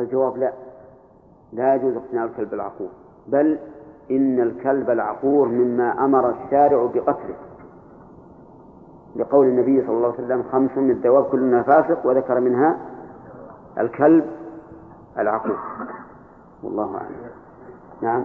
[0.00, 0.52] الجواب لا.
[1.52, 2.88] لا يجوز اقتناء الكلب العقور.
[3.26, 3.58] بل
[4.10, 7.34] إن الكلب العقور مما أمر الشارع بقتله.
[9.16, 12.76] لقول النبي صلى الله عليه وسلم خمس من الدواب كلنا فاسق وذكر منها
[13.78, 14.26] الكلب
[15.18, 15.58] العقور.
[16.62, 17.30] والله أعلم.
[18.02, 18.24] نعم.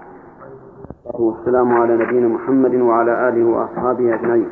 [1.05, 4.49] والسلام على نبينا محمد وعلى آله وأصحابه أجمعين.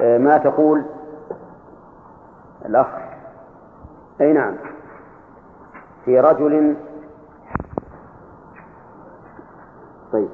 [0.00, 0.84] آه، ما تقول
[2.66, 2.86] الأخ؟
[4.20, 4.54] أي نعم.
[6.04, 6.76] في رجل
[10.12, 10.28] طيب.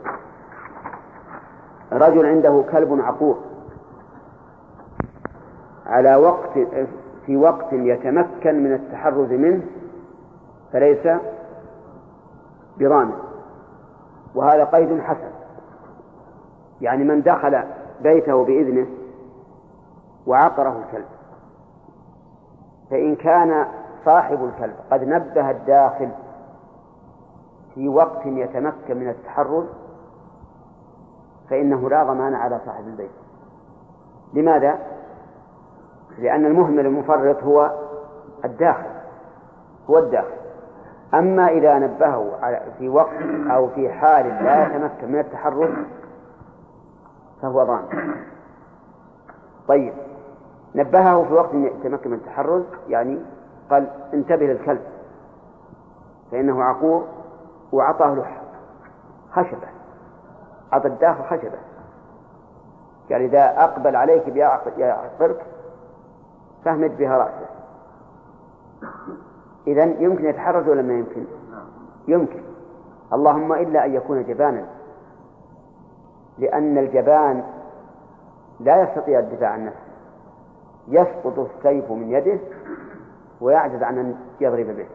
[1.92, 3.38] رجل عنده كلب عقور.
[5.86, 6.58] على وقت
[7.26, 9.62] في وقت يتمكن من التحرز منه
[10.72, 11.08] فليس
[12.78, 13.14] بضامن.
[14.34, 15.30] وهذا قيد حسن.
[16.80, 17.62] يعني من دخل
[18.02, 18.86] بيته بإذنه
[20.26, 21.06] وعقره الكلب.
[22.90, 23.66] فإن كان
[24.04, 24.74] صاحب الكلب.
[24.92, 26.08] قد نبه الداخل
[27.74, 29.66] في وقت يتمكن من التحرز
[31.50, 33.10] فإنه لا ضمان على صاحب البيت.
[34.34, 34.78] لماذا؟
[36.18, 37.72] لأن المهمل المفرط هو
[38.44, 38.90] الداخل
[39.90, 40.40] هو الداخل.
[41.14, 42.32] أما إذا نبهه
[42.78, 45.70] في وقت أو في حال لا يتمكن من التحرز
[47.42, 48.14] فهو ضامن.
[49.68, 49.92] طيب
[50.74, 53.18] نبهه في وقت يتمكن من التحرز يعني
[53.70, 54.82] قال انتبه للكلب
[56.30, 57.04] فإنه عقور
[57.72, 58.26] وأعطاه له
[59.32, 59.68] خشبة
[60.72, 61.58] أعطى الداخل خشبة.
[63.12, 65.46] قال إذا أقبل عليك بيعقرك
[66.64, 67.46] فاهمد بها رأسه.
[69.66, 71.24] إذا يمكن يتحرز ولا ما يمكن؟
[72.08, 72.42] يمكن.
[73.12, 74.64] اللهم إلا أن يكون جبانا
[76.38, 77.44] لأن الجبان
[78.60, 79.90] لا يستطيع الدفاع عن نفسه.
[80.88, 82.38] يسقط السيف من يده
[83.40, 84.86] ويعجز عن أن يضرب به.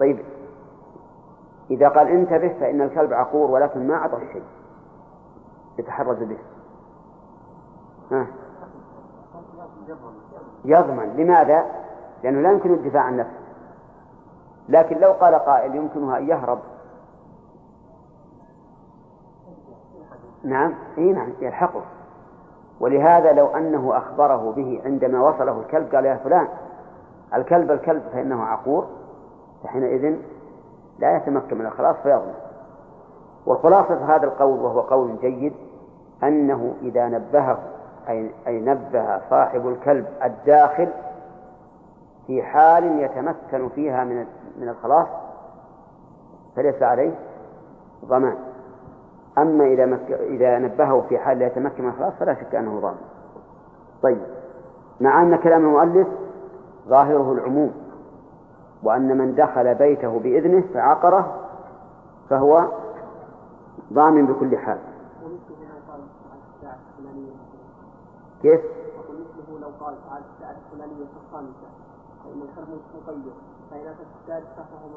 [0.00, 0.18] طيب
[1.70, 4.42] إذا قال انتبه فإن الكلب عقور ولكن ما أعطى الشيء
[5.78, 6.38] يتحرز به.
[8.10, 8.26] ها.
[10.64, 11.16] يضمن.
[11.16, 11.64] لماذا؟
[12.22, 13.40] لأنه لا يمكن الدفاع عن نفسه.
[14.68, 16.58] لكن لو قال قائل يمكنها أن يهرب.
[20.44, 21.82] نعم إي نعم يلحقه.
[22.80, 26.48] ولهذا لو أنه أخبره به عندما وصله الكلب قال يا فلان
[27.34, 28.86] الكلب الكلب فإنه عقور
[29.64, 30.16] فحينئذ
[30.98, 32.34] لا يتمكن من الخلاص فيظلم.
[33.46, 35.52] وخلاصة هذا القول وهو قول جيد
[36.22, 37.58] أنه إذا نبهه
[38.08, 40.88] أي, أي نبه صاحب الكلب الداخل
[42.26, 44.26] في حال يتمكن فيها من
[44.60, 45.06] من الخلاص
[46.56, 47.14] فليس عليه
[48.04, 48.36] ضمان.
[49.38, 50.10] أما إذا مك...
[50.10, 53.00] إذا نبهه في حال لا يتمكن من الخلاص فلا شك أنه ضامن.
[54.02, 54.18] طيب
[55.00, 56.08] مع أن كلام المؤلف
[56.90, 57.72] ظاهره العموم
[58.82, 61.36] وأن من دخل بيته بإذنه فعقره
[62.30, 62.66] فهو
[63.92, 64.78] ضامن بكل حال.
[68.42, 71.06] كيف؟ مثله لو قال الساعة الفلانية
[72.24, 72.78] فإن الحرم
[74.22, 74.88] السادسة فهو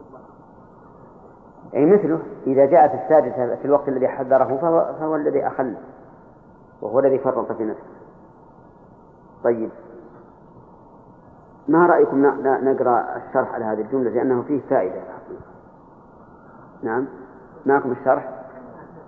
[1.73, 5.75] أي مثله إذا جاءت السادسة في الوقت الذي حذره فهو, فهو الذي أخل
[6.81, 7.83] وهو الذي فرط في نفسه.
[9.43, 9.69] طيب.
[11.67, 15.01] ما رأيكم نقرأ الشرح على هذه الجملة؟ لأنه فيه فائدة.
[16.83, 17.07] نعم.
[17.65, 18.43] معكم الشرح؟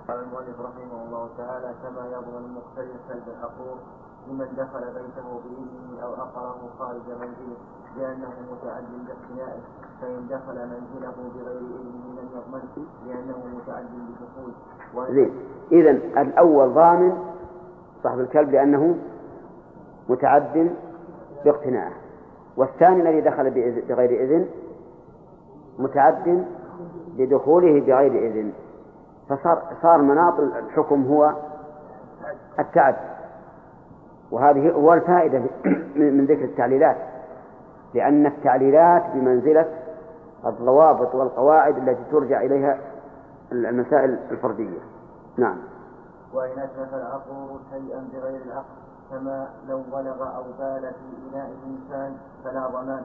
[0.07, 3.77] قال المؤلف رحمه الله تعالى كما يضمن المختلف كلب الحقوق
[4.27, 7.57] لمن دخل بيته بإذنه أو أقره خارج منزله
[7.97, 9.61] لأنه متعد باقتنائه
[10.01, 14.51] فإن دخل منزله بغير إذنه لم يضمن لأنه متعد بالدخول
[15.15, 15.33] زين.
[15.71, 15.91] إذا
[16.21, 17.17] الأول ضامن
[18.03, 18.97] صاحب الكلب لأنه
[20.09, 20.75] متعد
[21.45, 22.04] باقتناعه
[22.57, 23.49] والثاني الذي دخل
[23.89, 24.47] بغير إذن
[25.79, 26.45] متعد
[27.17, 28.51] لدخوله بغير إذن.
[29.29, 31.33] فصار صار مناط الحكم هو
[32.59, 32.95] التعد
[34.31, 35.39] وهذه هو الفائدة
[35.95, 36.97] من ذكر التعليلات.
[37.93, 39.65] لأن التعليلات بمنزلة
[40.45, 42.77] الضوابط والقواعد التي ترجع إليها
[43.51, 44.79] المسائل الفردية.
[45.37, 45.57] نعم.
[46.33, 48.84] وإن أتلف العقور شيئا بغير العقل.
[49.11, 53.01] كما لو بلغ أو بال في إناء الإنسان فلا ضمان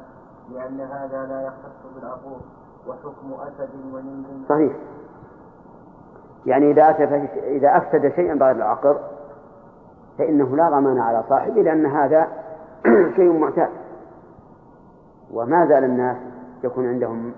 [0.55, 2.41] لأن هذا لا يختص بالعقور
[2.87, 4.49] وحكم أسد ونمر.
[4.49, 4.73] صحيح.
[6.47, 6.91] يعني إذا
[7.45, 9.01] إذا أفسد شيئا بغير العقر
[10.19, 12.29] فإنه لا ضمان على صاحبه لأن هذا
[13.17, 13.71] شيء معتاد.
[15.33, 16.17] وما زال الناس
[16.65, 17.33] يكون عندهم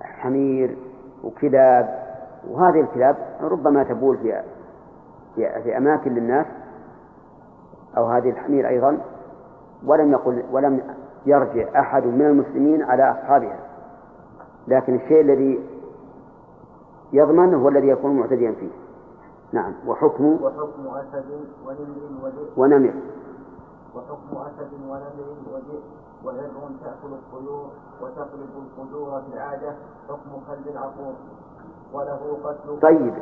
[0.00, 0.76] حمير
[1.24, 2.06] وكلاب
[2.50, 4.42] وهذه الكلاب ربما تبول في
[5.34, 6.46] في أماكن للناس
[7.96, 8.98] أو هذه الحمير أيضا
[9.86, 10.80] ولم يقل ولم
[11.26, 13.58] يرجع أحد من المسلمين على أصحابها.
[14.68, 15.60] لكن الشيء الذي
[17.12, 18.70] يضمن هو الذي يكون معتديا فيه.
[19.52, 19.72] نعم.
[19.86, 21.24] وحكم وحكم أسد
[21.66, 22.94] ونمر وذئب ونمر.
[23.94, 25.82] وحكم أسد ونمر وذئب
[26.24, 27.68] وهر تأكل الطيور
[28.02, 29.74] وتقلب القدور في العادة.
[30.08, 31.14] حكم كلب عقور
[31.92, 33.14] وله قتل طيب.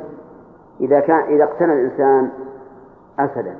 [0.79, 2.29] إذا كان إذا اقتنى الإنسان
[3.19, 3.55] أسدا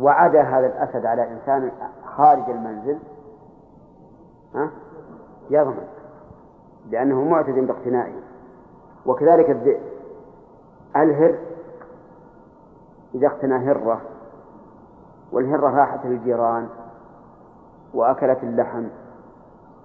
[0.00, 1.70] وعدا هذا الأسد على إنسان
[2.04, 2.98] خارج المنزل
[4.54, 4.70] ها؟
[5.50, 5.86] يضمن
[6.90, 8.14] لأنه معتد باقتنائه.
[9.06, 9.80] وكذلك الذئب.
[10.96, 11.38] الهر
[13.14, 14.00] إذا اقتنى هرة
[15.32, 16.68] والهرة راحت للجيران
[17.94, 18.84] وأكلت اللحم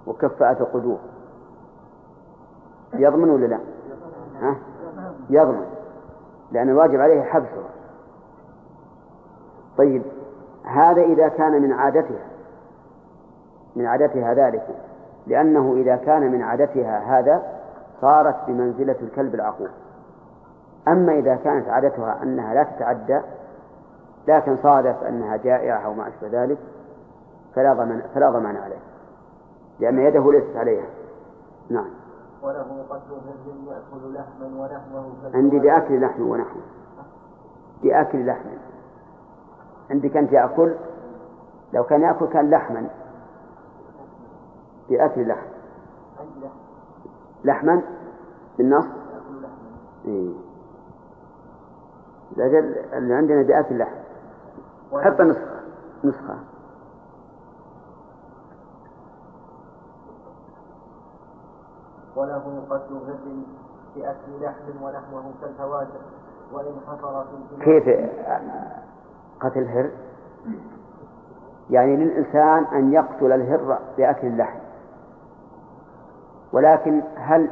[0.08, 1.00] وكفأت القدور
[2.94, 3.60] يضمن ولا لا؟
[4.42, 4.56] ها؟
[5.30, 5.66] يضمن.
[6.52, 7.64] لأن الواجب عليه حبسه.
[9.78, 10.02] طيب
[10.64, 12.26] هذا إذا كان من عادتها
[13.76, 14.68] من عادتها ذلك
[15.28, 17.44] لأنه إذا كان من عادتها هذا
[18.02, 19.70] صارت بمنزلة الكلب العقور.
[20.88, 23.22] أما إذا كانت عادتها أنها لا تتعدى
[24.28, 26.58] لكن صادف أنها جائعة أو ما أشبه ذلك
[27.56, 28.80] فلا ضمان فلا ضمان عليه
[29.80, 30.86] لأن يده ليست عليها.
[31.70, 31.90] نعم.
[32.44, 36.62] وله قتل هر يأكل لحما ونحوه عندي بأكل لحم ونحوه.
[37.84, 38.50] بأكل لحم.
[39.92, 40.76] عندك أنت يأكل؟
[41.74, 42.90] لو كان يأكل كان لحما.
[44.90, 45.48] بأكل لحم.
[47.44, 47.82] لحما؟
[48.58, 48.86] بالنص؟
[50.06, 50.34] إيه.
[52.94, 53.96] اللي عندنا بأكل لحم.
[54.92, 55.60] حط نسخة.
[56.04, 56.36] نسخة.
[62.16, 63.18] وله قتل هر
[63.96, 66.02] بأكل لحم ونحوه كالهواجر
[66.54, 67.88] وإن حصر في كيف؟
[69.40, 69.90] قتل هر
[71.70, 74.60] يعني للإنسان أن يقتل الهر بأكل اللحم.
[76.54, 77.50] ولكن هل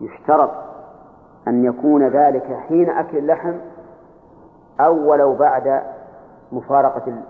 [0.00, 0.50] يشترط
[1.48, 3.54] أن يكون ذلك حين أكل اللحم
[4.80, 5.82] أو ولو بعد
[6.52, 7.22] مفارقة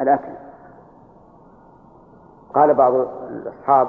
[0.00, 0.32] الأكل؟
[2.54, 2.94] قال بعض
[3.30, 3.88] الأصحاب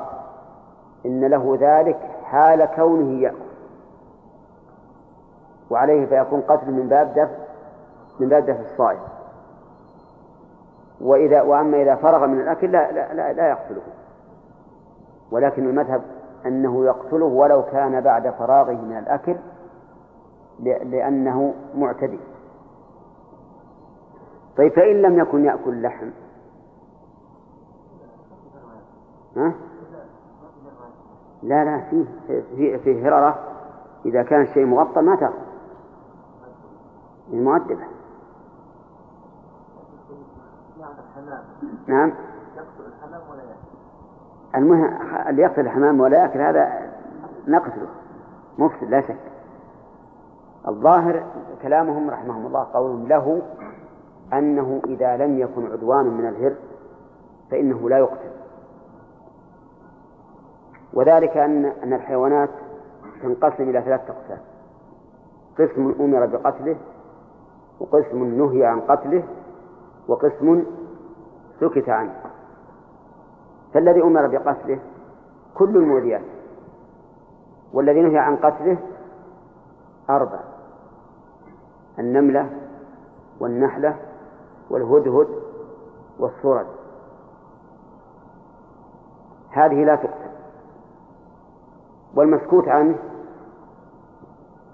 [1.05, 3.37] إن له ذلك حال كونه يأكل.
[5.69, 7.50] وعليه فيكون قتل من باب دفع.
[8.21, 8.99] من باب دفع الصائم.
[11.01, 13.81] وإذا وأما إذا فرغ من الأكل لا لا لا, لا يقتله.
[15.31, 16.01] ولكن المذهب
[16.45, 19.35] أنه يقتله ولو كان بعد فراغه من الأكل
[20.59, 22.19] لأنه معتدي.
[24.57, 26.09] طيب فإن لم يكن يأكل لحم.
[29.37, 29.53] ها؟
[31.43, 32.05] لا لا فيه
[32.55, 33.39] فيه, فيه هررة
[34.05, 35.33] إذا كان الشيء مغطى ما تأخذ
[37.33, 37.90] المؤدبة
[41.87, 42.13] نعم.
[42.57, 44.97] يقتل الحمام ولا يأكل؟ المهم
[45.29, 46.91] اللي يقتل الحمام ولا يأكل هذا
[47.47, 47.87] نقتله
[48.57, 49.31] مفسد لا شك.
[50.67, 51.23] الظاهر
[51.61, 53.41] كلامهم رحمهم الله قولهم له
[54.33, 56.53] أنه إذا لم يكن عدوان من الهر
[57.51, 58.31] فإنه لا يقتل.
[60.93, 62.49] وذلك أن أن الحيوانات
[63.21, 64.39] تنقسم إلى ثلاثة أقسام.
[65.59, 66.75] قسم أمر بقتله
[67.79, 69.23] وقسم نهي عن قتله
[70.07, 70.63] وقسم
[71.61, 72.15] سكت عنه.
[73.73, 74.79] فالذي أمر بقتله
[75.55, 76.21] كل المؤذيات
[77.73, 78.77] والذي نهي عن قتله
[80.09, 80.39] أربع
[81.99, 82.49] النملة
[83.39, 83.95] والنحلة
[84.69, 85.27] والهدهد
[86.19, 86.67] والصرد.
[89.51, 90.31] هذه لا تقتل.
[92.15, 92.97] والمسكوت عنه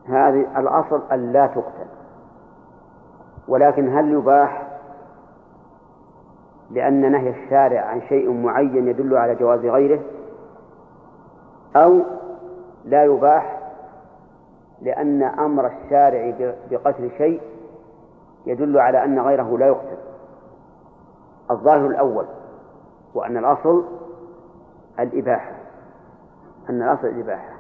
[0.05, 1.87] هذه الأصل أن لا تقتل.
[3.47, 4.66] ولكن هل يباح
[6.71, 9.99] لأن نهي الشارع عن شيء معين يدل على جواز غيره
[11.75, 12.01] أو
[12.85, 13.59] لا يباح
[14.81, 16.33] لأن أمر الشارع
[16.71, 17.41] بقتل شيء
[18.45, 19.97] يدل على أن غيره لا يقتل.
[21.51, 22.25] الظاهر الأول
[23.13, 23.85] وأن الأصل
[24.99, 25.51] الإباحة
[26.69, 27.53] أن الأصل الإباحة.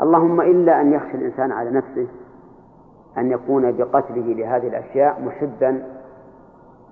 [0.00, 2.06] اللهم إلا أن يخشى الإنسان على نفسه
[3.18, 5.84] أن يكون بقتله لهذه الأشياء محبا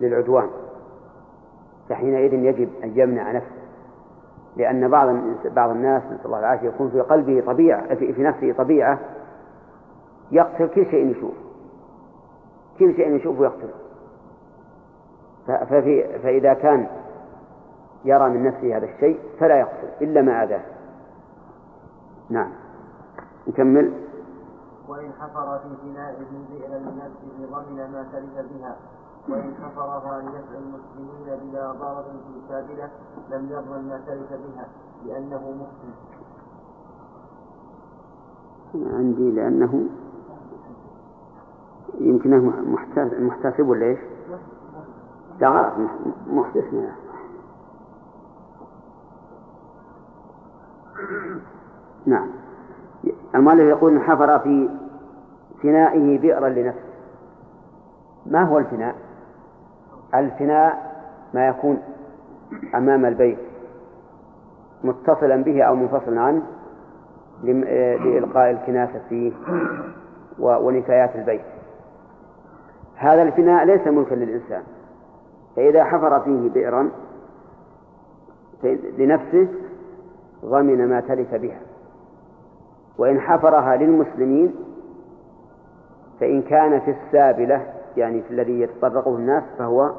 [0.00, 0.50] للعدوان.
[1.90, 3.61] فحينئذ يجب أن يمنع نفسه.
[4.56, 5.09] لأن بعض
[5.44, 8.99] بعض الناس نسأل الله العافية يكون في قلبه طبيعة في نفسه طبيعة
[10.30, 11.35] يقتل كل شيء يشوف.
[12.78, 13.75] كل شيء يشوفه يقتله
[15.47, 16.87] ففي فإذا كان
[18.04, 20.62] يرى من نفسه هذا الشيء فلا يقتل إلا ما أذاه.
[22.30, 22.50] نعم.
[23.49, 23.92] نكمل.
[24.88, 26.14] وإن حفر في بناء
[26.50, 28.76] بئرا لنفسه ضمن ما تلف بها.
[29.30, 32.90] وإن حفرها لنفع المسلمين بلا ضرر في سابلة
[33.30, 34.68] لم يضمن ما تلف بها
[35.06, 35.94] لأنه مسلم
[38.94, 39.84] عندي لأنه
[42.00, 42.52] يمكنه
[43.20, 43.99] محتسب ولا إيش؟
[45.40, 45.72] لا غلط
[46.26, 46.75] محدث
[52.06, 52.28] نعم
[53.34, 54.68] المؤلف يقول حفر في
[55.62, 56.90] فنائه بئرا لنفسه
[58.26, 59.10] ما هو الفناء؟
[60.14, 60.93] الفناء
[61.35, 61.83] ما يكون
[62.75, 63.38] أمام البيت
[64.85, 66.43] متصلا به أو منفصلا عنه
[67.43, 69.33] لإلقاء الكناسة فيه
[70.38, 71.45] ونفايات البيت.
[72.97, 74.62] هذا الفناء ليس ملكا للإنسان.
[75.57, 76.90] فإذا حفر فيه بئرا
[78.99, 79.49] لنفسه
[80.45, 81.61] ضمن ما تلف بها.
[82.99, 84.55] وإن حفرها للمسلمين
[86.21, 89.92] فإن كان في السابلة يعني في الذي يتطرقه الناس فهو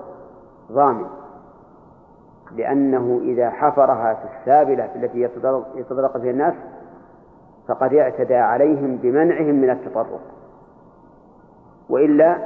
[0.71, 1.07] ضامن.
[2.55, 5.21] لأنه إذا حفرها في السابلة التي
[5.75, 6.53] يتطرق فيها الناس
[7.67, 10.21] فقد اعتدى عليهم بمنعهم من التطرق.
[11.89, 12.38] وإلا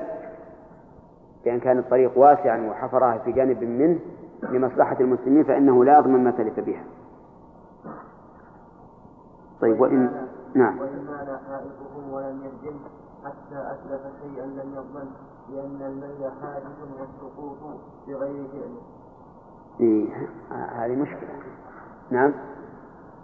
[1.45, 3.99] بأن كان الطريق واسعا وحفرها في جانب منه
[4.43, 6.83] لمصلحة المسلمين فإنه لا يضمن ما تلف بها.
[9.61, 10.79] طيب وإن نعم.
[10.79, 12.79] وإن مال حائطه ولم يهدم
[13.25, 15.07] حتى أتلف شيئا لم يضمن
[15.49, 17.57] لأن الميل حادث والسقوط
[18.07, 18.81] بغير فعله
[19.79, 21.29] إيه هذه مشكلة.
[22.11, 22.33] نعم.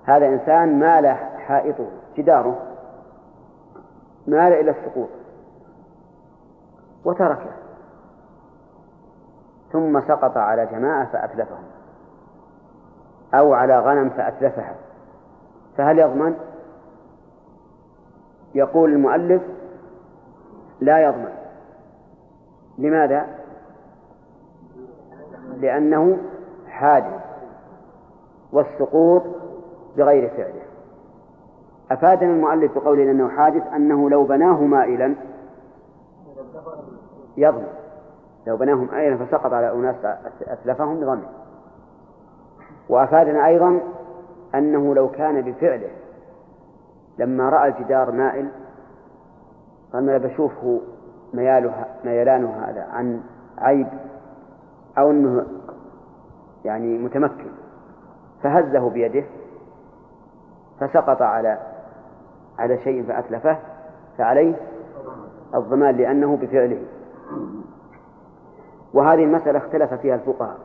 [0.04, 1.88] هذا إنسان مال حائطه
[2.18, 2.62] جداره
[4.28, 5.10] مال إلى السقوط.
[7.06, 7.52] وتركه.
[9.72, 11.64] ثم سقط على جماعة فأتلفهم.
[13.34, 14.76] أو على غنم فأتلفها.
[15.78, 16.36] فهل يضمن؟
[18.56, 19.42] يقول المؤلف
[20.80, 21.41] لا يضمن.
[22.82, 23.26] لماذا؟
[25.58, 26.18] لأنه
[26.68, 27.22] حادث
[28.52, 29.24] والسقوط
[29.98, 30.62] بغير فعله.
[31.92, 35.16] أفادنا المؤلف بقوله أنه حادث أنه لو بناه مائلا
[37.38, 37.68] يضمن
[38.48, 39.96] لو بناهم مائلا فسقط على أناس
[40.42, 41.24] أتلفهم ضمن
[42.90, 43.80] وأفادنا أيضا
[44.56, 45.90] أنه لو كان بفعله
[47.18, 48.48] لما رأى الجدار مائل
[49.94, 50.82] قال أنا بشوفه
[51.34, 53.22] مياله ميلانه هذا عن
[53.58, 53.88] عيب
[54.98, 55.46] أو أنه
[56.66, 57.52] يعني متمكن.
[58.44, 59.24] فهزه بيده
[60.80, 61.58] فسقط على
[62.60, 63.58] على شيء فأتلفه
[64.18, 64.56] فعليه
[65.56, 66.82] الضمان لأنه بفعله.
[68.94, 70.58] وهذه المسألة اختلف فيها الفقهاء.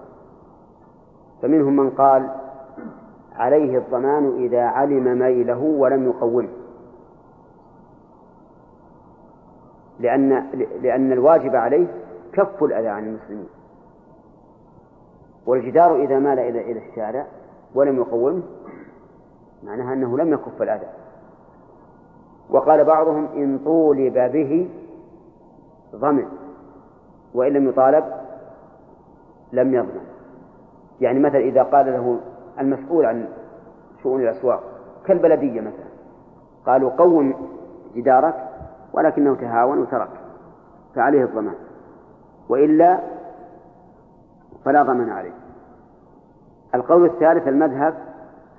[1.42, 2.30] فمنهم من قال
[3.37, 6.49] عليه الضمان إذا علم ميله ولم يقومه
[10.00, 10.46] لأن
[10.82, 11.86] لأن الواجب عليه
[12.32, 13.48] كف الأذى عن المسلمين.
[15.46, 17.26] والجدار إذا مال إلى إلى الشارع
[17.74, 18.42] ولم يقومه
[19.64, 20.86] معناها أنه لم يكف الأذى.
[22.50, 24.68] وقال بعضهم إن طولب به
[25.94, 26.28] ضمن
[27.34, 28.04] وإن لم يطالب
[29.52, 30.06] لم يضمن.
[31.00, 32.20] يعني مثلا إذا قال له
[32.60, 33.28] المسؤول عن
[34.02, 34.62] شؤون الأسواق
[35.06, 35.86] كالبلدية مثلا
[36.66, 37.34] قالوا قوم
[37.94, 38.45] جدارك
[38.96, 40.08] ولكنه تهاون وترك
[40.94, 41.54] فعليه الضمان.
[42.48, 43.00] وإلا
[44.64, 45.34] فلا ضمان عليه.
[46.74, 47.94] القول الثالث المذهب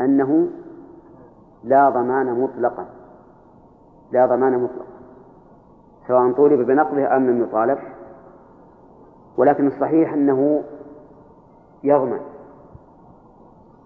[0.01, 0.47] أنه
[1.63, 2.85] لا ضمان مطلقا.
[4.11, 4.97] لا ضمان مطلقا.
[6.07, 7.77] سواء طولب بنقضه أم لم يطالب.
[9.37, 10.63] ولكن الصحيح أنه
[11.83, 12.19] يضمن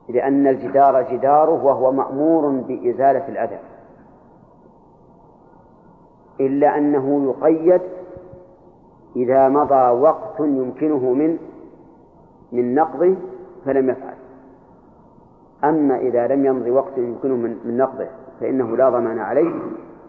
[0.09, 3.59] لأن الجدار جداره وهو مأمور بإزالة الأذى
[6.47, 7.81] إلا أنه يقيد
[9.15, 11.37] إذا مضى وقت يمكنه من
[12.51, 13.15] من نقضه
[13.65, 14.15] فلم يفعل
[15.63, 18.07] أما إذا لم يمضي وقت يمكنه من, من نقضه
[18.39, 19.53] فإنه لا ضمان عليه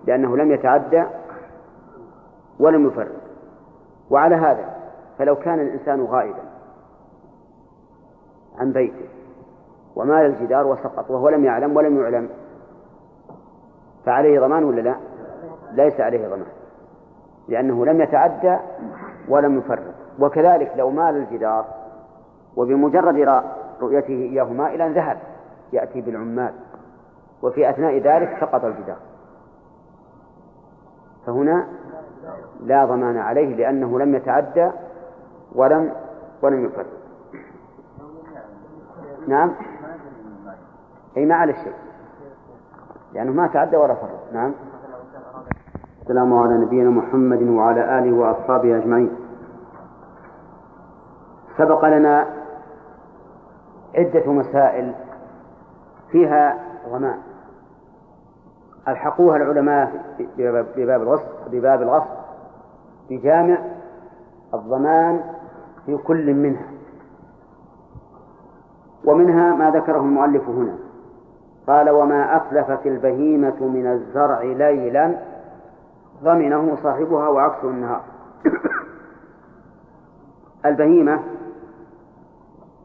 [0.07, 1.05] لأنه لم يتعدى
[2.59, 3.13] ولم يفرق
[4.11, 4.75] وعلى هذا
[5.19, 6.43] فلو كان الإنسان غائبا
[8.59, 9.09] عن بيته
[9.97, 12.29] ومال الجدار وسقط وهو لم يعلم ولم يعلم
[14.07, 14.97] فعليه ضمان ولا لا؟
[15.75, 16.47] ليس عليه ضمان
[17.49, 18.57] لأنه لم يتعدى
[19.29, 19.95] ولم يفرط.
[20.19, 21.65] وكذلك لو مال الجدار
[22.57, 23.43] وبمجرد
[23.81, 25.19] رؤيته إياه مائلا ذهب
[25.73, 26.55] يأتي بالعمال.
[27.43, 28.97] وفي أثناء ذلك سقط الجدار.
[31.27, 31.67] فهنا
[32.61, 34.71] لا ضمان عليه لأنه لم يتعدى
[35.55, 35.93] ولم
[36.43, 36.87] ولم يفرط.
[39.29, 39.55] نعم؟
[41.17, 41.75] أي ما على الشيء
[43.13, 44.33] لأنه ما تعدى ولا فرط.
[44.33, 44.55] نعم؟
[46.03, 49.11] السلام على نبينا محمد وعلى آله وأصحابه أجمعين.
[51.59, 52.27] سبق لنا
[53.95, 54.95] عدة مسائل
[56.11, 56.59] فيها
[56.91, 57.19] ضمان
[58.89, 60.05] ألحقوها العلماء
[60.77, 62.11] بباب الغصب بباب الغصب
[63.11, 63.59] بجامع
[64.55, 65.21] الضمان
[65.87, 66.67] في كل منها.
[69.05, 70.75] ومنها ما ذكره المؤلف هنا.
[71.67, 75.32] قال وما أتلفت البهيمة من الزرع ليلا
[76.23, 78.03] ضمنه صاحبها وعكسه النهار.
[80.67, 81.23] البهيمة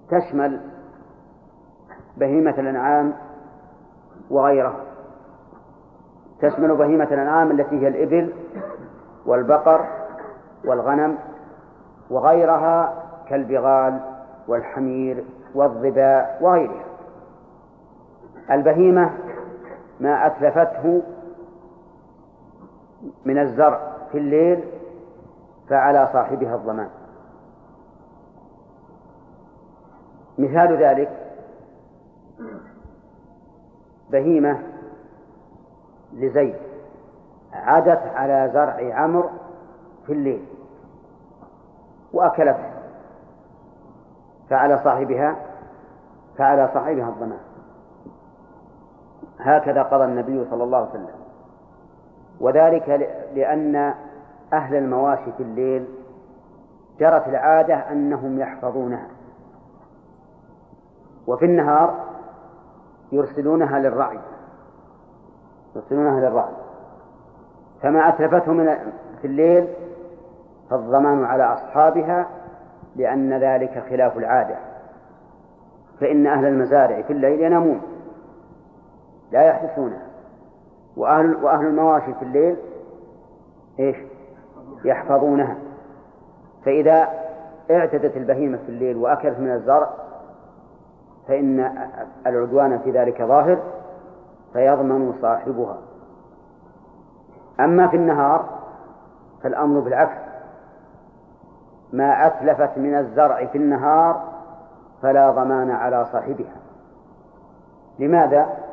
[0.10, 0.62] تشمل
[2.17, 3.13] بهيمة الأنعام
[4.29, 4.84] وغيرها.
[6.41, 8.34] تشمل بهيمة الأنعام التي هي الإبل
[9.25, 9.88] والبقر
[10.65, 11.17] والغنم
[12.10, 14.00] وغيرها كالبغال
[14.48, 15.24] والحمير
[15.56, 16.86] والظباء وغيرها.
[18.51, 19.17] البهيمة
[20.00, 21.03] ما أتلفته
[23.25, 24.63] من الزرع في الليل
[25.70, 26.89] فعلى صاحبها الضمان.
[30.38, 31.10] مثال ذلك
[34.10, 34.63] بهيمة
[36.13, 36.56] لزيد
[37.54, 39.30] عادت على زرع عمرو
[40.06, 40.46] في الليل
[42.13, 42.74] وأكلته
[44.50, 45.36] فعلى صاحبها
[46.38, 47.39] فعلى صاحبها الضمان.
[49.39, 51.16] هكذا قضى النبي صلى الله عليه وسلم.
[52.39, 53.94] وذلك لأن
[54.53, 55.86] أهل المواشي في الليل
[57.00, 59.08] جرت العادة أنهم يحفظونها.
[61.27, 62.06] وفي النهار
[63.12, 64.20] يرسلونها للرعي.
[65.75, 66.53] يرسلونها للرعي.
[67.82, 68.75] فما أتلفته من
[69.22, 69.67] في الليل
[70.70, 72.27] فالضمان على أصحابها
[72.96, 74.56] لأن ذلك خلاف العادة.
[76.00, 77.82] فإن أهل المزارع في الليل ينامون.
[79.32, 80.06] لا يحرسونها
[80.98, 82.56] وأهل وأهل المواشي في الليل
[83.80, 83.98] إيش؟
[84.86, 85.58] يحفظونها
[86.66, 87.08] فإذا
[87.72, 89.89] اعتدت البهيمة في الليل وأكلت من الزرع
[91.27, 91.72] فإن
[92.27, 93.58] العدوان في ذلك ظاهر
[94.54, 95.77] فيضمن صاحبها
[97.60, 98.46] أما في النهار
[99.44, 100.18] فالأمر بالعكس
[101.94, 104.24] ما أتلفت من الزرع في النهار
[105.01, 106.55] فلا ضمان على صاحبها
[108.00, 108.67] لماذا؟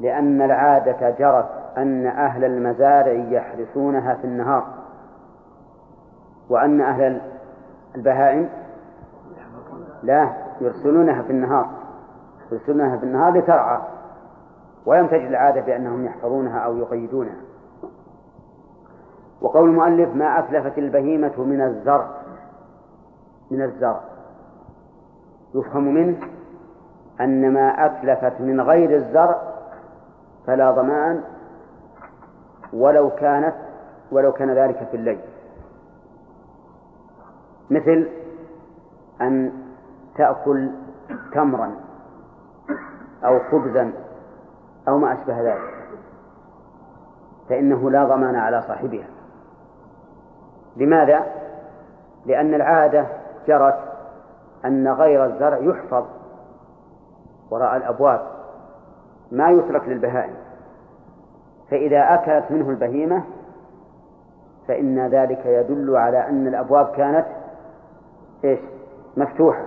[0.00, 4.66] لأن العادة جرت أن أهل المزارع يحرسونها في النهار.
[6.50, 7.20] وأن أهل
[7.94, 8.48] البهائم
[10.02, 10.28] لا
[10.60, 11.70] يرسلونها في النهار.
[12.52, 13.78] يرسلونها في النهار لترعى.
[14.86, 17.36] ولم تجد العادة بأنهم يحفظونها أو يقيدونها.
[19.40, 22.06] وقول المؤلف ما أتلفت البهيمة من الزرع
[23.50, 24.00] من الزرع
[25.54, 26.16] يفهم منه
[27.20, 29.53] أن ما أتلفت من غير الزرع
[30.46, 31.22] فلا ضمان
[32.72, 33.54] ولو كانت
[34.12, 35.20] ولو كان ذلك في الليل.
[37.70, 38.08] مثل
[39.20, 39.52] أن
[40.16, 40.70] تأكل
[41.32, 41.74] تمرا
[43.24, 43.92] أو خبزا
[44.88, 45.74] أو ما أشبه ذلك
[47.48, 49.06] فإنه لا ضمان على صاحبها.
[50.76, 51.26] لماذا؟
[52.26, 53.06] لأن العادة
[53.46, 53.78] جرت
[54.64, 56.04] أن غير الزرع يحفظ
[57.50, 58.20] وراء الأبواب.
[59.32, 60.34] ما يترك للبهائم.
[61.70, 63.24] فإذا أكلت منه البهيمة
[64.68, 67.26] فإن ذلك يدل على أن الأبواب كانت
[68.44, 68.60] إيش؟
[69.16, 69.64] مفتوحة.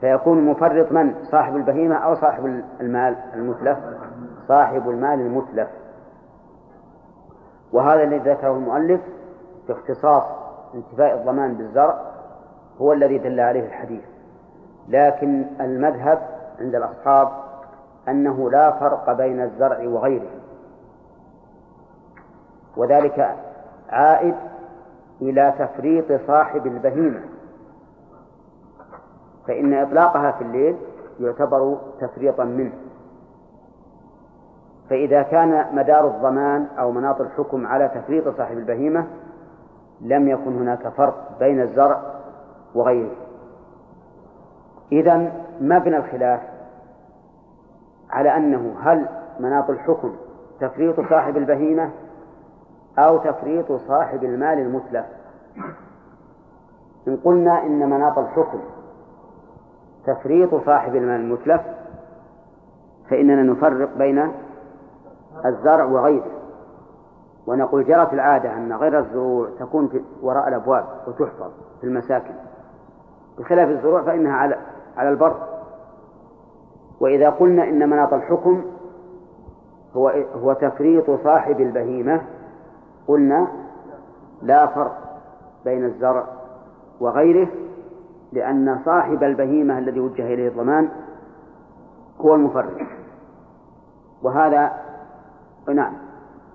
[0.00, 3.78] فيكون مفرط من؟ صاحب البهيمة أو صاحب المال المتلف؟
[4.48, 5.68] صاحب المال المتلف.
[7.72, 9.00] وهذا الذي ذكره المؤلف
[9.66, 10.24] في اختصاص
[10.74, 12.00] انتفاء الضمان بالزرع
[12.78, 14.04] هو الذي دل عليه الحديث.
[14.88, 16.18] لكن المذهب
[16.60, 17.28] عند الأصحاب
[18.08, 20.30] أنه لا فرق بين الزرع وغيره.
[22.76, 23.36] وذلك
[23.88, 24.34] عائد
[25.22, 27.20] إلى تفريط صاحب البهيمة.
[29.46, 30.76] فإن إطلاقها في الليل
[31.20, 32.72] يعتبر تفريطا منه.
[34.90, 39.06] فإذا كان مدار الضمان أو مناط الحكم على تفريط صاحب البهيمة
[40.00, 42.02] لم يكن هناك فرق بين الزرع
[42.74, 43.14] وغيره.
[44.92, 46.55] إذا مبنى الخلاف؟
[48.10, 49.08] على أنه هل
[49.40, 50.12] مناط الحكم
[50.60, 51.90] تفريط صاحب البهيمة
[52.98, 55.06] أو تفريط صاحب المال المتلف
[57.08, 58.60] إن قلنا إن مناط الحكم
[60.06, 61.60] تفريط صاحب المال المتلف
[63.10, 64.32] فإننا نفرق بين
[65.44, 66.30] الزرع وغيره.
[67.46, 72.34] ونقول جرت العادة أن غير الزروع تكون في وراء الأبواب وتحفظ في المساكن.
[73.38, 74.56] بخلاف الزروع فإنها على
[74.96, 75.55] على البر.
[77.00, 78.64] وإذا قلنا إن مناط الحكم
[79.96, 82.20] هو هو تفريط صاحب البهيمة
[83.08, 83.48] قلنا
[84.42, 85.20] لا فرق
[85.64, 86.24] بين الزرع
[87.00, 87.48] وغيره
[88.32, 90.88] لأن صاحب البهيمة الذي وجه إليه الضمان
[92.20, 92.86] هو المفرد
[94.22, 94.72] وهذا
[95.74, 95.92] نعم.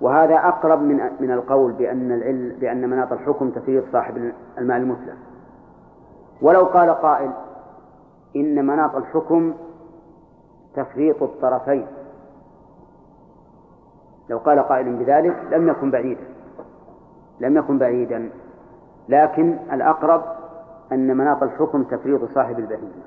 [0.00, 5.16] وهذا أقرب من من القول بأن العل بأن مناط الحكم تفريط صاحب المال المتلف
[6.42, 7.30] ولو قال قائل
[8.36, 9.54] إن مناط الحكم
[10.74, 11.86] تفريط الطرفين.
[14.28, 16.24] لو قال قائل بذلك لم يكن بعيدا.
[17.40, 18.30] لم يكن بعيدا.
[19.08, 20.22] لكن الأقرب
[20.92, 23.02] أن مناط الحكم تفريط صاحب البهيمة.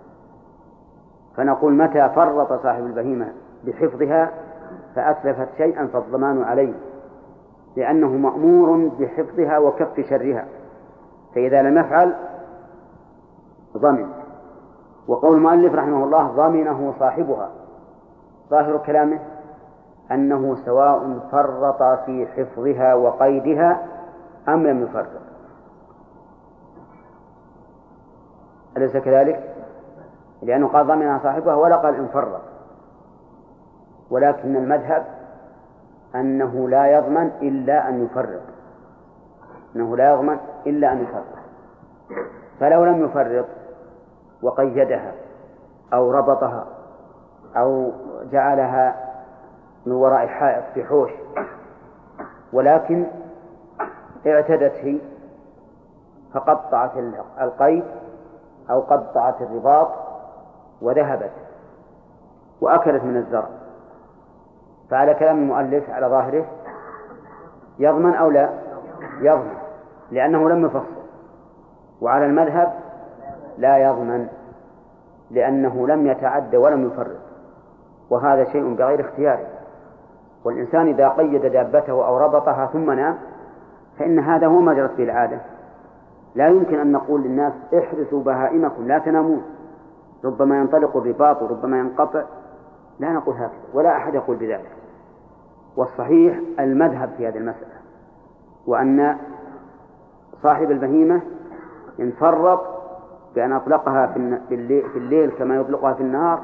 [1.38, 4.32] فنقول متى فرط صاحب البهيمة بحفظها؟
[4.96, 6.74] فأتلفت شيئا فالضمان عليه.
[7.76, 10.46] لأنه مأمور بحفظها وكف شرها.
[11.36, 12.16] فإذا لم يفعل
[13.78, 14.10] ضمن.
[15.08, 17.50] وقول المؤلف رحمه الله ضمنه صاحبها.
[18.50, 19.20] ظاهر كلامه
[20.12, 23.88] أنه سواء فرط في حفظها وقيدها
[24.48, 25.22] أم لم يفرط.
[28.78, 29.56] أليس كذلك؟
[30.42, 32.42] لأنه قال ضمنها صاحبها ولا قال إن فرط.
[34.10, 35.06] ولكن المذهب
[36.16, 38.42] أنه لا يضمن إلا أن يفرط.
[39.76, 40.38] أنه لا يضمن
[40.68, 41.24] إلا أن يفرط.
[42.60, 43.46] فلو لم يفرط
[44.42, 45.12] وقيدها
[45.94, 46.66] أو ربطها
[47.58, 47.92] أو
[48.32, 48.96] جعلها
[49.86, 51.12] من وراء حائط في حوش.
[52.54, 53.06] ولكن
[54.28, 55.00] اعتدت هي
[56.34, 56.92] فقطعت
[57.42, 57.84] القيد
[58.70, 59.88] أو قطعت الرباط
[60.82, 61.32] وذهبت
[62.62, 63.48] وأكلت من الزرع.
[64.90, 66.46] فعلى كلام المؤلف على ظاهره
[67.80, 68.50] يضمن أو لا؟
[69.22, 69.58] يضمن
[70.12, 71.06] لأنه لم يفصل.
[72.02, 72.85] وعلى المذهب
[73.58, 74.28] لا يضمن
[75.32, 77.20] لأنه لم يتعد ولم يفرط
[78.10, 79.48] وهذا شيء بغير اختياره
[80.44, 83.18] والإنسان إذا قيد دابته أو ربطها ثم نام
[84.00, 85.38] فإن هذا هو ما جرت به العادة.
[86.36, 89.44] لا يمكن أن نقول للناس احرسوا بهائمكم لا تنامون.
[90.26, 92.24] ربما ينطلق الرباط وربما ينقطع.
[93.00, 94.72] لا نقول هكذا ولا أحد يقول بذلك.
[95.78, 97.76] والصحيح المذهب في هذه المسألة
[98.68, 99.18] وأن
[100.44, 101.22] صاحب البهيمة
[102.00, 102.75] إن فرط
[103.36, 104.08] بأن أطلقها
[104.50, 106.42] في الليل كما يطلقها في النهار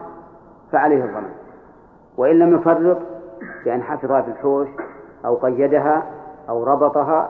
[0.71, 1.34] فعليه الضمان
[2.17, 2.97] وإن لم يفرط
[3.65, 4.67] بأن حفظها في الحوش
[5.25, 6.04] أو قيدها
[6.49, 7.30] أو ربطها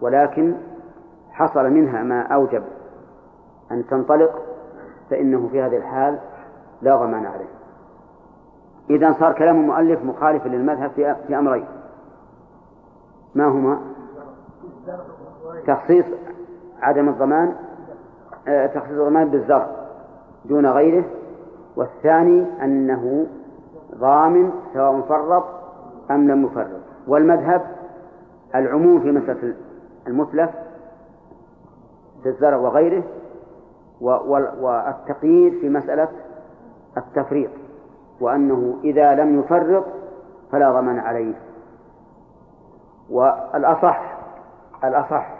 [0.00, 0.54] ولكن
[1.30, 2.62] حصل منها ما أوجب
[3.70, 4.30] أن تنطلق
[5.10, 6.18] فإنه في هذه الحال
[6.82, 7.50] لا ضمان عليه.
[8.90, 10.90] إذا صار كلام المؤلف مخالفا للمذهب
[11.26, 11.66] في أمرين.
[13.34, 13.80] ما هما؟
[15.66, 16.04] تخصيص
[16.82, 17.54] عدم الضمان
[18.46, 19.66] تخصيص الضمان بالزرع
[20.44, 21.04] دون غيره.
[21.76, 23.26] والثاني أنه
[23.94, 25.44] ضامن سواء فرط
[26.10, 26.80] أم لم يفرط.
[27.08, 27.62] والمذهب
[28.54, 29.54] العموم في مسألة
[30.06, 30.50] المتلف
[32.22, 33.02] في الزرع وغيره
[34.60, 36.08] والتقييد في مسألة
[36.96, 37.50] التفريط
[38.20, 39.84] وأنه إذا لم يفرط
[40.52, 41.34] فلا ضمان عليه.
[43.10, 44.18] والأصح
[44.84, 45.34] الأصح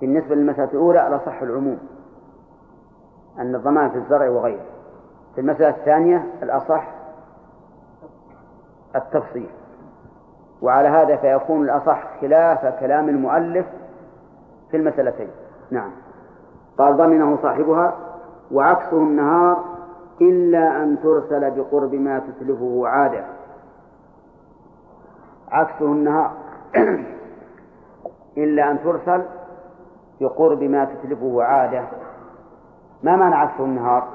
[0.00, 1.78] بالنسبة للمسألة الأولى الأصح العموم.
[3.38, 4.64] أن الضمان في الزرع وغيره.
[5.34, 6.88] في المسألة الثانية الأصح
[8.96, 9.50] التفصيل.
[10.62, 13.66] وعلى هذا فيكون الأصح خلاف كلام المؤلف
[14.70, 15.30] في المسألتين.
[15.70, 15.90] نعم.
[16.78, 17.96] قال ضمنه صاحبها
[18.52, 19.64] وعكسه النهار
[20.20, 23.24] إلا أن ترسل بقرب ما تتلفه عادة.
[25.50, 26.32] عكسه النهار
[28.38, 29.22] إلا أن ترسل
[30.20, 31.82] بقرب ما تتلفه عادة.
[33.02, 34.08] ما معنى عكسه النهار؟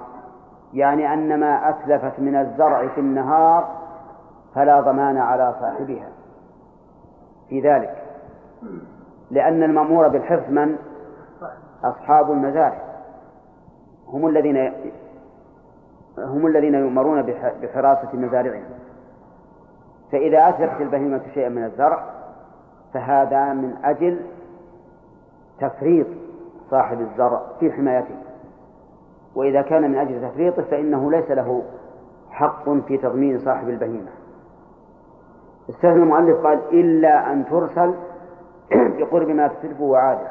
[0.73, 3.67] يعني أن ما أتلفت من الزرع في النهار
[4.55, 6.09] فلا ضمان على صاحبها.
[7.49, 8.03] في ذلك.
[9.31, 10.75] لأن المأمور بالحفظ من؟
[11.83, 12.81] أصحاب المزارع.
[14.07, 14.73] هم الذين
[16.17, 17.21] هم الذين يؤمرون
[17.61, 18.69] بحراسة مزارعهم.
[20.11, 22.03] فإذا أتلفت البهيمة شيئا من الزرع
[22.93, 24.19] فهذا من أجل
[25.59, 26.07] تفريط
[26.71, 28.26] صاحب الزرع في حمايته.
[29.37, 31.63] وإذا كان من أجل تفريطه فإنه ليس له
[32.31, 34.09] حق في تضمين صاحب البهيمة.
[35.69, 37.93] استثنى المؤلف قال إلا أن ترسل
[38.97, 40.27] بقرب ما تتلفه وعادة.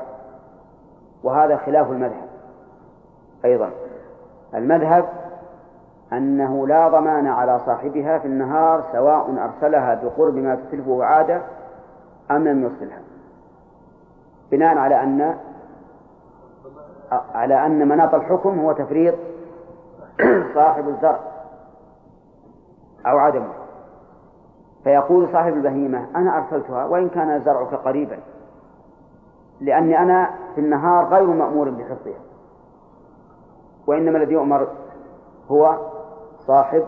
[1.23, 2.27] وهذا خلاف المذهب.
[3.45, 3.71] أيضا.
[4.55, 5.09] المذهب
[6.12, 11.40] أنه لا ضمان على صاحبها في النهار سواء أرسلها بقرب ما تتلفه عادة
[12.31, 13.01] أم لم يرسلها.
[14.51, 15.37] بناء على أن
[17.12, 19.14] على أن مناط الحكم هو تفريط
[20.55, 21.21] صاحب الزرع
[23.07, 23.53] أو عدمه.
[24.85, 28.19] فيقول صاحب البهيمة أنا أرسلتها وإن كان زرعك قريبا
[29.61, 32.21] لأني أنا في النهار غير مأمور بحفظها.
[33.87, 34.69] وإنما الذي يؤمر
[35.51, 35.79] هو
[36.47, 36.85] صاحب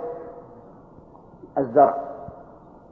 [1.58, 1.94] الزرع.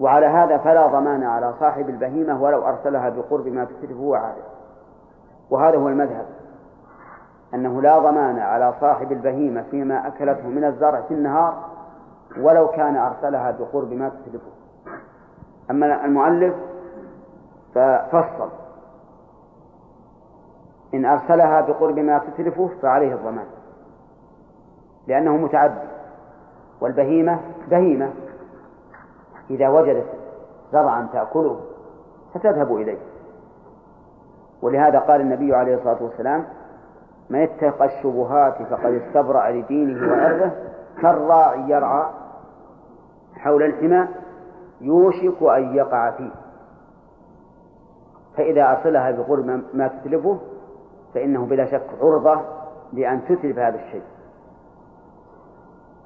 [0.01, 4.43] وعلى هذا فلا ضمان على صاحب البهيمة ولو أرسلها بقرب ما تتلفه وعاده
[5.51, 6.27] وهذا هو المذهب.
[7.57, 11.65] أنه لا ضمان على صاحب البهيمة فيما أكلته من الزرع في النهار
[12.41, 14.51] ولو كان أرسلها بقرب ما تتلفه
[15.71, 16.55] أما المؤلف
[17.75, 18.49] ففصل.
[20.95, 23.47] إن أرسلها بقرب ما تتلفه فعليه الضمان.
[25.07, 25.89] لأنه متعدي
[26.81, 27.41] والبهيمة
[27.71, 28.11] بهيمة.
[29.51, 30.07] إذا وجدت
[30.73, 31.61] زرعا تأكله
[32.35, 32.99] فتذهب إليه.
[34.63, 36.45] ولهذا قال النبي عليه الصلاة والسلام
[37.31, 40.51] من اتقى الشبهات فقد استبرأ لدينه وعرضه
[41.03, 42.07] كالراعي يرعى
[43.35, 44.09] حول الحمى
[44.81, 46.31] يوشك أن يقع فيه.
[48.37, 50.39] فإذا أرسلها بقرب ما تتلفه
[51.15, 52.41] فإنه بلا شك عرضة
[52.93, 54.03] لأن تتلف هذا الشيء.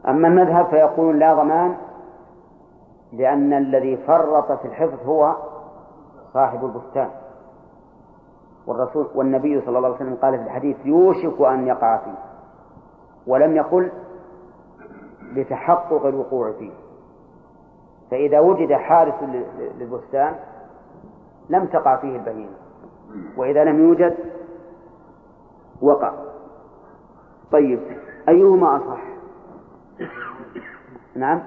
[0.09, 1.76] أما المذهب فيقول لا ضمان
[3.12, 5.37] لأن الذي فرط في الحفظ هو
[6.33, 7.09] صاحب البستان.
[8.70, 12.18] والرسول والنبي صلى الله عليه وسلم قال في الحديث يوشك أن يقع فيه.
[13.26, 13.90] ولم يقل
[15.33, 16.72] لتحقق الوقوع فيه.
[18.11, 19.14] فإذا وجد حارس
[19.78, 20.35] للبستان
[21.48, 22.56] لم تقع فيه البهيمة.
[23.37, 24.16] وإذا لم يوجد
[25.83, 26.12] وقع.
[27.52, 27.80] طيب
[28.28, 29.00] أيهما أصح؟
[31.14, 31.42] نعم؟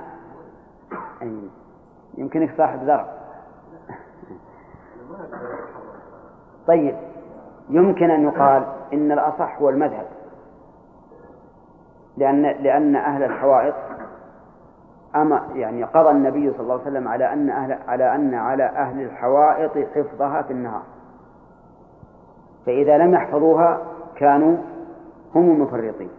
[2.18, 3.14] يمكنك صاحب زرع
[6.68, 7.13] طيب.
[7.70, 10.06] يمكن أن يقال إن الأصح هو المذهب.
[12.18, 13.74] لأن لأن أهل الحوائط
[15.16, 19.02] أما يعني قضى النبي صلى الله عليه وسلم على أن أهل على أن على أهل
[19.02, 20.84] الحوائط حفظها في النهار.
[22.66, 23.82] فإذا لم يحفظوها
[24.16, 24.58] كانوا
[25.36, 26.10] هم المفرطين.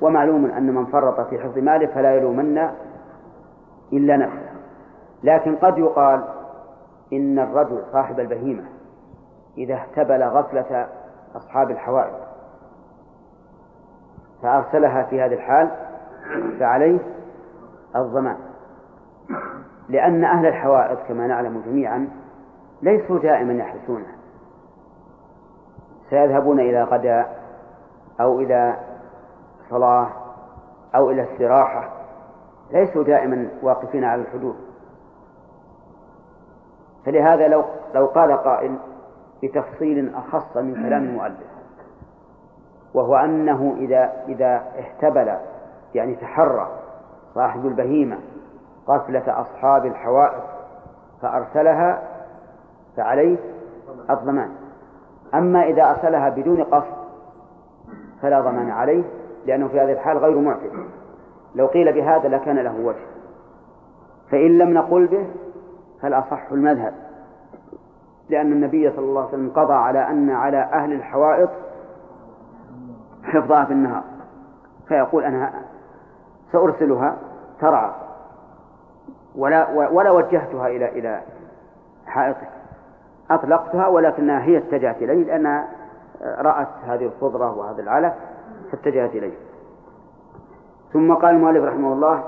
[0.00, 2.68] ومعلوم أن من فرط في حفظ ماله فلا يلومن
[3.92, 4.46] إلا نفسه.
[5.22, 6.24] لكن قد يقال
[7.12, 8.75] إن الرجل صاحب البهيمة
[9.58, 10.88] إذا اهتبل غفلة
[11.36, 12.14] أصحاب الحوائط
[14.42, 15.70] فأرسلها في هذه الحال
[16.58, 16.98] فعليه
[17.96, 18.36] الضمان.
[19.88, 22.08] لأن أهل الحوائط كما نعلم جميعا
[22.82, 24.06] ليسوا دائما يحرسونه
[26.10, 27.42] سيذهبون إلى غداء
[28.20, 28.76] أو إلى
[29.70, 30.08] صلاة
[30.94, 31.88] أو إلى استراحة.
[32.70, 34.56] ليسوا دائما واقفين على الحدود.
[37.04, 37.64] فلهذا لو
[37.94, 38.78] لو قال قائل
[39.46, 41.56] بتفصيل أخص من كلام المؤلف
[42.94, 45.34] وهو أنه إذا إذا احتبل
[45.94, 46.68] يعني تحرى
[47.34, 48.18] صاحب البهيمة
[48.88, 50.42] غفلة أصحاب الحوائط
[51.22, 52.02] فأرسلها
[52.96, 53.36] فعليه
[54.10, 54.50] الضمان.
[55.34, 56.96] أما إذا أرسلها بدون قصد
[58.22, 59.04] فلا ضمان عليه
[59.46, 60.72] لأنه في هذه الحال غير معتد
[61.54, 63.06] لو قيل بهذا لكان له وجه.
[64.30, 65.26] فإن لم نقل به
[66.02, 66.94] فالأصح المذهب.
[68.28, 71.50] لأن النبي صلى الله عليه وسلم قضى على أن على أهل الحوائط
[73.24, 74.02] حفظها في النهار.
[74.88, 75.52] فيقول أنا
[76.52, 77.16] سأرسلها
[77.60, 77.90] ترعى
[79.36, 81.20] ولا ولا وجهتها إلى إلى
[82.06, 82.48] حائطك.
[83.30, 85.68] أطلقتها ولكنها هي اتجهت إلي لأنها
[86.22, 88.12] رأت هذه الخضرة وهذا العلف
[88.72, 89.34] فاتجهت إليه
[90.92, 92.24] ثم قال المؤلف رحمه الله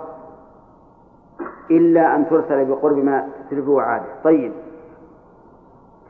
[1.70, 4.52] إلا أن ترسل بقرب ما تتلفه عاده طيب.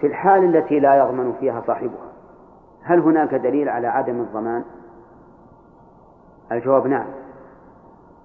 [0.01, 2.09] في الحال التي لا يضمن فيها صاحبها.
[2.83, 4.65] هل هناك دليل على عدم الضمان؟
[6.53, 7.07] الجواب نعم.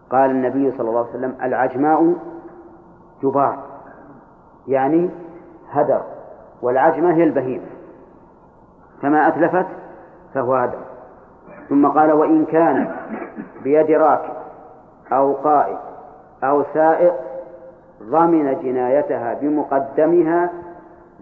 [0.09, 2.15] قال النبي صلى الله عليه وسلم العجماء
[3.23, 3.63] جبار.
[4.67, 5.09] يعني
[5.71, 6.01] هدر
[6.61, 7.67] والعجمة هي البهيمة.
[9.01, 9.67] فما أتلفت
[10.33, 10.79] فهو هدر.
[11.69, 12.95] ثم قال وإن كان
[13.63, 14.33] بيد راكب
[15.11, 15.77] أو قائد
[16.43, 17.13] أو سائق
[18.03, 20.49] ضمن جنايتها بمقدمها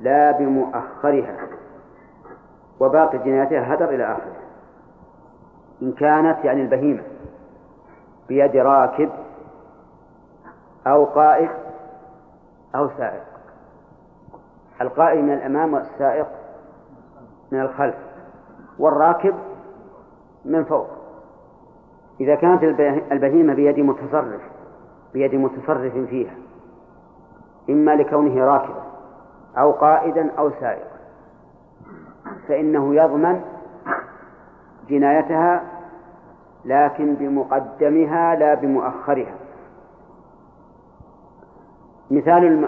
[0.02, 1.38] لا بمؤخرها
[2.80, 4.36] وباقي جنايتها هدر إلى آخره.
[5.82, 7.04] إن كانت يعني البهيمة
[8.28, 9.10] بيد راكب
[10.88, 11.50] أو قائد
[12.76, 13.24] أو سائق.
[14.82, 16.28] القائد من الأمام والسائق
[17.52, 17.96] من الخلف
[18.80, 19.36] والراكب
[20.46, 20.88] من فوق.
[22.22, 22.64] إذا كانت
[23.12, 24.42] البهيمة بيد متصرف
[25.14, 26.36] بيد متصرف فيها
[27.70, 28.91] إما لكونه راكبا.
[29.58, 30.98] أو قائدا أو سائقا.
[32.48, 33.42] فإنه يضمن
[34.90, 35.64] جنايتها
[36.66, 39.36] لكن بمقدمها لا بمؤخرها.
[42.12, 42.66] مثال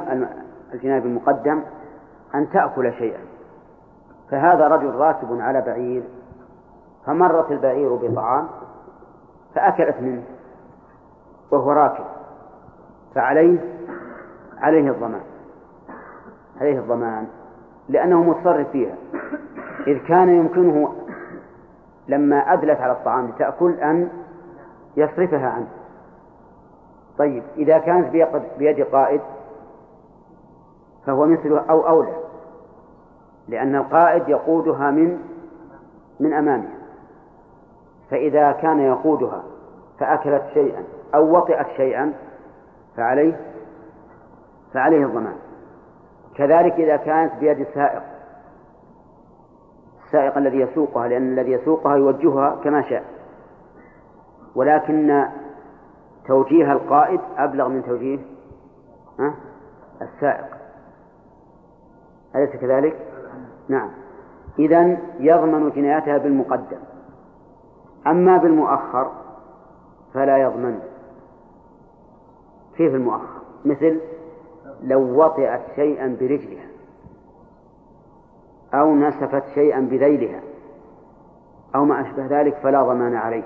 [0.74, 1.62] الجناية بالمقدم
[2.36, 3.20] أن تأكل شيئا.
[4.32, 6.04] فهذا رجل راكب على بعير
[7.06, 8.48] فمرت البعير بطعام
[9.56, 10.24] فأكلت منه
[11.52, 12.06] وهو راكب.
[13.16, 13.60] فعليه
[14.58, 15.33] عليه الضمان.
[16.62, 17.28] عليه الضمان
[17.90, 18.96] لأنه متصرف فيها.
[19.88, 20.94] إذ كان يمكنه
[22.08, 24.10] لما أدلت على الطعام لتأكل أن
[24.98, 25.68] يصرفها عنه.
[27.18, 28.08] طيب إذا كانت
[28.58, 29.22] بيد قائد
[31.06, 32.14] فهو مثله أو أولى
[33.48, 35.20] لأن القائد يقودها من
[36.20, 36.78] من أمامها
[38.10, 39.44] فإذا كان يقودها
[40.00, 40.84] فأكلت شيئا
[41.16, 42.14] أو وطئت شيئا
[42.98, 43.40] فعليه
[44.74, 45.36] فعليه الضمان.
[46.36, 48.02] كذلك إذا كانت بيد السائق.
[50.06, 53.04] السائق الذي يسوقها لأن الذي يسوقها يوجهها كما شاء.
[54.56, 55.26] ولكن
[56.28, 58.20] توجيه القائد أبلغ من توجيه
[60.02, 60.46] السائق.
[62.36, 63.08] أليس كذلك؟
[63.70, 63.90] نعم.
[64.60, 66.80] إذا يضمن جنايتها بالمقدم.
[68.08, 69.12] أما بالمؤخر
[70.14, 70.80] فلا يضمن.
[72.78, 74.00] كيف المؤخر؟ مثل
[74.84, 76.66] لو وطئت شيئا برجلها
[78.74, 80.40] أو نسفت شيئا بذيلها
[81.76, 83.44] أو ما أشبه ذلك فلا ضمان عليه.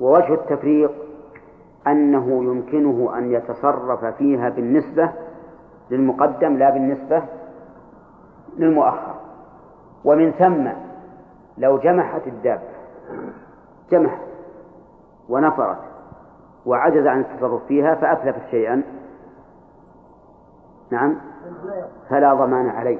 [0.00, 0.92] ووجه التفريق
[1.86, 5.12] أنه يمكنه أن يتصرف فيها بالنسبة
[5.90, 7.22] للمقدم لا بالنسبة
[8.56, 9.14] للمؤخر.
[10.04, 10.68] ومن ثم
[11.58, 12.72] لو جمحت الدابة
[13.90, 14.20] جمحت
[15.28, 15.78] ونفرت
[16.66, 18.82] وعجز عن التصرف فيها فأتلفت شيئا
[20.92, 21.16] نعم.
[22.08, 22.98] فلا ضمان عليه.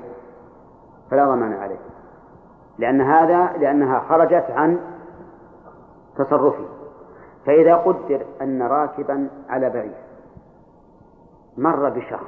[1.10, 1.78] فلا ضمان عليه.
[2.78, 4.78] لأن هذا لأنها خرجت عن
[6.16, 6.64] تصرفه.
[7.46, 9.94] فإذا قدر أن راكبا على بعير
[11.56, 12.26] مر بشخص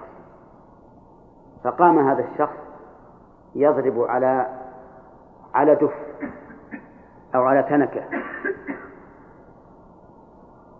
[1.65, 2.57] فقام هذا الشخص
[3.55, 4.47] يضرب على
[5.55, 5.95] على دف
[7.35, 8.05] أو على تنكة.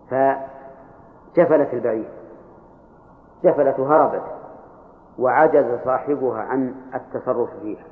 [0.09, 2.09] فجفلت البعير.
[3.43, 4.44] جفلت وهربت
[5.19, 7.83] وعجز صاحبها عن التصرف فيها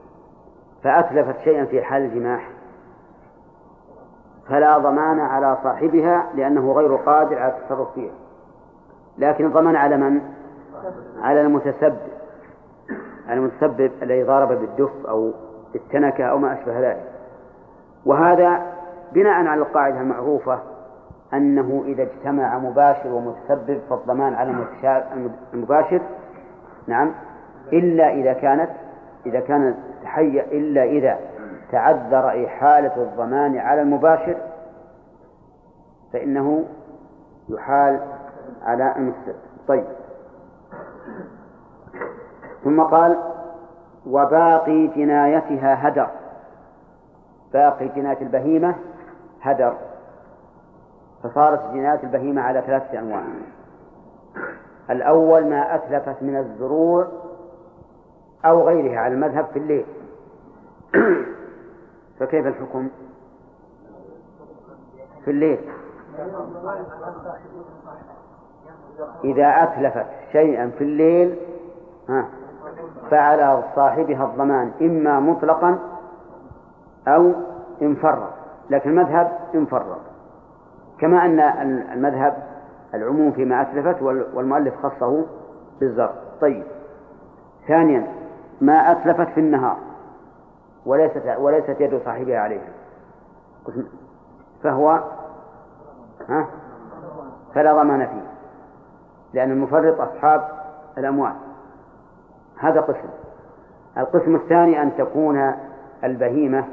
[0.83, 2.49] فأتلفت شيئا في حال الجماح
[4.49, 8.13] فلا ضمان على صاحبها لأنه غير قادر على التصرف فيها
[9.17, 10.21] لكن الضمان على من؟
[11.21, 11.97] على المتسبب
[13.27, 15.31] على المتسبب الذي ضارب بالدف أو
[15.73, 17.11] بالتنكة أو ما أشبه ذلك
[18.05, 18.61] وهذا
[19.13, 20.59] بناء على القاعدة المعروفة
[21.33, 24.65] أنه إذا اجتمع مباشر ومتسبب فالضمان على
[25.53, 26.01] المباشر
[26.87, 27.11] نعم.
[27.73, 28.69] إلا إذا كانت
[29.25, 31.19] إذا كان تحيأ إلا إذا
[31.71, 34.35] تعذر إحالة الضمان على المباشر
[36.13, 36.65] فإنه
[37.49, 37.99] يحال
[38.63, 39.35] على المستبد
[39.67, 39.85] طيب.
[42.63, 43.17] ثم قال
[44.07, 46.07] وباقي جنايتها هدر.
[47.53, 48.75] باقي جناية البهيمة
[49.41, 49.73] هدر.
[51.23, 53.23] فصارت جناية البهيمة على ثلاثة أنواع.
[54.89, 57.07] الأول ما أتلفت من الزروع
[58.45, 59.85] أو غيرها على المذهب في الليل.
[62.19, 62.89] فكيف الحكم؟
[65.25, 65.59] في الليل.
[69.23, 71.35] إذا أتلفت شيئا في الليل
[72.09, 72.25] ها
[73.11, 75.79] فعلى صاحبها الضمان إما مطلقا
[77.07, 77.31] أو
[77.81, 78.29] انفرط.
[78.69, 79.97] لكن المذهب انفرط.
[80.99, 81.39] كما أن
[81.93, 82.52] المذهب
[82.93, 84.01] العموم فيما أتلفت
[84.33, 85.25] والمؤلف خصه
[85.79, 86.13] بالزرع.
[86.41, 86.63] طيب.
[87.67, 88.07] ثانيا
[88.61, 89.77] ما أتلفت في النهار
[90.85, 92.69] وليست وليست يد صاحبها عليها.
[94.63, 95.03] فهو
[96.29, 96.47] ها؟
[97.55, 98.27] فلا ضمان فيه
[99.33, 100.47] لأن المفرط أصحاب
[100.97, 101.33] الأموال.
[102.57, 103.09] هذا قسم.
[103.97, 105.53] القسم الثاني أن تكون
[106.03, 106.65] البهيمة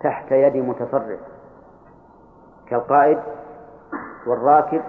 [0.00, 1.20] تحت يد متصرف
[2.68, 3.18] كالقائد
[4.26, 4.82] والراكب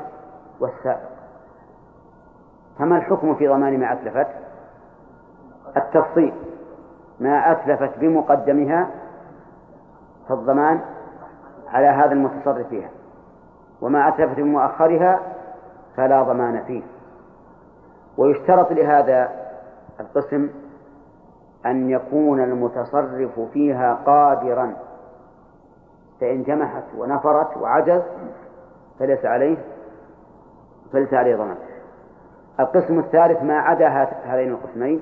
[0.59, 1.09] والسائق.
[2.79, 4.27] فما الحكم في ضمان ما أتلفت؟
[5.77, 6.33] التفصيل.
[7.19, 8.89] ما أتلفت بمقدمها
[10.29, 10.81] فالضمان
[11.67, 12.89] على هذا المتصرف فيها.
[13.81, 15.19] وما أتلفت بمؤخرها
[15.95, 16.83] فلا ضمان فيه.
[18.17, 19.31] ويشترط لهذا
[19.99, 20.49] القسم
[21.65, 24.73] أن يكون المتصرف فيها قادرا.
[26.21, 28.01] فإن جمحت ونفرت وعجز
[28.99, 29.57] فليس عليه
[30.93, 31.57] فليس عليه ضمان
[32.59, 33.87] القسم الثالث ما عدا
[34.23, 35.01] هذين القسمين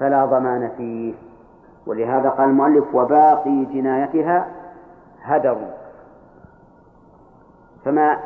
[0.00, 1.14] فلا ضمان فيه.
[1.86, 4.48] ولهذا قال المؤلف وباقي جنايتها
[5.22, 5.58] هدر.
[7.84, 8.18] فما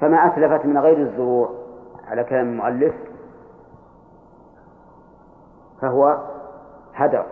[0.00, 1.50] فما أتلفت من غير الزروع
[2.08, 2.94] على كلام المؤلف
[5.80, 6.18] فهو
[6.94, 7.24] هدر.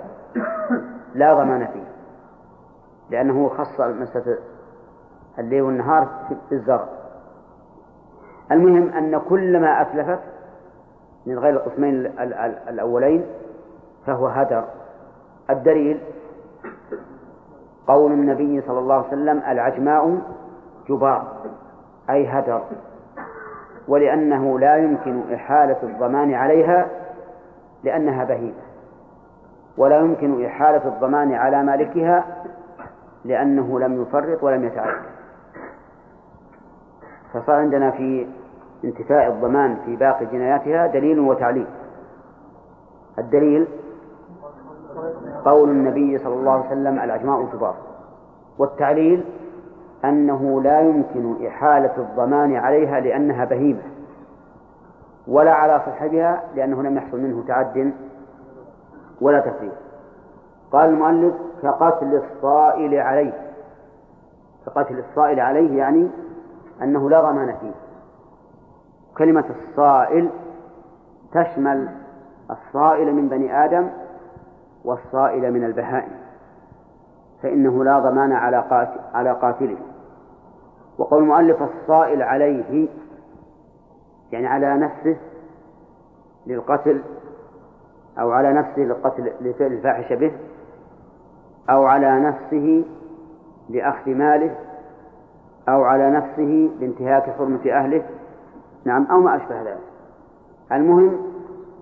[1.14, 1.88] لا ضمان فيه.
[3.10, 4.38] لأنه خص مسألة
[5.38, 6.08] الليل والنهار
[6.48, 6.84] في الزرع.
[8.52, 10.18] المهم أن كل ما أتلفت
[11.26, 12.06] من غير القسمين
[12.68, 13.24] الأولين
[14.06, 14.64] فهو هدر.
[15.50, 16.00] الدليل
[17.86, 20.18] قول النبي صلى الله عليه وسلم العجماء
[20.88, 21.32] جبار
[22.10, 22.62] أي هدر.
[23.88, 26.86] ولأنه لا يمكن إحالة الضمان عليها
[27.84, 28.68] لأنها بهيمة.
[29.76, 32.24] ولا يمكن إحالة الضمان على مالكها
[33.24, 34.94] لأنه لم يفرط ولم يتعد
[37.32, 38.26] فصار عندنا في
[38.84, 41.66] انتفاء الضمان في باقي جناياتها دليل وتعليل.
[43.18, 43.68] الدليل
[45.44, 47.74] قول النبي صلى الله عليه وسلم العجماء الكبار.
[48.58, 49.24] والتعليل
[50.04, 53.82] أنه لا يمكن إحالة الضمان عليها لأنها بهيمة
[55.26, 57.92] ولا على صاحبها لأنه لم يحصل منه تعد
[59.20, 59.72] ولا تفريط.
[60.72, 63.32] قال المؤلف كقتل الصائل عليه.
[64.66, 66.08] كقتل الصائل عليه يعني
[66.82, 67.72] أنه لا ضمان فيه.
[69.18, 70.30] كلمة الصائل
[71.32, 71.88] تشمل
[72.50, 73.88] الصائل من بني آدم
[74.84, 76.12] والصائل من البهائم
[77.42, 79.78] فإنه لا ضمان على قاتل على قاتله.
[80.98, 82.88] وقول المؤلف الصائل عليه
[84.32, 85.16] يعني على نفسه
[86.46, 87.02] للقتل
[88.18, 90.32] أو على نفسه للقتل لفعل الفاحشة به
[91.70, 92.84] أو على نفسه
[93.68, 94.56] لأخذ ماله
[95.68, 98.02] أو على نفسه لانتهاك حرمة أهله.
[98.84, 99.78] نعم أو ما أشبه ذلك.
[100.72, 101.16] المهم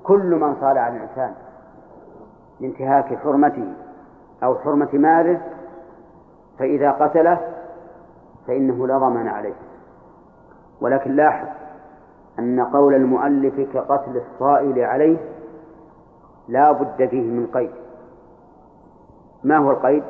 [0.05, 1.35] كل من صار على الإنسان
[2.61, 3.73] لانتهاك حرمته
[4.43, 5.41] أو حرمة ماله
[6.59, 7.41] فإذا قتله
[8.47, 9.55] فإنه لا ضمان عليه.
[10.81, 11.49] ولكن لاحظ
[12.39, 15.19] أن قول المؤلف كقتل الصائل عليه
[16.49, 17.71] لا بد فيه من قيد.
[19.45, 20.03] ما هو القيد؟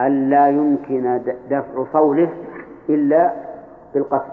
[0.00, 2.30] ألا يمكن دفع صوله
[2.88, 3.32] إلا
[3.94, 4.32] بالقتل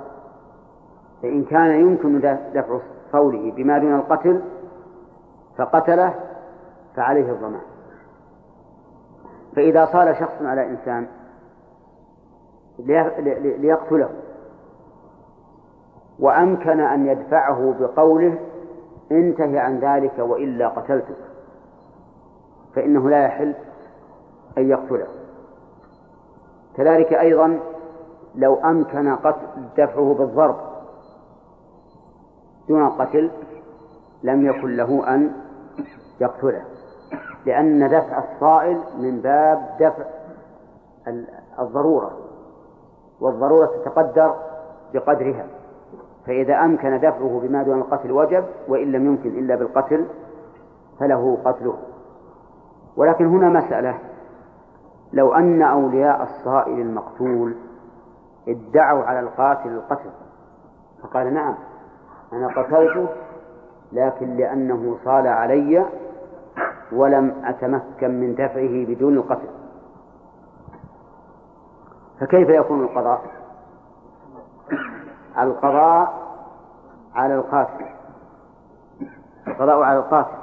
[1.22, 2.20] فإن كان يمكن
[2.54, 2.80] دفع
[3.12, 4.42] صوله بما دون القتل
[5.58, 6.14] فقتله
[6.96, 7.62] فعليه الضمان.
[9.56, 11.08] فإذا صار شخص على إنسان
[13.60, 14.10] ليقتله
[16.20, 18.40] وأمكن أن يدفعه بقوله
[19.12, 21.18] انتهي عن ذلك وإلا قتلتك
[22.76, 23.56] فإنه لا يحل
[24.58, 25.08] أن يقتله.
[26.78, 27.60] كذلك أيضا
[28.36, 30.56] لو أمكن قتل دفعه بالضرب
[32.70, 33.32] دون القتل
[34.24, 35.32] لم يكن له أن
[36.22, 36.64] يقتله
[37.46, 40.06] لأن دفع الصائل من باب دفع
[41.60, 42.12] الضرورة
[43.20, 44.36] والضرورة تتقدر
[44.94, 45.46] بقدرها
[46.26, 50.06] فإذا أمكن دفعه بما دون القتل وجب وإن لم يمكن إلا بالقتل
[51.00, 51.78] فله قتله.
[52.98, 54.00] ولكن هنا مسألة
[55.14, 57.56] لو أن أولياء الصائل المقتول
[58.48, 60.10] ادعوا على القاتل القتل.
[61.04, 61.56] فقال نعم
[62.34, 63.08] أنا قتلته
[63.92, 65.86] لكن لأنه صال علي
[66.92, 69.50] ولم أتمكن من دفعه بدون القتل.
[72.20, 73.22] فكيف يكون القضاء؟
[75.40, 76.14] القضاء
[77.16, 77.86] على القاتل.
[79.48, 80.38] القضاء على القاتل.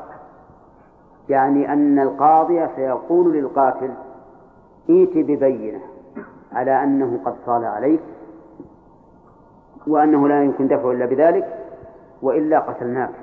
[1.28, 3.94] يعني أن القاضي سيقول للقاتل
[4.90, 5.80] ائت ببينة.
[6.52, 8.00] على أنه قد صال عليك
[9.86, 11.58] وأنه لا يمكن دفعه إلا بذلك
[12.22, 13.14] وإلا قتلناك.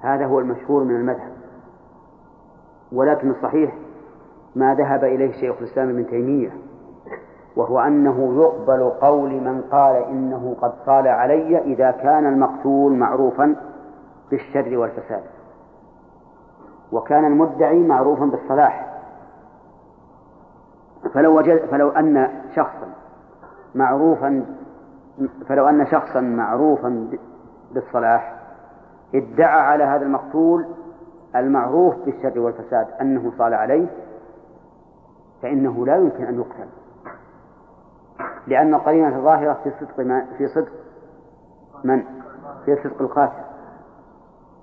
[0.00, 1.32] هذا هو المشهور من المذهب.
[2.92, 3.74] ولكن الصحيح
[4.56, 6.50] ما ذهب إليه شيخ الإسلام ابن تيمية
[7.56, 13.56] وهو أنه يقبل قول من قال إنه قد صال علي إذا كان المقتول معروفا
[14.30, 15.22] بالشر والفساد
[16.92, 18.93] وكان المدعي معروفا بالصلاح.
[21.14, 22.88] فلو وجد فلو أن شخصا
[23.74, 24.44] معروفا
[25.48, 27.08] فلو أن شخصا معروفا
[27.72, 28.34] بالصلاح
[29.14, 30.66] ادعى على هذا المقتول
[31.36, 33.86] المعروف بالشر والفساد أنه صال عليه
[35.42, 36.68] فإنه لا يمكن أن يقتل.
[38.46, 40.72] لأن القرينة الظاهرة في صدق ما في صدق
[41.84, 42.02] من؟
[42.64, 43.42] في صدق القاتل.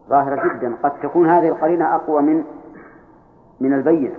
[0.10, 0.76] ظاهرة جدا.
[0.84, 2.44] قد تكون هذه القرينة أقوى من
[3.60, 4.16] من البينة.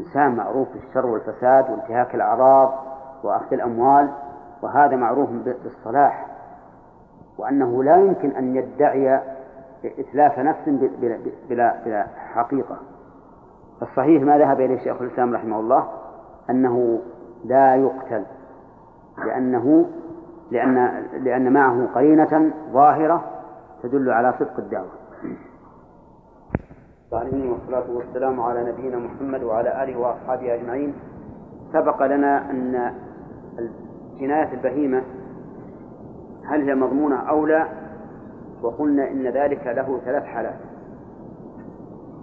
[0.00, 2.74] إنسان معروف بالشر والفساد وانتهاك الأعراض
[3.22, 4.08] وأخذ الأموال
[4.62, 6.26] وهذا معروف بالصلاح
[7.38, 9.20] وأنه لا يمكن أن يدعي
[9.84, 11.18] إتلاف نفس بلا,
[11.48, 12.76] بلا, بلا حقيقة.
[13.82, 15.88] الصحيح ما ذهب إليه شيخ الإسلام رحمه الله
[16.50, 16.98] أنه
[17.44, 18.22] لا يقتل
[19.18, 19.86] لأنه
[20.50, 23.24] لأن لأن معه قرينة ظاهرة
[23.82, 25.05] تدل على صدق الدعوة.
[27.12, 30.94] العالمين والصلاة والسلام على نبينا محمد وعلى آله وأصحابه أجمعين.
[31.72, 32.92] سبق لنا أن
[34.20, 35.02] جناية البهيمة
[36.44, 37.68] هل هي مضمونة أو لا؟
[38.62, 40.54] وقلنا إن ذلك له ثلاث حالات.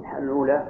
[0.02, 0.64] الحالة الأولى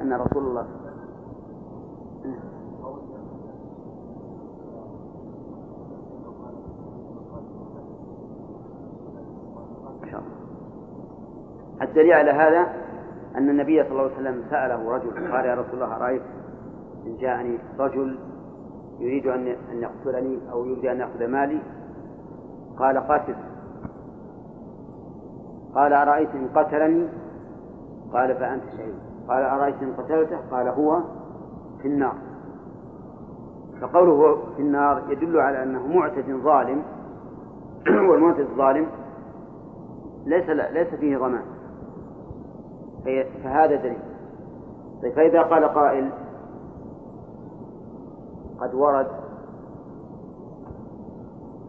[0.00, 0.81] أن رسول الله
[11.92, 12.66] الدليل على هذا
[13.36, 16.22] أن النبي صلى الله عليه وسلم سأله رجل قال يا رسول الله أرأيت
[17.06, 18.18] إن جاءني رجل
[18.98, 21.60] يريد أن أن يقتلني أو يريد أن يأخذ مالي؟
[22.78, 23.34] قال قاتل.
[25.74, 27.08] قال أرأيت إن قتلني؟
[28.12, 28.94] قال فأنت شهيد.
[29.28, 31.00] قال أرأيت إن قتلته؟ قال هو
[31.82, 32.14] في النار.
[33.80, 36.82] فقوله في النار يدل على أنه معتد ظالم
[38.10, 38.86] والمعتد الظالم
[40.26, 41.51] ليس ليس فيه ضمان.
[43.04, 43.98] فهذا دليل.
[45.02, 46.10] طيب فإذا قال قائل
[48.60, 49.06] قد ورد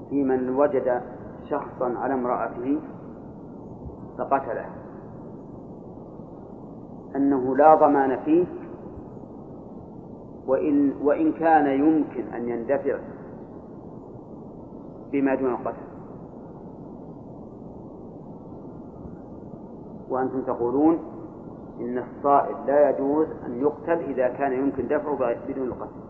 [0.10, 1.02] في من وجد
[1.50, 2.80] شخصا على امرأته
[4.18, 4.66] فقتله
[7.16, 8.46] أنه لا ضمان فيه
[10.48, 12.98] وإن وإن كان يمكن أن يندفع
[15.12, 15.94] بما دون القتل.
[20.10, 21.13] وأنتم تقولون
[21.84, 26.04] إن الصائد لا يجوز أن يقتل إذا كان يمكن دفعه بدون القتل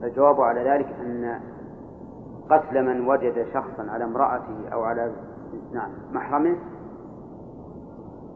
[0.00, 1.40] فالجواب على ذلك أن
[2.50, 5.12] قتل من وجد شخصا على امرأته أو على
[5.72, 6.56] نعم محرمه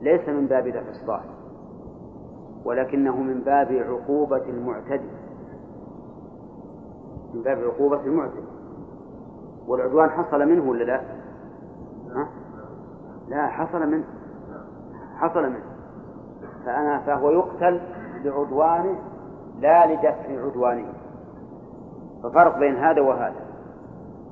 [0.00, 1.30] ليس من باب دفع الصائد
[2.64, 5.10] ولكنه من باب عقوبة المعتدي
[7.34, 8.50] من باب عقوبة المعتدي
[9.66, 11.00] والعدوان حصل منه ولا لا؟
[12.10, 12.28] ها؟
[13.28, 14.04] لا حصل منه
[15.16, 15.69] حصل منه
[16.66, 17.80] فأنا فهو يقتل
[18.24, 18.98] لعدوانه
[19.60, 20.92] لا لدفع عدوانه
[22.22, 23.40] ففرق بين هذا وهذا.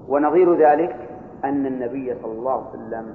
[0.09, 0.97] ونظير ذلك
[1.45, 3.14] أن النبي صلى الله عليه وسلم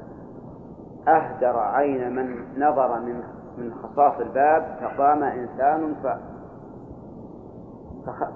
[1.08, 3.24] أهدر عين من نظر من
[3.58, 6.08] من خصاص الباب فقام إنسان ف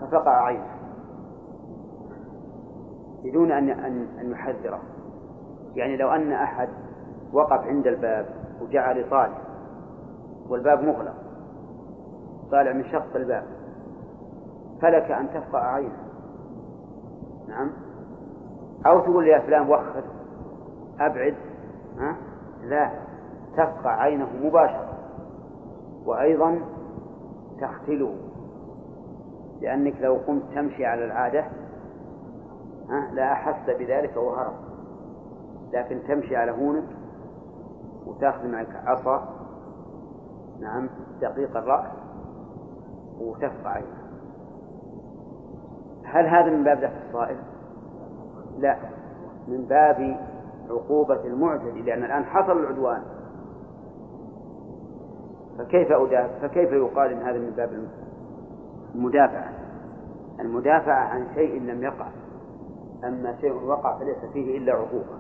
[0.02, 0.78] ففقع عينه.
[3.24, 4.80] بدون أن أن أن يحذره.
[5.76, 6.70] يعني لو أن أحد
[7.34, 8.26] وقف عند الباب
[8.62, 9.47] وجعل يطالع
[10.50, 11.14] والباب مغلق.
[12.52, 13.44] طالع من شق الباب.
[14.82, 15.98] فلك أن تفقع عينه.
[17.48, 17.72] نعم.
[18.86, 20.04] أو تقول يا فلان وخر.
[21.00, 21.36] أبعد.
[21.98, 22.16] ها؟
[22.64, 22.92] لا.
[23.58, 24.94] تفقع عينه مباشرة.
[26.06, 26.60] وأيضا
[27.62, 28.16] تختله
[29.62, 31.46] لأنك لو قمت تمشي على العادة
[32.90, 34.54] ها لا أحس بذلك وهرب.
[35.74, 36.88] لكن تمشي على هونك
[38.06, 39.37] وتاخذ معك عصا
[40.62, 40.90] نعم
[41.22, 41.92] دقيق الرأس
[43.20, 44.08] وتفقع عينه.
[46.06, 47.38] هل هذا من باب دفع الصائل؟
[48.60, 48.78] لا.
[49.48, 50.20] من باب
[50.70, 53.02] عقوبة المعتدي لأن الآن حصل العدوان.
[55.58, 57.88] فكيف أدافع؟ فكيف يقال إن هذا من باب
[58.96, 59.54] المدافعة؟
[60.40, 62.08] المدافعة عن شيء لم يقع
[63.04, 65.18] أما شيء وقع فليس فيه إلا عقوبة.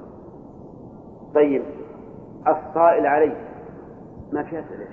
[1.35, 1.63] طيب
[2.47, 3.47] الصائل عليه
[4.31, 4.87] ما في أسئلة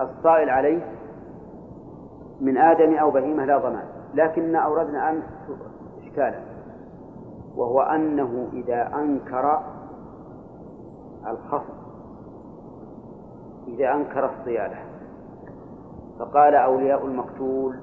[0.00, 0.82] الصائل عليه
[2.40, 3.84] من آدم أو بهيمة لا ضمان
[4.14, 5.24] لكن أوردنا أمس
[6.02, 6.40] إشكالا
[7.56, 9.60] وهو أنه إذا أنكر
[11.26, 11.74] الخصم
[13.68, 14.76] إذا أنكر الصيانة
[16.18, 17.76] فقال أولياء المقتول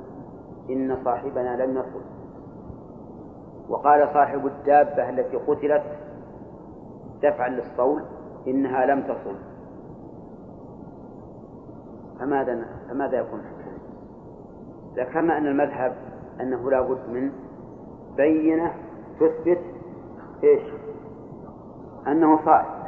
[0.70, 2.02] إن صاحبنا لم يصل
[3.70, 5.84] وقال صاحب الدابة التي قتلت
[7.24, 8.04] دفعا للصول
[8.48, 9.36] إنها لم تصل
[12.22, 13.42] فماذا فماذا يكون
[14.96, 15.96] ذكرنا أن المذهب
[16.42, 17.32] أنه لا بد من
[18.18, 18.74] بينة
[19.20, 19.62] تثبت
[20.44, 20.62] إيش؟
[22.08, 22.82] أنه صائم.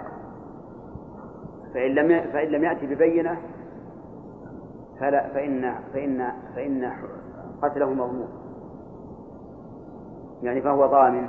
[1.74, 3.38] فإن لم فإن لم يأتي ببينة
[5.00, 6.92] فلا فإن فإن فإن
[7.62, 8.28] قتله مضمون.
[10.44, 11.28] يعني فهو ضامن.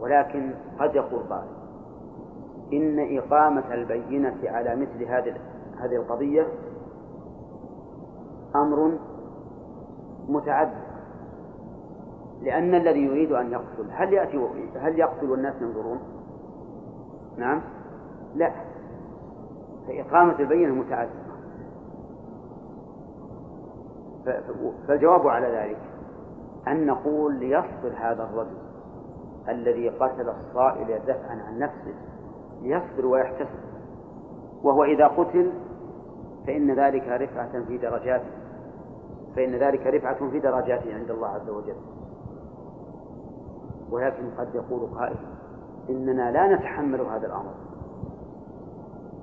[0.00, 1.48] ولكن قد يقول قائل
[2.72, 5.34] إن إقامة البينة على مثل هذه
[5.80, 6.46] هذه القضية
[8.56, 8.98] أمر
[10.28, 10.88] متعدد
[12.42, 15.98] لأن الذي يريد أن يقتل هل يأتي هل يقتل والناس ينظرون؟
[17.36, 17.60] نعم.
[18.34, 18.52] لا.
[19.86, 21.28] فإقامة البينة متعددة.
[24.88, 25.80] فالجواب على ذلك
[26.68, 28.58] أن نقول ليصبر هذا الرجل
[29.48, 31.94] الذي قتل الصائل دفعا عن نفسه
[32.62, 33.68] ليصبر ويحتسب.
[34.62, 35.52] وهو إذا قتل
[36.48, 38.30] فإن ذلك رفعة في درجاته.
[39.36, 41.76] فإن ذلك رفعة في درجاته عند الله عز وجل.
[43.90, 45.16] ولكن قد يقول قائل
[45.90, 47.54] إننا لا نتحمل هذا الأمر.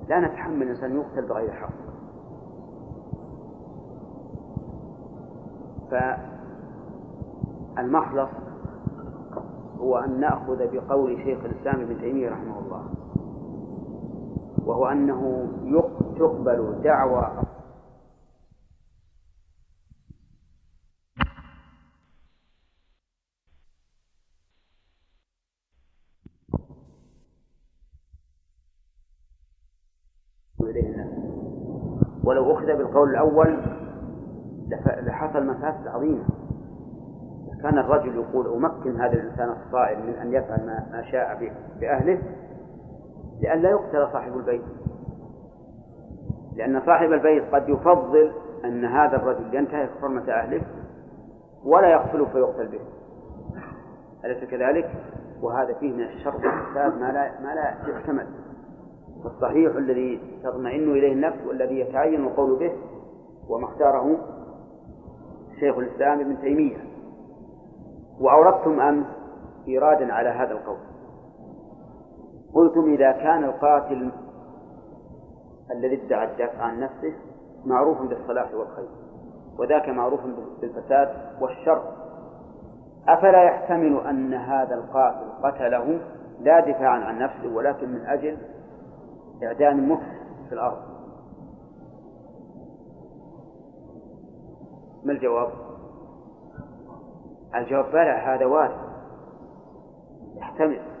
[0.08, 1.72] لا نتحمل الإنسان يقتل بغير حق.
[7.76, 8.30] فالمخلص
[9.80, 12.95] هو أن نأخذ بقول شيخ الإسلام ابن تيمية رحمه الله.
[14.66, 15.48] وهو أنه
[16.18, 17.42] تقبل دعوى
[32.24, 33.58] ولو أخذ بالقول الأول
[35.06, 36.24] لحصل مفاسد عظيمة.
[37.62, 42.22] كان الرجل يقول أمكن هذا الإنسان الصائم من أن يفعل ما شاء بأهله
[43.40, 44.62] لئلا يقتل صاحب البيت.
[46.56, 48.32] لأن صاحب البيت قد يفضل
[48.64, 50.62] أن هذا الرجل ينتهك حرمة أهله
[51.64, 52.80] ولا يقتله فيقتل به.
[54.24, 54.90] أليس كذلك؟
[55.42, 58.26] وهذا فيه من الشر والفساد ما لا ما لا يحتمل.
[59.24, 62.72] فالصحيح الذي تطمئن إليه النفس والذي يتعين القول به
[63.48, 64.16] وما اختاره
[65.60, 66.76] شيخ الإسلام ابن تيمية.
[68.20, 69.06] وأوردتم أمس
[69.68, 70.76] إيرادا على هذا القول.
[72.56, 74.12] قلتم إذا كان القاتل
[75.70, 77.14] الذي ادعى الدفع عن نفسه
[77.64, 78.88] معروف بالصلاح والخير
[79.58, 80.20] وذاك معروف
[80.60, 81.08] بالفساد
[81.40, 81.82] والشر.
[83.08, 86.00] أفلا يحتمل أن هذا القاتل قتله
[86.40, 88.38] لا دفاعا عن نفسه ولكن من أجل
[89.42, 90.78] إعدام مفسد في الأرض؟
[95.04, 95.48] ما الجواب؟
[97.54, 98.76] الجواب بلى هذا وارد.
[100.36, 100.95] يحتمل.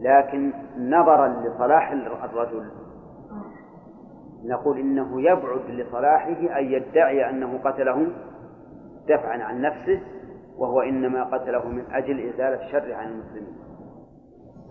[0.00, 1.92] لكن نظرا لصلاح
[2.24, 2.70] الرجل.
[4.44, 8.06] نقول إنه يبعد لصلاحه أن يدعي أنه قتله
[9.08, 10.00] دفعا عن نفسه
[10.58, 13.56] وهو إنما قتله من أجل إزالة الشر عن المسلمين.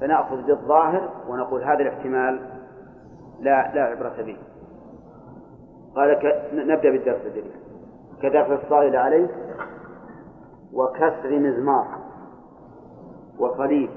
[0.01, 2.49] فنأخذ بالظاهر ونقول هذا الاحتمال
[3.39, 4.37] لا لا عبرة به.
[5.95, 6.49] قال ك...
[6.53, 7.51] نبدأ بالدرس الجديد.
[8.21, 9.27] كدفع الصائل عليه
[10.73, 11.87] وكسر مزمار
[13.39, 13.89] وصليب.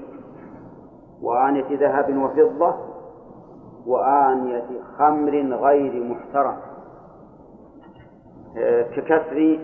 [1.23, 2.75] وآنية ذهب وفضة
[3.85, 6.57] وآنية خمر غير محترم.
[8.57, 9.59] آه، ككسر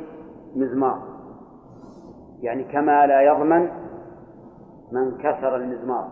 [0.56, 1.02] مزمار.
[2.40, 3.70] يعني كما لا يضمن
[4.92, 6.10] من كسر المزمار.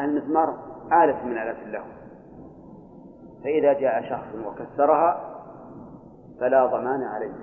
[0.00, 0.54] المزمار
[0.92, 1.84] آلة من آلات الله.
[3.44, 5.34] فإذا جاء شخص وكسرها
[6.40, 7.34] فلا ضمان عليه.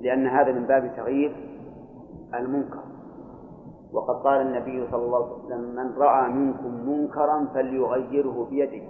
[0.00, 1.36] لأن هذا من باب تغيير
[2.34, 2.95] المنكر.
[3.96, 8.82] وقد قال النبي صلى الله عليه وسلم من رأى منكم منكرا فليغيره بيده.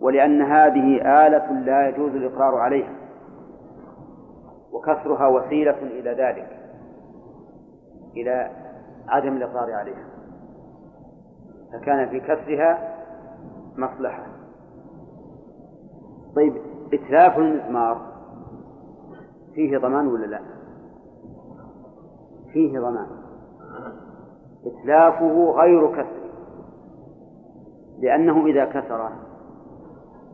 [0.00, 2.94] ولأن هذه آلة لا يجوز الإقرار عليها
[4.72, 6.48] وكسرها وسيلة إلى ذلك
[8.16, 8.50] إلى
[9.08, 10.06] عدم الإقرار عليها
[11.72, 12.96] فكان في كسرها
[13.76, 14.26] مصلحة.
[16.36, 16.56] طيب
[16.92, 18.12] إتلاف المزمار
[19.54, 20.40] فيه ضمان ولا لا؟
[22.52, 23.25] فيه ضمان.
[24.66, 26.26] إتلافه غير كسر
[27.98, 29.10] لأنه إذا كسر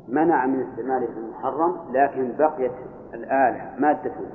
[0.08, 2.72] منع من استعماله في المحرم لكن بقيت
[3.14, 4.26] الآلة مادته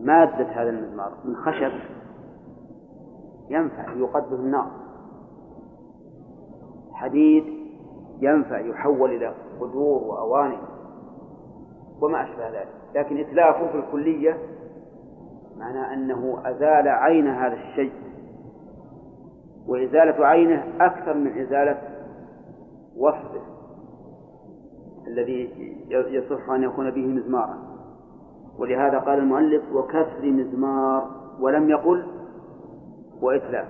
[0.00, 1.72] مادة هذا المزمار من خشب
[3.48, 4.70] ينفع يقد به النار.
[6.92, 7.44] حديد
[8.20, 10.58] ينفع يحول إلى قدور وأواني
[12.00, 14.38] وما أشبه ذلك لكن إتلافه في الكلية
[15.60, 17.92] معناه أنه أزال عين هذا الشيء
[19.66, 21.78] وإزالة عينه أكثر من إزالة
[22.96, 23.40] وصفه
[25.06, 25.50] الذي
[25.90, 27.58] يصح أن يكون به مزمارا.
[28.58, 32.06] ولهذا قال المؤلف وكسر مزمار ولم يقل
[33.22, 33.68] وإتلاف.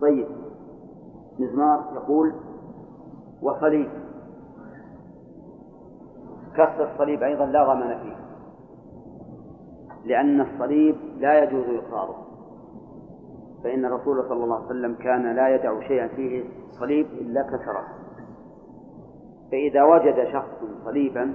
[0.00, 0.26] طيب
[1.38, 2.34] مزمار يقول
[3.42, 3.90] وصليب.
[6.54, 8.21] كسر الصليب أيضا لا ضمان فيه.
[10.04, 12.16] لأن الصليب لا يجوز إقراره
[13.64, 17.84] فإن الرسول صلى الله عليه وسلم كان لا يدع شيئا فيه صليب إلا كسره.
[19.50, 21.32] فإذا وجد شخص صليبا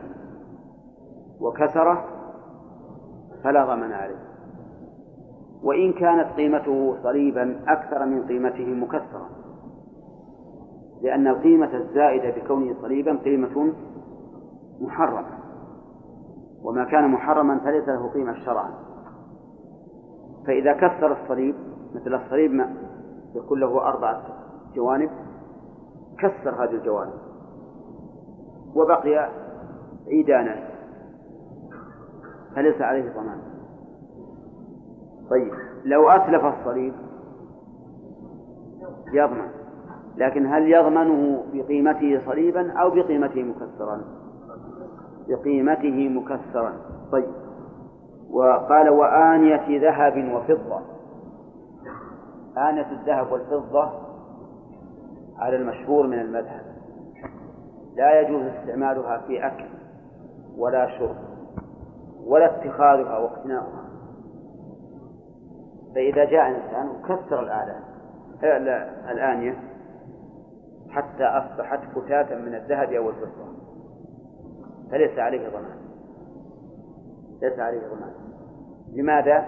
[1.42, 2.06] وكسره
[3.44, 4.28] فلا ضمن عليه.
[5.64, 9.30] وإن كانت قيمته صليبا أكثر من قيمته مكسرا
[11.02, 13.74] لأن القيمة الزائدة بكونه صليبا قيمة
[14.80, 15.47] محرمة.
[16.64, 18.70] وما كان محرما فليس له قيمة شرعا.
[20.48, 21.56] فإذا كسر الصليب
[21.96, 22.74] مثل الصليب ما
[23.36, 24.24] يكون له أربعة
[24.76, 25.10] جوانب
[26.20, 27.14] كسر هذه الجوانب.
[28.76, 29.30] وبقي
[30.08, 30.70] عيدانا.
[32.56, 33.40] فليس عليه ضمان.
[35.30, 35.54] طيب
[35.86, 36.94] لو أتلف الصليب
[39.14, 39.50] يضمن.
[40.18, 44.02] لكن هل يضمنه بقيمته صليبا أو بقيمته مكسرا؟
[45.28, 46.74] بقيمته مكسرا.
[47.12, 47.32] طيب.
[48.32, 50.82] وقال وآنية ذهب وفضة.
[52.58, 53.92] آنية الذهب والفضة
[55.38, 56.62] على المشهور من المذهب.
[57.96, 59.66] لا يجوز استعمالها في أكل
[60.58, 61.16] ولا شرب
[62.26, 63.84] ولا اتخاذها واقتناؤها.
[65.96, 67.80] فإذا جاء إنسان وكسر الآلة
[69.12, 69.64] الآنية
[70.90, 73.57] حتى أصبحت فتاة من الذهب أو الفضة.
[74.92, 75.78] فليس عليه ضمان.
[77.42, 78.12] ليس عليه ضمان.
[78.94, 79.46] لماذا؟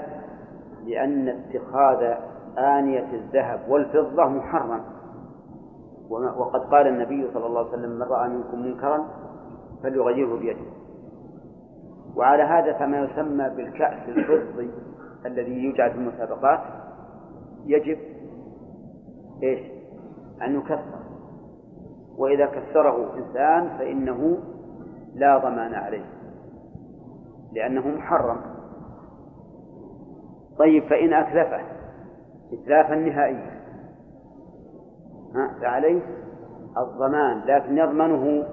[0.86, 2.14] لأن اتخاذ
[2.58, 4.82] آنية الذهب والفضة محرم.
[6.10, 9.08] وقد قال النبي صلى الله عليه وسلم من رأى منكم منكرا
[9.84, 10.66] فليغيره بيده.
[12.16, 14.72] وعلى هذا فما يسمى بالكأس الفضي
[15.26, 16.60] الذي يوجد في المسابقات.
[17.66, 17.98] يجب
[19.44, 19.60] إيش؟
[20.42, 21.00] أن يكسر
[22.18, 24.38] وإذا كسره إنسان فإنه
[25.16, 26.06] لا ضمان عليه
[27.54, 28.42] لأنه محرم.
[30.60, 31.62] طيب فإن أتلفه
[32.54, 33.60] إتلافا نهائيا
[35.62, 36.02] فعليه
[36.78, 38.48] الضمان لكن يضمنه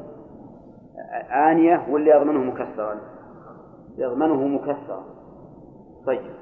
[1.51, 2.97] آنية ولا يضمنه مكسرا؟
[3.97, 5.05] يضمنه مكسرا.
[6.07, 6.37] طيب.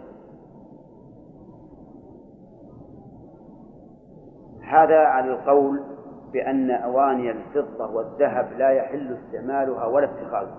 [4.62, 5.93] هذا على القول
[6.34, 10.58] بأن أواني الفضة والذهب لا يحل استعمالها ولا اتخاذها.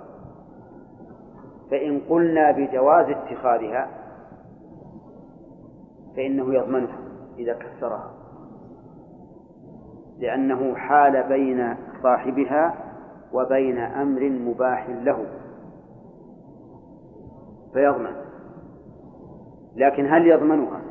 [1.71, 3.87] فإن قلنا بجواز اتخاذها
[6.15, 6.97] فإنه يضمنها
[7.37, 8.11] إذا كسرها.
[10.19, 12.73] لأنه حال بين صاحبها
[13.33, 15.25] وبين أمر مباح له.
[17.73, 18.15] فيضمن.
[19.75, 20.81] لكن هل يضمنها؟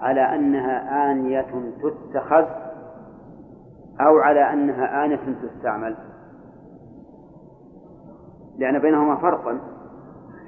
[0.00, 2.67] على أنها آنية تتخذ
[4.00, 5.96] أو على أنها آنية تستعمل.
[8.58, 9.60] لأن بينهما فرقا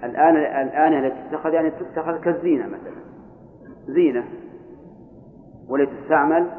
[0.04, 3.00] الآن الآنية التي تتخذ يعني تتخذ كالزينة مثلا.
[3.86, 4.24] زينة.
[5.68, 6.50] والتي تستعمل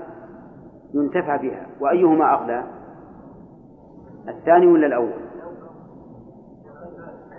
[0.94, 1.66] ينتفع بها.
[1.80, 2.64] وأيهما أغلى؟
[4.28, 5.22] الثاني ولا الأول؟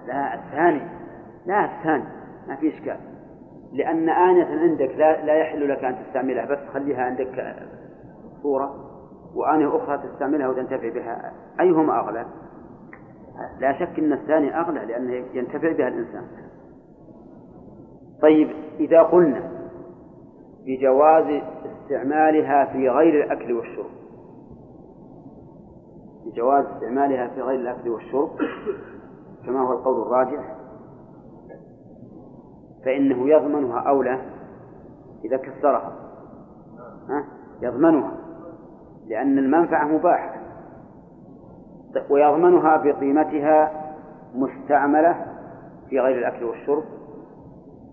[0.07, 0.83] لا الثاني.
[1.47, 2.05] لا الثاني.
[2.49, 2.97] ما في إشكال.
[3.73, 7.57] لأن آنية عندك لا, لا يحل لك أن تستعملها بس خليها عندك
[8.43, 8.92] صورة.
[9.35, 11.33] وآنية أخرى تستعملها وتنتفع بها.
[11.61, 12.27] أيهما أغلى؟
[13.59, 16.27] لا شك أن الثاني أغلى لأنه ينتفع بها الإنسان.
[18.23, 19.53] طيب إذا قلنا
[20.67, 23.91] بجواز استعمالها في غير الأكل والشرب
[26.27, 28.31] بجواز استعمالها في غير الأكل والشرب
[29.47, 30.57] كما هو القول الراجح
[32.85, 34.21] فإنه يضمنها أولى
[35.25, 35.93] إذا كسرها.
[37.09, 37.25] ها؟
[37.63, 38.22] يضمنها.
[39.09, 40.35] لأن المنفعة مباحة.
[42.11, 43.71] ويضمنها بقيمتها
[44.35, 45.27] مستعملة
[45.89, 46.85] في غير الأكل والشرب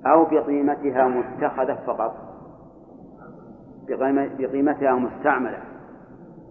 [0.05, 2.15] أو بقيمتها متخذة فقط.
[4.39, 5.59] بقيمتها مستعملة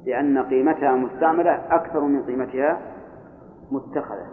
[0.07, 2.79] لأن قيمتها مستعملة أكثر من قيمتها
[3.71, 4.27] متخذة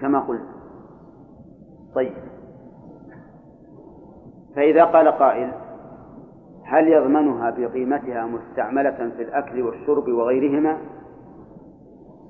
[0.00, 0.50] كما قلنا.
[1.94, 2.12] طيب.
[4.56, 5.52] فإذا قال قائل
[6.70, 10.78] هل يضمنها بقيمتها مستعملة في الأكل والشرب وغيرهما؟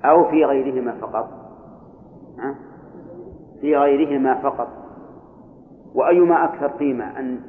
[0.05, 1.29] أو في غيرهما فقط؟
[3.61, 4.67] في غيرهما فقط.
[5.95, 7.39] وأيما أكثر قيمة أن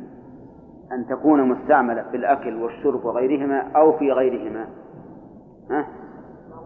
[0.92, 4.66] أن تكون مستعملة في الأكل والشرب وغيرهما أو في غيرهما؟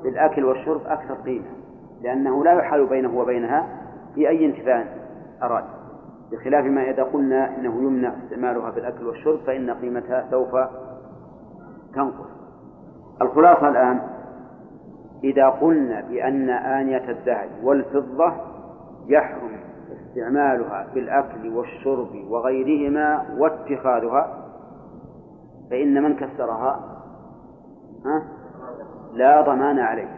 [0.02, 1.46] في الأكل والشرب أكثر قيمة
[2.02, 3.66] لأنه لا يحال بينه وبينها
[4.14, 4.84] في أي انتفاع
[5.42, 5.64] أراد.
[6.32, 10.56] بخلاف ما إذا قلنا إنه يمنع استعمالها في الأكل والشرب فإن قيمتها سوف
[11.94, 12.30] تنقص.
[13.22, 14.00] الخلاصة الآن
[15.24, 18.32] إذا قلنا بأن آنية الذهب والفضة
[19.06, 19.56] يحرم
[19.92, 24.46] استعمالها في الأكل والشرب وغيرهما واتخاذها
[25.70, 26.80] فإن من كسرها؟
[28.04, 28.22] ها؟
[29.12, 30.08] لا ضمان عليه.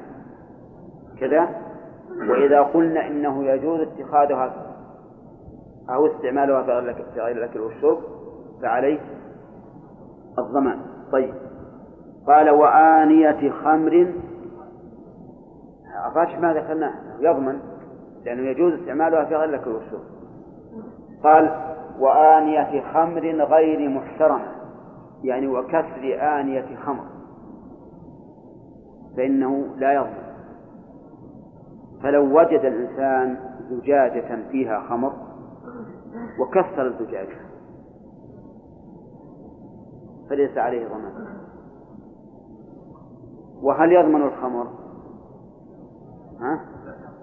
[1.21, 1.49] كذا؟
[2.29, 4.68] وإذا قلنا إنه يجوز اتخاذها
[5.91, 6.63] أو استعمالها
[7.15, 7.99] في غير الأكل والشرب
[8.63, 9.01] فعليه
[10.39, 10.81] الضمان.
[11.13, 11.35] طيب.
[12.27, 14.15] قال وآنية خمر.
[16.07, 17.61] الراجح ما ذكرناه يضمن
[18.25, 20.01] لأنه يجوز استعمالها في غير الأكل والشرب
[21.25, 21.51] قال
[21.99, 24.49] وآنية خمر غير محترمة
[25.25, 27.05] يعني وكسر آنية خمر
[29.17, 30.29] فإنه لا يضمن.
[32.03, 33.37] فلو وجد الإنسان
[33.71, 35.28] زجاجة فيها خمر
[36.39, 37.37] وكسر الزجاجة
[40.31, 41.27] فليس عليه ضمان
[43.63, 44.67] وهل يضمن الخمر؟
[46.41, 46.61] ها؟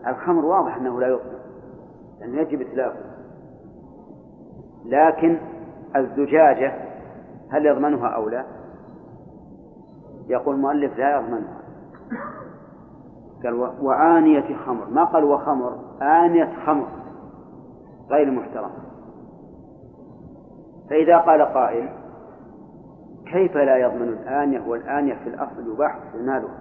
[0.08, 1.40] الخمر واضح أنه لا يضمن
[2.20, 3.00] لأنه يجب إتلافه.
[4.86, 5.38] لكن
[5.96, 6.74] الزجاجة
[7.50, 8.46] هل يضمنها أو لا؟
[10.28, 11.58] يقول المؤلف لا يضمنها.
[13.44, 14.86] قال وآنية خمر.
[14.90, 16.88] ما قال وخمر؟ آنية خمر.
[18.10, 18.85] غير محترم.
[20.90, 21.90] فإذا قال قائل
[23.26, 26.60] كيف لا يضمن الآنية والآنية في الأصل يباح استعمالها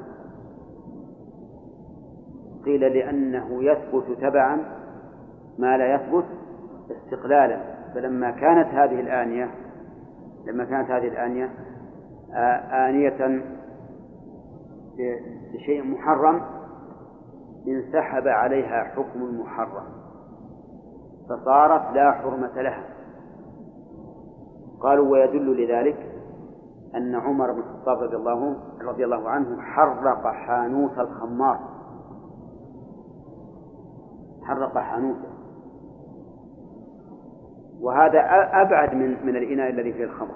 [2.64, 4.64] قيل لأنه يثبت تبعا
[5.58, 6.24] ما لا يثبت
[6.90, 7.60] استقلالا
[7.94, 9.50] فلما كانت هذه الآنية
[10.46, 11.50] لما كانت هذه الآنية
[12.88, 13.42] آنية
[15.54, 16.42] لشيء محرم
[17.68, 19.84] انسحب عليها حكم المحرم
[21.28, 22.84] فصارت لا حرمة لها.
[24.84, 25.96] قالوا ويدل لذلك
[26.94, 31.58] أن عمر بن الخطاب رضي الله رضي الله عنه حرق حانوت الخمار.
[34.42, 35.28] حرق حانوته
[37.80, 38.20] وهذا
[38.62, 40.34] أبعد من من الإناء الذي فيه الخمر.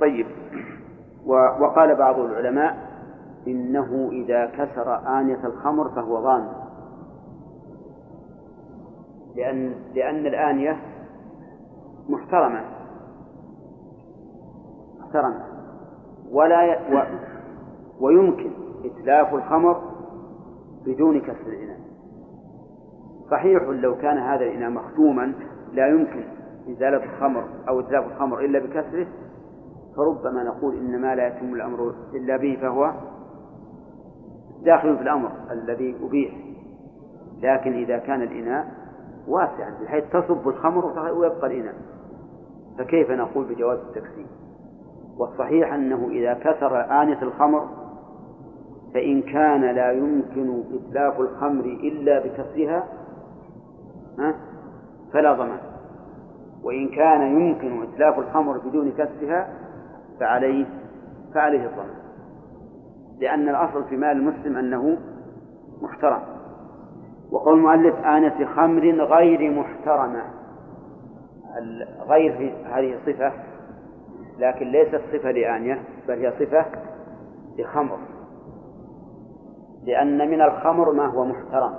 [0.00, 0.26] طيب.
[1.60, 2.76] وقال بعض العلماء
[3.46, 6.52] إنه إذا كسر آنية الخمر فهو ضامن
[9.36, 10.93] لأن لأن الآنية
[12.08, 12.64] محترمة
[15.00, 15.44] محترمة
[16.30, 16.94] ولا ي...
[16.94, 17.02] و...
[18.00, 18.50] ويمكن
[18.84, 19.82] إتلاف الخمر
[20.86, 21.78] بدون كسر الإناء.
[23.30, 25.32] صحيح لو كان هذا الإناء مختوما
[25.72, 26.24] لا يمكن
[26.70, 29.06] إزالة الخمر أو إتلاف الخمر إلا بكسره
[29.96, 32.92] فربما نقول إن ما لا يتم الأمر إلا به فهو
[34.62, 36.34] داخل في الأمر الذي أبيح.
[37.42, 38.83] لكن إذا كان الإناء
[39.28, 41.74] واسعا بحيث تصب الخمر ويبقى الإناء
[42.78, 44.26] فكيف نقول بجواز التكسير؟
[45.18, 47.68] والصحيح أنه إذا كسر آنية الخمر
[48.94, 52.84] فإن كان لا يمكن إتلاف الخمر إلا بكسرها
[55.12, 55.58] فلا ضمان.
[56.62, 59.48] وإن كان يمكن إتلاف الخمر بدون كسرها
[60.20, 60.66] فعليه
[61.34, 61.94] فعليه الضمان.
[63.20, 64.98] لأن الأصل في مال المسلم أنه
[65.82, 66.20] محترم.
[67.30, 70.24] وقول المؤلف آنة خمر غير محترمة.
[72.08, 73.32] غير هذه صفة
[74.38, 76.66] لكن ليست صفة لآنية بل هي صفة
[77.58, 77.98] لخمر.
[79.84, 81.74] لأن من الخمر ما هو محترم.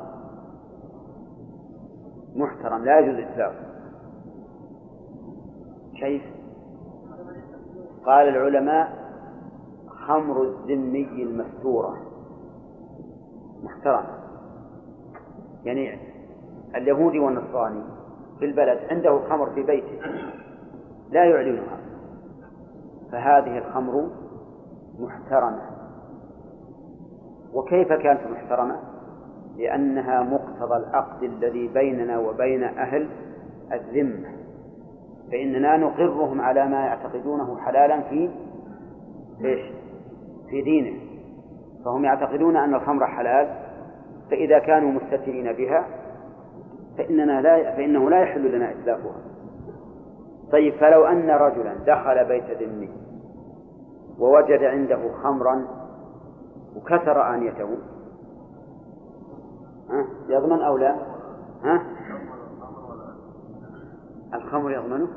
[2.35, 3.65] محترم لا يجوز إتلافه
[5.99, 6.23] كيف؟
[8.05, 9.05] قال العلماء
[9.87, 11.97] خمر الذمي المستورة.
[13.63, 14.24] محترم.
[15.65, 15.99] يعني
[16.75, 17.83] اليهودي والنصراني
[18.39, 19.99] في البلد عنده خمر في بيته
[21.11, 21.77] لا يعلنها
[23.11, 24.09] فهذه الخمر
[24.99, 25.61] محترمة
[27.53, 28.79] وكيف كانت محترمة؟
[29.57, 33.09] لأنها مقتضى العقد الذي بيننا وبين أهل
[33.71, 34.29] الذمة
[35.31, 38.29] فإننا نقرهم على ما يعتقدونه حلالا في
[39.45, 39.71] إيش؟
[40.49, 40.99] في دينه
[41.85, 43.64] فهم يعتقدون أن الخمر حلال
[44.31, 45.85] فإذا كانوا مستترين بها
[46.97, 49.15] فإننا لا فإنه لا يحل لنا إتلافها
[50.51, 52.89] طيب فلو أن رجلا دخل بيت ذمي
[54.19, 55.65] ووجد عنده خمرا
[56.75, 57.77] وكسر آنيته
[59.89, 60.95] ها يضمن أو لا؟
[61.63, 61.81] ها؟
[64.33, 65.07] الخمر يضمنه؟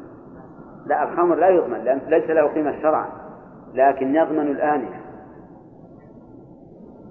[0.87, 3.07] لا الخمر لا يضمن ليس له قيمة شرعا
[3.75, 4.98] لكن يضمن الآنية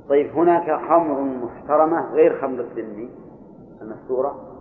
[0.09, 3.09] طيب هناك خمر محترمة غير خمر الذمي
[3.81, 4.57] المستورة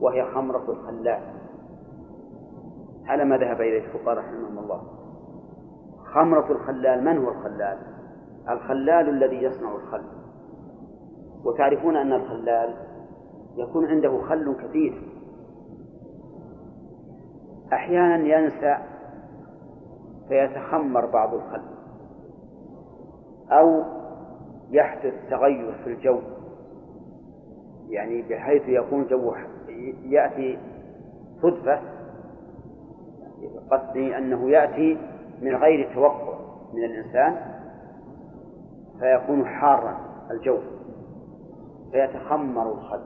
[0.00, 1.20] وهي خمرة الخلال
[3.06, 4.82] على ما ذهب إليه الفقهاء رحمهم الله.
[6.14, 7.78] خمرة الخلال من هو الخلال؟
[8.50, 10.04] الخلال الذي يصنع الخل.
[11.44, 12.74] وتعرفون أن الخلال
[13.56, 15.02] يكون عنده خل كثير.
[17.72, 18.76] أحيانا ينسى
[20.28, 21.62] فيتخمر بعض الخل.
[23.50, 23.82] أو
[24.70, 26.20] يحدث تغير في الجو.
[27.88, 29.34] يعني بحيث يكون جو
[30.04, 30.58] يأتي
[31.42, 31.80] صدفة
[33.70, 34.98] قصدي أنه يأتي
[35.42, 36.38] من غير توقع
[36.74, 37.36] من الإنسان
[39.00, 39.98] فيكون حارا
[40.30, 40.58] الجو
[41.92, 43.00] فيتخمر الخد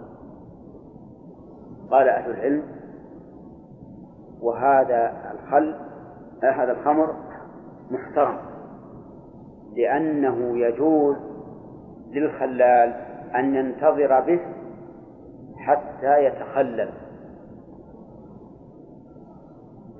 [1.90, 2.62] قال أهل العلم
[4.40, 5.74] وهذا الخل
[6.42, 7.14] هذا الخمر
[7.90, 8.38] محترم
[9.76, 11.16] لأنه يجوز
[12.10, 12.94] للخلال
[13.34, 14.40] أن ينتظر به
[15.56, 16.90] حتى يتخلل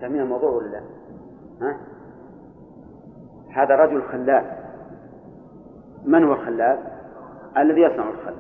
[0.01, 0.83] فمن الموضوع ولا لا؟
[1.61, 1.81] ها؟
[3.53, 4.45] هذا رجل خلال
[6.05, 6.79] من هو الخلال؟
[7.57, 8.35] الذي يصنع الخل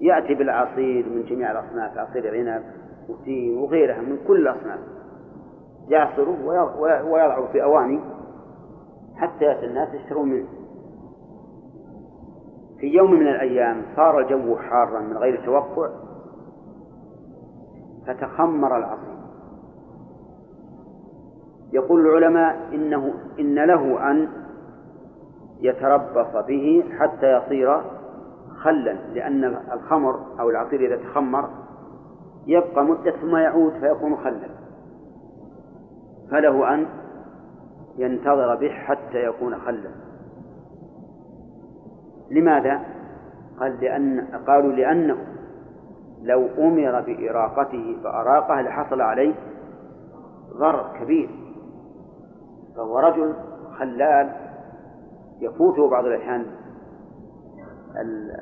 [0.00, 2.62] يأتي بالعصير من جميع الأصناف عصير عنب
[3.08, 4.80] وتين وغيرها من كل الأصناف
[5.88, 6.46] يعصره
[7.04, 8.00] ويضعه في أواني
[9.16, 10.48] حتى يأتي الناس يشترون منه
[12.84, 15.90] في يوم من الأيام صار الجو حارا من غير توقع
[18.06, 19.14] فتخمر العصير
[21.72, 24.28] يقول العلماء إنه إن له أن
[25.60, 27.80] يتربص به حتى يصير
[28.56, 31.48] خلا لأن الخمر أو العصير إذا تخمر
[32.46, 34.48] يبقى مدة ثم يعود فيكون خلا.
[36.30, 36.86] فله أن
[37.96, 40.03] ينتظر به حتى يكون خلا.
[42.34, 42.80] لماذا؟
[43.60, 45.16] قال لأن قالوا لأنه
[46.22, 49.34] لو أمر بإراقته فأراقه لحصل عليه
[50.56, 51.30] ضرر كبير
[52.76, 53.34] فهو رجل
[53.78, 54.32] خلال
[55.40, 56.46] يفوته بعض الأحيان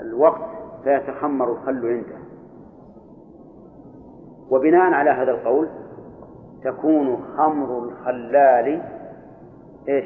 [0.00, 0.50] الوقت
[0.84, 2.22] فيتخمر الخل عنده
[4.50, 5.68] وبناء على هذا القول
[6.64, 8.82] تكون خمر الخلال
[9.88, 10.04] إيش؟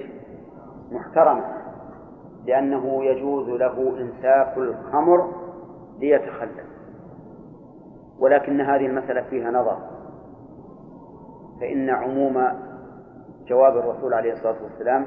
[0.92, 1.55] محترمة
[2.46, 5.32] لأنه يجوز له إمساك الخمر
[5.98, 6.64] ليتخلل
[8.18, 9.78] ولكن هذه المسألة فيها نظر.
[11.60, 12.48] فإن عموم
[13.46, 15.06] جواب الرسول عليه الصلاة والسلام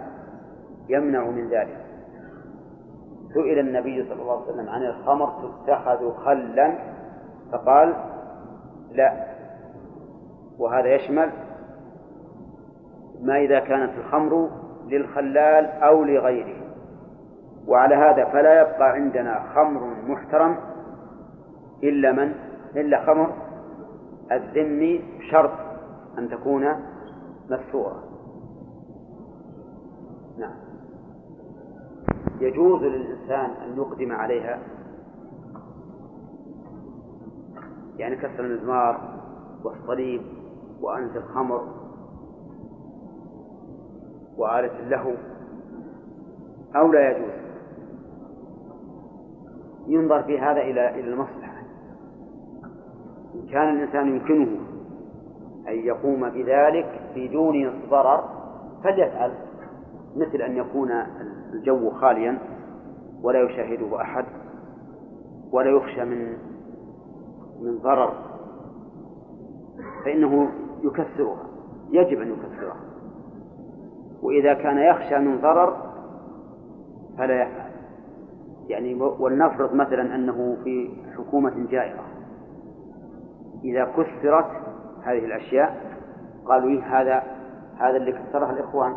[0.90, 1.86] يمنع من ذلك.
[3.34, 6.74] سئل النبي صلى الله عليه وسلم عن الخمر تتخذ خلا؟
[7.52, 7.94] فقال
[8.92, 9.26] لا.
[10.60, 11.30] وهذا يشمل
[13.22, 14.50] ما إذا كانت الخمر
[14.88, 16.59] للخلال أو لغيره.
[17.68, 20.58] وعلى هذا فلا يبقى عندنا خمر محترم
[21.84, 22.34] إلا من؟
[22.76, 23.34] إلا خمر
[24.32, 25.52] الذمي شرط
[26.18, 26.68] أن تكون
[27.50, 28.04] مستورة.
[30.38, 30.56] نعم.
[32.40, 34.60] يجوز للإنسان أن يقدم عليها
[37.98, 39.20] يعني كسر المزمار
[39.64, 40.22] والصليب
[40.82, 41.68] وأنز الخمر
[44.38, 45.12] وآلة اللهو
[46.76, 47.49] أو لا يجوز؟
[49.90, 51.60] ينظر في هذا إلى إلى المصلحة.
[53.36, 54.58] إن كان الإنسان يمكنه
[55.68, 58.24] أن يقوم بذلك بدون ضرر
[58.84, 59.32] فليفعل
[60.16, 60.92] مثل أن يكون
[61.54, 62.38] الجو خاليا
[63.24, 64.26] ولا يشاهده أحد
[65.52, 66.38] ولا يخشى من
[67.62, 68.14] من ضرر.
[70.06, 70.50] فإنه
[70.84, 71.50] يكثرها
[71.92, 72.76] يجب أن يكثرها
[74.22, 75.78] وإذا كان يخشى من ضرر
[77.18, 77.69] فلا يفعل.
[78.70, 82.04] يعني ولنفرض مثلا أنه في حكومة جائرة
[83.64, 84.52] إذا كثرت
[85.04, 85.90] هذه الأشياء
[86.46, 87.24] قالوا إيه هذا
[87.78, 88.96] هذا اللي كثرها الإخوان.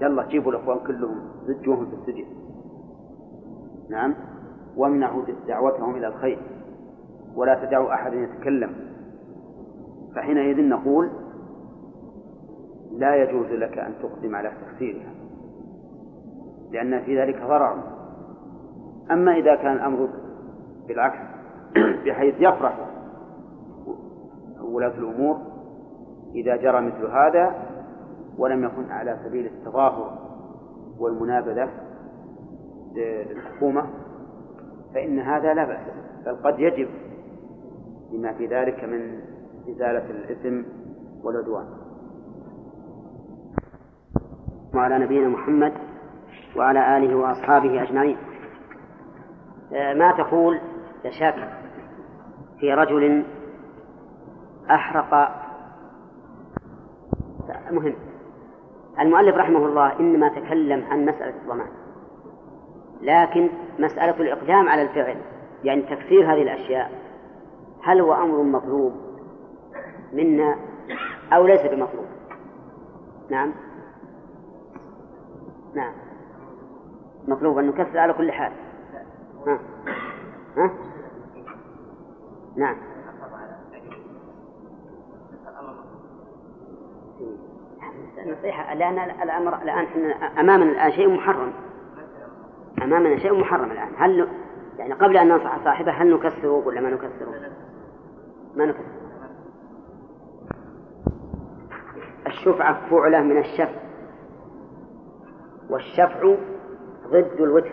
[0.00, 2.26] يلا جيبوا الإخوان كلهم زجوهم في السجن.
[3.90, 4.14] نعم؟
[4.76, 6.38] وامنعوا دعوتهم إلى الخير.
[7.36, 8.74] ولا تدعوا أحد يتكلم.
[10.14, 11.10] فحينئذ نقول
[12.92, 15.10] لا يجوز لك أن تقدم على تفسيرها
[16.70, 17.99] لأن في ذلك ضرر.
[19.10, 20.08] أما إذا كان الأمر
[20.88, 21.18] بالعكس
[22.06, 22.78] بحيث يفرح
[24.62, 25.38] ولاة الأمور
[26.34, 27.54] إذا جرى مثل هذا
[28.38, 30.18] ولم يكن على سبيل التظاهر
[30.98, 31.68] والمنابذة
[32.94, 33.86] للحكومة
[34.94, 35.86] فإن هذا لا بأس
[36.26, 36.88] بل قد يجب
[38.12, 39.20] لما في ذلك من
[39.68, 40.62] إزالة الإثم
[41.24, 41.66] والعدوان.
[44.74, 45.72] وعلى نبينا محمد
[46.56, 48.16] وعلى آله وأصحابه أجمعين.
[49.72, 50.60] ما تقول
[51.04, 51.48] يا شاكر
[52.60, 53.24] في رجل
[54.70, 55.40] أحرق.
[57.70, 57.94] مهم.
[59.00, 61.68] المؤلف رحمه الله إنما تكلم عن مسألة الضمان
[63.02, 63.48] لكن
[63.78, 65.16] مسألة الإقدام على الفعل
[65.64, 66.90] يعني تكسير هذه الأشياء
[67.82, 68.92] هل هو أمر مطلوب
[70.12, 70.56] منا
[71.32, 72.06] أو ليس بمطلوب؟
[73.30, 73.52] نعم.
[75.74, 75.92] نعم.
[77.28, 78.52] مطلوب أن نكسر على كل حال.
[79.46, 79.58] ها.
[80.56, 80.70] ها.
[82.56, 82.76] نعم.
[88.26, 91.52] نصيحة لأن الأمر الآن إحنا أمامنا الآن شيء محرم.
[92.82, 93.88] أمامنا شيء محرم الآن.
[93.96, 94.28] هل
[94.78, 97.50] يعني قبل أن ننصح صاحبه هل نكسره ولا ما نكسره؟
[98.56, 99.00] ما نكسره.
[102.26, 103.80] الشفعة فعلة من الشفع
[105.70, 106.34] والشفع
[107.06, 107.72] ضد الوتر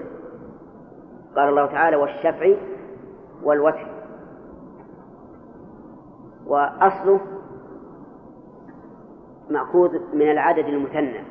[1.37, 2.55] قال الله تعالى والشفع
[3.43, 3.87] والوتر.
[6.47, 7.19] وأصله
[9.49, 11.23] مأخوذ من العدد المثنى.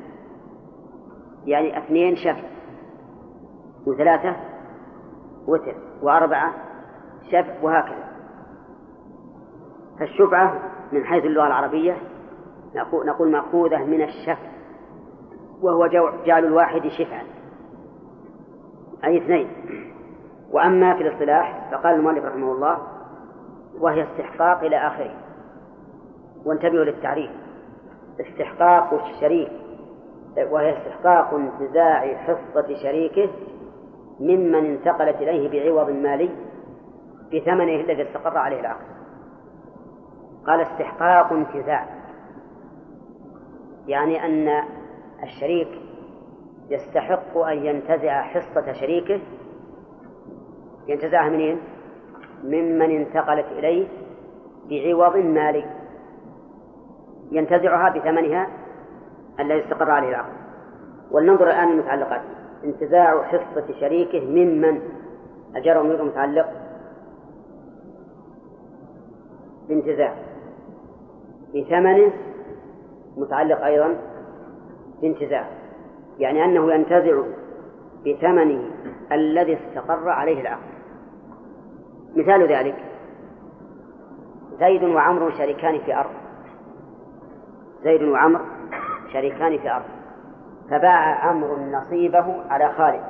[1.45, 2.47] يعني اثنين شفع
[3.85, 4.35] وثلاثة
[5.47, 6.53] وتر وأربعة
[7.27, 8.07] شفع وهكذا.
[9.99, 10.59] فالشفعة
[10.91, 11.97] من حيث اللغة العربية
[12.75, 14.47] نقول مأخوذة من الشفع
[15.61, 15.87] وهو
[16.25, 17.23] جعل الواحد شفعا.
[19.03, 19.47] أي اثنين.
[20.51, 22.77] وأما في الاصطلاح فقال المؤلف رحمه الله
[23.79, 25.11] وهي استحقاق إلى آخره.
[26.45, 27.31] وانتبهوا للتعريف.
[28.19, 29.51] استحقاق الشريك
[30.49, 33.29] وهي استحقاق انتزاع حصة شريكه
[34.19, 36.29] ممن انتقلت إليه بعوض مالي
[37.33, 38.85] بثمنه الذي استقر عليه العقد.
[40.47, 41.87] قال استحقاق انتزاع.
[43.87, 44.63] يعني أن
[45.23, 45.81] الشريك
[46.69, 49.19] يستحق أن ينتزع حصة شريكه
[50.87, 51.59] ينتزعها منين؟
[52.43, 53.87] ممن انتقلت إليه
[54.69, 55.65] بعوض مالي.
[57.31, 58.47] ينتزعها بثمنها
[59.39, 60.33] الذي استقر عليه العقد
[61.11, 62.21] ولننظر الآن المتعلقات.
[62.63, 64.81] انتزاع حصة شريكه ممن؟
[65.55, 66.47] أجره من متعلق؟
[69.69, 70.15] بانتزاع
[71.55, 72.11] بثمنه
[73.17, 73.95] متعلق أيضا؟
[75.01, 75.47] بانتزاع
[76.19, 77.21] يعني أنه ينتزع
[78.05, 78.63] بثمنه
[79.11, 80.76] الذي استقر عليه العقد
[82.17, 82.75] مثال ذلك.
[84.59, 86.09] زيد وعمر شريكان في أرض.
[87.83, 88.41] زيد وعمر
[89.13, 89.85] شريكان في أرض.
[90.69, 93.03] فباع عمرو نصيبه على خالد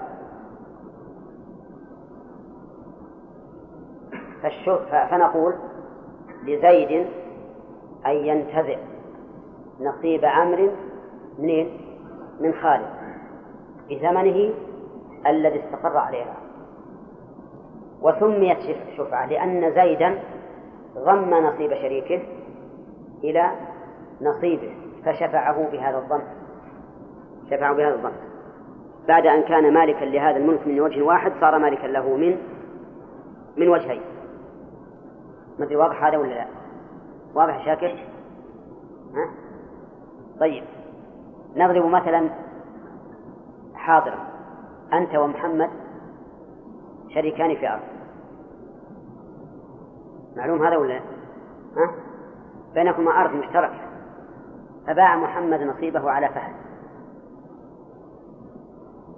[5.09, 5.53] فنقول
[6.43, 7.07] لزيد
[8.05, 8.77] أن ينتزع
[9.81, 10.69] نصيب عمرو؟
[12.39, 12.87] من خالد
[13.91, 14.53] بثمنه
[15.27, 16.46] الذي استقر عليها.
[18.01, 18.57] وسميت
[18.97, 20.19] شفعة لأن زيدا
[20.97, 22.21] ضم نصيب شريكه
[23.23, 23.51] إلى
[24.21, 24.75] نصيبه
[25.05, 26.21] فشفعه بهذا الظن
[27.49, 28.11] شفعه بهذا الظن
[29.07, 32.37] بعد أن كان مالكا لهذا الملك من وجه واحد صار مالكا له من
[33.57, 34.01] من وجهين.
[35.59, 36.45] ما أدري واضح هذا ولا لا؟
[37.35, 37.87] واضح شاكر؟
[39.15, 39.29] ها؟
[40.39, 40.63] طيب.
[41.55, 42.29] نضرب مثلا
[43.75, 44.27] حاضرا
[44.93, 45.69] أنت ومحمد
[47.17, 47.81] شريكان في أرض.
[50.35, 50.97] معلوم هذا ولا
[51.77, 51.91] ها؟
[52.73, 53.79] بينكما أرض مشتركة.
[54.87, 56.55] فباع محمد نصيبه على فهد.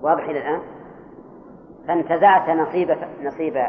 [0.01, 0.61] واضح إلى الآن؟
[1.87, 3.65] فانتزعت نصيب نصيب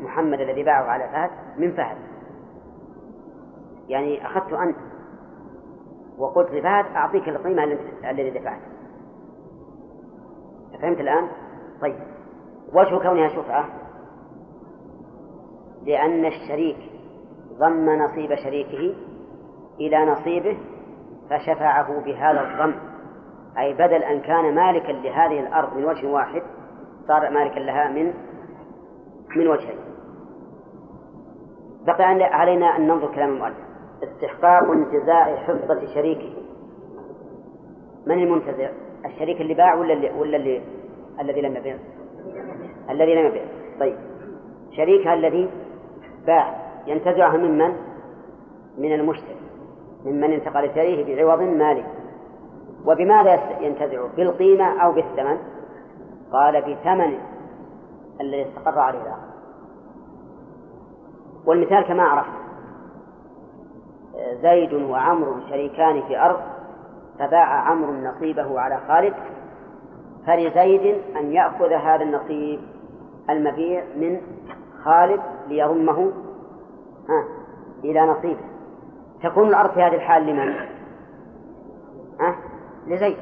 [0.00, 1.96] محمد الذي باعه على فهد من فهد.
[3.88, 4.76] يعني أخذت أنت
[6.18, 7.64] وقلت لفهد أعطيك القيمة
[8.10, 8.60] التي دفعت.
[10.82, 11.28] فهمت الآن؟
[11.80, 12.09] طيب.
[12.74, 13.68] وجه كونها شفعة؟
[15.86, 16.76] لأن الشريك
[17.58, 18.96] ضم نصيب شريكه
[19.80, 20.58] إلى نصيبه
[21.30, 22.74] فشفعه بهذا الضم.
[23.58, 26.42] أي بدل أن كان مالكا لهذه الأرض من وجه واحد
[27.08, 28.14] صار مالكا لها من
[29.36, 29.78] من وجهين.
[31.86, 33.56] بقي علينا أن ننظر كلام المؤلف.
[34.02, 36.32] استحقاق انتزاع حصة شريكه.
[38.06, 38.70] من المنتزع؟
[39.04, 40.62] الشريك اللي باع ولا اللي ولا اللي
[41.20, 41.76] الذي لم يبيع؟
[42.90, 43.42] الذي لم يبيع.
[43.80, 43.96] طيب.
[44.76, 45.50] شريكها الذي
[46.26, 46.54] باع.
[46.86, 47.76] ينتزعها ممن؟
[48.78, 49.36] من؟ المشتري.
[50.04, 51.84] ممن انتقل إليه؟ بعوض مالي.
[52.86, 55.38] وبماذا ينتزع بالقيمة أو بالثمن؟
[56.32, 57.18] قال بثمن
[58.20, 59.30] الذي استقر عليه الآخر.
[61.46, 62.40] والمثال كما عرفنا.
[64.42, 66.40] زيد وعمر شريكان في أرض
[67.18, 69.14] فباع عمرو نصيبه على خالد
[70.26, 72.60] فلزيد أن يأخذ هذا النصيب
[73.30, 74.20] المبيع من
[74.84, 76.12] خالد ليضمه؟
[77.08, 77.24] ها
[77.84, 78.44] إلى نصيبه
[79.22, 80.54] تكون الأرض في هذه الحال لمن؟
[82.20, 82.36] ها؟
[82.86, 83.16] لزيد.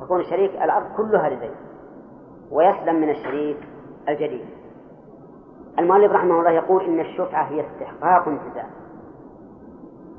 [0.00, 1.56] تكون الشريك الأرض كلها لزيد.
[2.50, 3.56] ويسلم من الشريك
[4.08, 4.46] الجديد
[5.78, 8.66] المؤلف رحمه الله يقول إن الشفعة هي استحقاق انتزاع.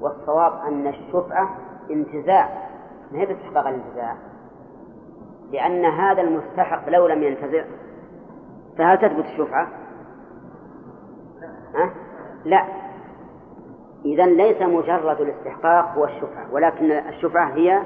[0.02, 1.56] والصواب أن الشفعة
[1.92, 2.50] انتزاع.
[3.12, 4.16] ما هي استحقاق الانتزاع؟
[5.52, 7.64] لأن هذا المستحق لو لم ينتزع
[8.78, 9.68] فهل تثبت الشفعة؟
[11.76, 11.94] ها؟
[12.46, 12.66] لا.
[14.06, 17.82] إذا ليس مجرد الاستحقاق هو الشفعة ولكن الشفعة هي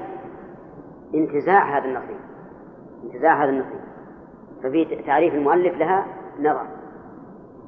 [1.14, 2.16] انتزاع هذا النصيب
[3.04, 3.80] انتزاع هذا النصيب
[4.62, 6.06] ففي تعريف المؤلف لها
[6.40, 6.66] نظر.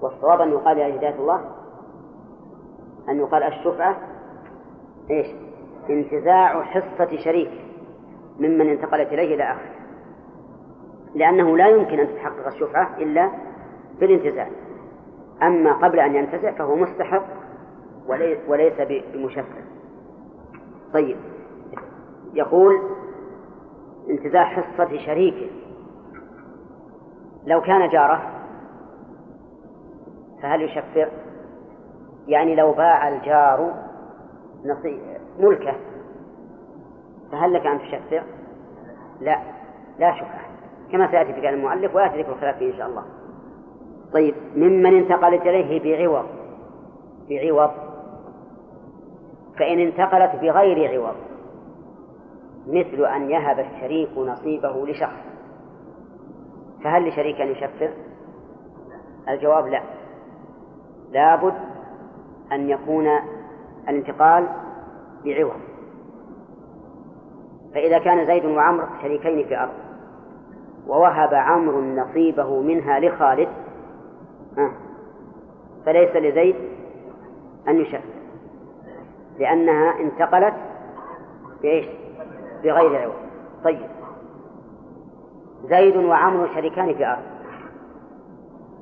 [0.03, 1.41] والصواب أن يقال يا هداية الله
[3.09, 3.97] أن يقال الشفعة
[5.11, 5.27] إيش؟
[5.91, 7.51] انتزاع حصة شريك
[8.39, 9.76] ممن انتقلت إليه إلى آخره.
[11.17, 13.31] لأنه لا يمكن أن تتحقق الشفعة إلا
[14.01, 14.49] بالانتزاع.
[15.43, 17.25] أما قبل أن ينتزع فهو مستحق
[18.49, 18.75] وليس
[19.15, 19.61] بمشفع.
[20.95, 21.17] طيب.
[22.35, 22.81] يقول
[24.11, 25.51] انتزاع حصة شريكه
[27.47, 28.31] لو كان جاره
[30.43, 31.09] فهل يشفع؟
[32.29, 33.75] يعني لو باع الجار
[35.39, 35.75] ملكه
[37.33, 38.23] فهل لك أن تشفع؟
[39.21, 39.39] لا.
[39.99, 40.46] لا شفعة.
[40.93, 43.05] كما سيأتي في كلام المؤلف ويأتي ذكر الخلاف فيه إن شاء الله.
[44.13, 46.27] طيب ممن انتقلت إليه بعوض
[47.31, 47.71] بعوض
[49.59, 51.15] فإن انتقلت بغير عوض
[52.67, 55.23] مثل أن يهب الشريك نصيبه لشخص.
[56.85, 57.89] فهل لشريك أن يشفع؟
[59.29, 59.83] الجواب لا.
[61.13, 61.55] لابد
[62.53, 63.07] أن يكون
[63.89, 64.49] الانتقال
[65.25, 65.61] بعوض.
[67.75, 69.86] فإذا كان زيد وعمر شريكين في أرض
[70.87, 73.49] ووهب عمرو نصيبه منها لخالد.
[75.87, 76.57] فليس لزيد
[77.69, 78.01] أن يشفع.
[79.39, 80.55] لأنها انتقلت
[81.63, 81.87] بإيش؟
[82.65, 83.15] بغير عوض.
[83.65, 83.87] طيب.
[85.65, 87.23] زيد وعمرو شريكان في أرض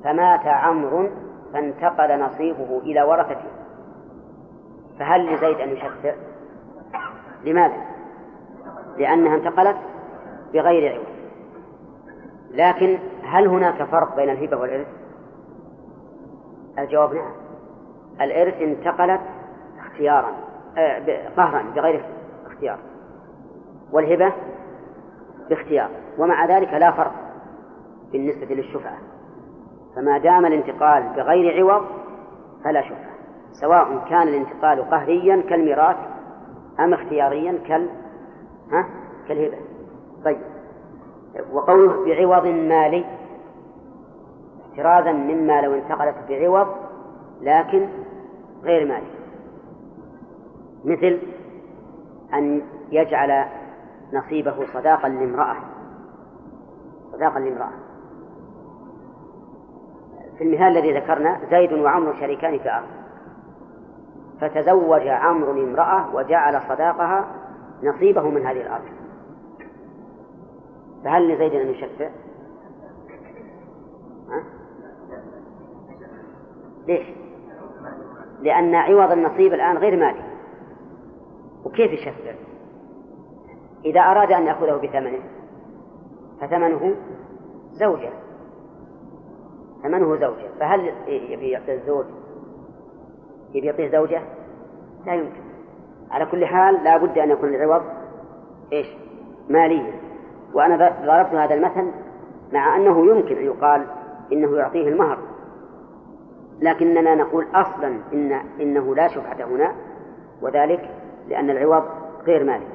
[0.03, 1.09] فمات عمرو
[1.53, 3.45] فانتقل نصيبه إلى ورثته
[4.99, 6.13] فهل لزيد أن يشفع؟
[7.43, 7.81] لماذا؟
[8.97, 9.77] لأنها انتقلت
[10.53, 11.14] بغير عوض.
[12.51, 14.87] لكن هل هناك فرق بين الهبة والإرث؟
[16.79, 17.31] الجواب نعم.
[18.21, 19.21] الإرث انتقلت
[19.79, 20.31] اختيارا
[20.77, 22.05] آه، قهرا بغير
[22.45, 22.79] اختيار.
[23.91, 24.33] والهبة؟
[25.49, 25.89] باختيار.
[26.17, 27.11] ومع ذلك لا فرق
[28.11, 28.97] بالنسبة للشفعة.
[29.95, 31.85] فما دام الانتقال بغير عوض
[32.63, 33.15] فلا شفعة.
[33.51, 35.97] سواء كان الانتقال قهريا كالميراث
[36.79, 37.89] أم اختياريا كال
[38.71, 38.85] ها؟
[39.27, 39.57] كالهبة.
[40.25, 40.54] طيب.
[41.53, 43.05] وقوله بعوض مالي
[44.71, 46.67] احترازا مما لو انتقلت بعوض
[47.41, 47.87] لكن
[48.63, 49.07] غير مالي
[50.85, 51.19] مثل
[52.33, 53.45] أن يجعل
[54.13, 55.55] نصيبه صداقا لامرأة.
[57.11, 57.71] صداقا لامرأة.
[60.37, 62.87] في المثال الذي ذكرنا زيد وعمر شريكان في أرض.
[64.41, 67.25] فتزوج عمرو امرأة وجعل صداقها
[67.83, 69.04] نصيبه من هذه الأرض.
[71.05, 72.09] فهل لزيد أن يشفع؟
[74.29, 74.43] ها؟
[76.87, 77.07] ليش؟
[78.41, 80.23] لأن عوض النصيب الآن غير مالي
[81.65, 82.33] وكيف يشفع؟
[83.85, 85.19] إذا أراد أن يأخذه بثمنه
[86.41, 86.95] فثمنه
[87.71, 88.09] زوجة
[89.83, 92.05] ثمنه زوجة فهل يبي يعطي الزوج
[93.53, 94.21] يبي يعطيه زوجة؟
[95.05, 95.41] لا يمكن
[96.11, 97.81] على كل حال لا بد أن يكون العوض
[98.73, 98.87] إيش؟
[99.49, 100.05] ماليا
[100.53, 101.91] وأنا ضربت هذا المثل
[102.53, 103.85] مع أنه يمكن أن يقال
[104.31, 105.17] إنه يعطيه المهر.
[106.61, 108.31] لكننا نقول أصلا إن
[108.61, 109.71] إنه لا شفعة هنا
[110.41, 110.89] وذلك
[111.27, 111.83] لأن العوض
[112.27, 112.65] غير مالي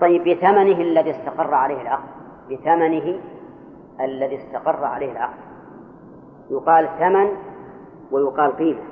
[0.00, 2.08] طيب بثمنه الذي استقر عليه العقد
[2.50, 3.20] بثمنه
[4.00, 5.38] الذي استقر عليه العقد.
[6.50, 7.28] يقال ثمن
[8.10, 8.82] ويقال قيمة.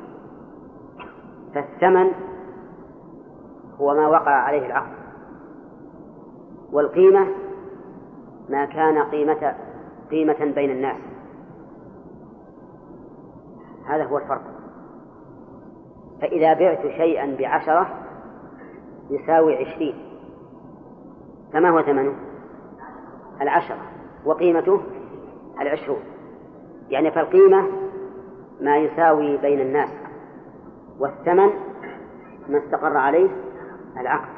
[1.54, 2.12] فالثمن
[3.80, 4.92] هو ما وقع عليه العقد
[6.72, 7.26] والقيمة
[8.48, 9.54] ما كان قيمة
[10.10, 10.96] قيمة بين الناس.
[13.86, 14.42] هذا هو الفرق.
[16.20, 17.86] فإذا بعت شيئا بعشرة
[19.10, 19.94] يساوي عشرين.
[21.52, 22.14] فما هو ثمنه؟
[23.40, 23.78] العشرة.
[24.24, 24.80] وقيمته؟
[25.60, 26.00] العشرون.
[26.88, 27.66] يعني فالقيمة
[28.60, 29.90] ما يساوي بين الناس.
[30.98, 31.50] والثمن
[32.48, 33.30] ما استقر عليه
[34.00, 34.28] العقد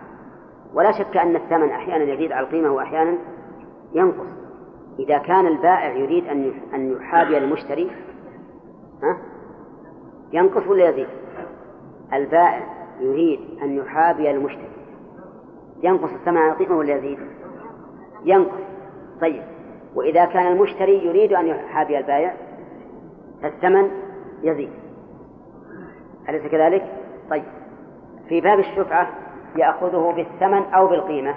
[0.75, 3.19] ولا شك أن الثمن أحيانا يزيد على القيمة وأحيانا
[3.97, 4.27] ينقص.
[4.99, 7.91] إذا كان البائع يريد أن أن يحابي المشتري
[9.03, 9.19] ها؟
[10.33, 11.07] ينقص ولا يزيد؟
[12.13, 12.67] البائع
[13.01, 14.71] يريد أن يحابي المشتري.
[15.83, 17.19] ينقص الثمن القيمة ولا يزيد؟
[18.25, 18.61] ينقص.
[19.21, 19.43] طيب.
[19.95, 22.35] وإذا كان المشتري يريد أن يحابي البائع
[23.43, 23.91] فالثمن
[24.43, 24.71] يزيد.
[26.29, 26.93] أليس كذلك؟
[27.31, 27.45] طيب.
[28.29, 29.09] في باب الشفعة
[29.57, 31.35] يأخذه بالثمن أو بالقيمة؟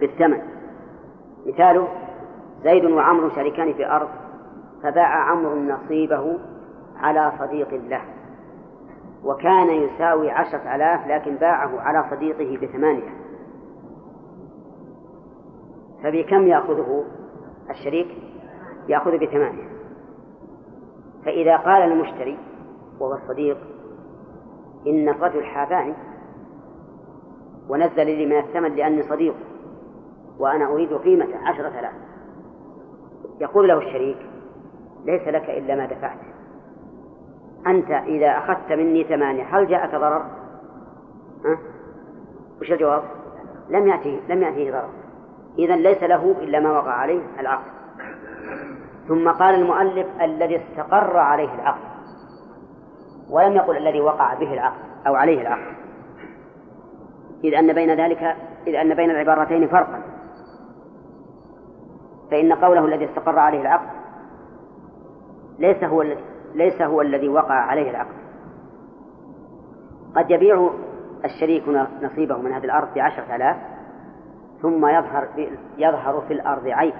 [0.00, 0.53] بالثمن.
[1.46, 1.88] مثاله
[2.64, 4.08] زيد وعمر شريكان في أرض
[4.82, 6.38] فباع عمرو نصيبه
[6.96, 8.02] على صديق له
[9.24, 13.14] وكان يساوي عشرة آلاف لكن باعه على صديقه بثمانية.
[16.02, 17.04] فبكم يأخذه
[17.70, 18.08] الشريك؟
[18.88, 19.68] يأخذ بثمانية.
[21.24, 22.38] فإذا قال المشتري
[23.00, 23.58] وهو الصديق
[24.86, 25.94] إن الرجل حاباني
[27.68, 29.34] ونزل لي من الثمن لأني صديق
[30.38, 31.92] وأنا أريد قيمة عشرة آلاف.
[33.40, 34.18] يقول له الشريك
[35.04, 36.18] ليس لك إلا ما دفعت.
[37.66, 40.22] أنت إذا أخذت مني ثمانية هل جاءك ضرر؟
[41.44, 41.58] ها؟
[42.60, 43.02] وش الجواب؟
[43.70, 44.88] لم يأتيه لم يأتيه ضرر.
[45.58, 47.74] إذا ليس له إلا ما وقع عليه العقد.
[49.08, 51.94] ثم قال المؤلف الذي استقر عليه العقد.
[53.30, 55.74] ولم يقل الذي وقع به العقد أو عليه العقد.
[57.44, 58.36] إذ أن بين ذلك
[58.66, 60.13] إذ أن بين العبارتين فرقا.
[62.34, 63.90] فإن قوله الذي استقر عليه العقد
[65.58, 66.04] ليس هو
[66.54, 68.14] ليس هو الذي وقع عليه العقد.
[70.16, 70.70] قد يبيع
[71.24, 71.62] الشريك
[72.02, 73.56] نصيبه من هذه الأرض بعشرة آلاف
[74.62, 75.28] ثم يظهر
[75.78, 76.94] يظهر في الأرض عيب.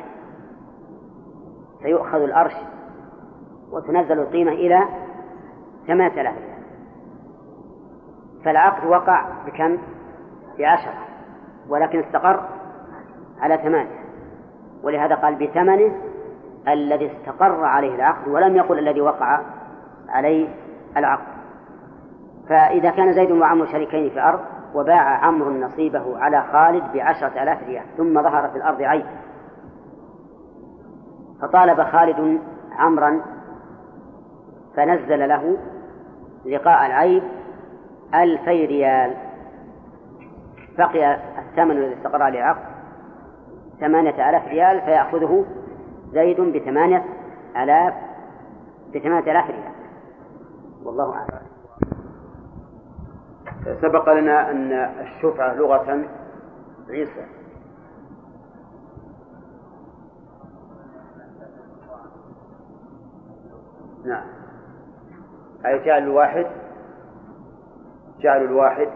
[1.82, 2.55] فيؤخذ الأرش
[3.70, 4.85] وتنزل القيمة إلى
[5.86, 6.35] ثمانية آلاف
[8.44, 9.78] فالعقد وقع بكم؟
[10.59, 10.98] بعشرة
[11.69, 12.48] ولكن استقر
[13.40, 14.04] على ثمانية.
[14.85, 15.93] ولهذا قال بثمنه
[16.69, 19.40] الذي استقر عليه العقد ولم يقل الذي وقع
[20.09, 20.48] عليه
[20.97, 21.35] العقد.
[22.48, 24.40] فإذا كان زيد وعمرو شريكين في أرض
[24.74, 29.06] وباع عمرو نصيبه على خالد بعشرة آلاف ريال ثم ظهر في الأرض عيب.
[31.43, 32.40] فطالب خالد
[32.78, 33.20] عمرا
[34.77, 35.56] فنزل له
[36.47, 37.23] لقاء العيب
[38.15, 39.15] ألفي ريال.
[40.78, 42.74] بقي الثمن الذي استقر عليه العقد
[43.85, 45.44] ثمانية آلاف ريال فيأخذه
[46.12, 47.05] زيد بثمانية
[47.56, 47.94] آلاف
[48.94, 49.74] بثمانية آلاف ريال.
[50.85, 51.47] والله أعلم.
[53.82, 56.05] سبق لنا أن الشفعة لغة
[56.89, 57.27] عيسى.
[64.05, 64.27] نعم.
[65.66, 66.47] أي جعل الواحد؟
[68.20, 68.89] جعل الواحد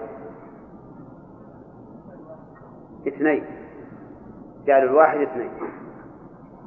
[3.07, 3.58] اثنين.
[4.69, 5.51] جعل الواحد اثنين.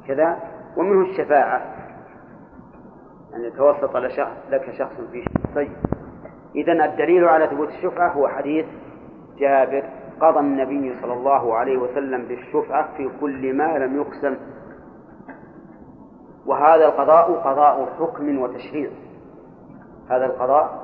[0.08, 0.38] كذا
[0.76, 1.56] ومنه الشفاعة.
[1.56, 3.96] أن يعني يتوسط
[4.50, 5.72] لك شخص في شيء طيب.
[6.54, 8.66] إذا الدليل على ثبوت الشفعة هو حديث
[9.38, 9.84] جابر
[10.20, 14.36] قضى النبي صلى الله عليه وسلم بالشفعة في كل ما لم يقسم.
[16.46, 18.90] وهذا القضاء قضاء حكم وتشريع.
[20.10, 20.82] هذا القضاء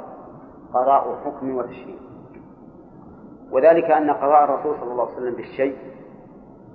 [0.75, 1.97] قضاء حكم وتشريع.
[3.53, 5.98] وذلك أن قضاء الرسول صلى الله عليه وسلم بالشيء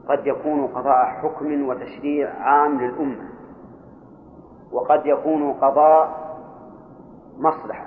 [0.09, 3.29] قد يكون قضاء حكم وتشريع عام للأمة
[4.71, 6.23] وقد يكون قضاء
[7.37, 7.85] مصلحة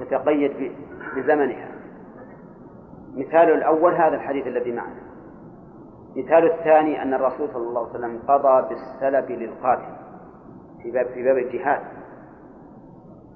[0.00, 0.72] تتقيد
[1.16, 1.68] بزمنها.
[3.14, 5.06] مثال الأول هذا الحديث الذي معنا.
[6.16, 9.96] مثال الثاني أن الرسول صلى الله عليه وسلم قضى بالسلب للقاتل
[10.82, 11.82] في باب في باب الجهاد.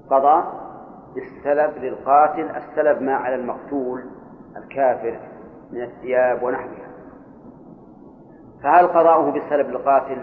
[0.09, 0.43] قضى
[1.15, 4.03] بالسلب للقاتل السلب ما على المقتول
[4.57, 5.19] الكافر
[5.71, 6.80] من الثياب ونحوها
[8.63, 10.21] فهل قضاؤه بالسلب للقاتل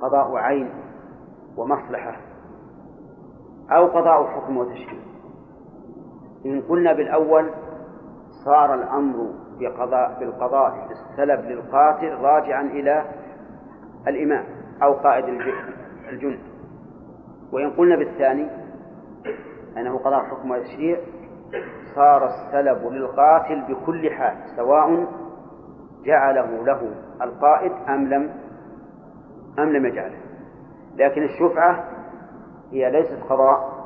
[0.00, 0.70] قضاء عين
[1.56, 2.16] ومصلحة
[3.70, 5.00] أو قضاء حكم وتشريع
[6.46, 7.50] إن قلنا بالأول
[8.44, 9.30] صار الأمر
[9.60, 13.04] بقضاء بالقضاء بالسلب للقاتل راجعا إلى
[14.08, 14.44] الإمام
[14.82, 15.24] أو قائد
[16.08, 16.38] الجند.
[17.52, 18.48] وإن قلنا بالثاني
[19.76, 20.98] أنه قضاء حكم وتشريع
[21.94, 25.06] صار السلب للقاتل بكل حال سواء
[26.06, 28.30] جعله له القائد أم لم
[29.58, 30.18] أم لم يجعله.
[30.96, 31.84] لكن الشفعة
[32.70, 33.76] هي ليست قضاء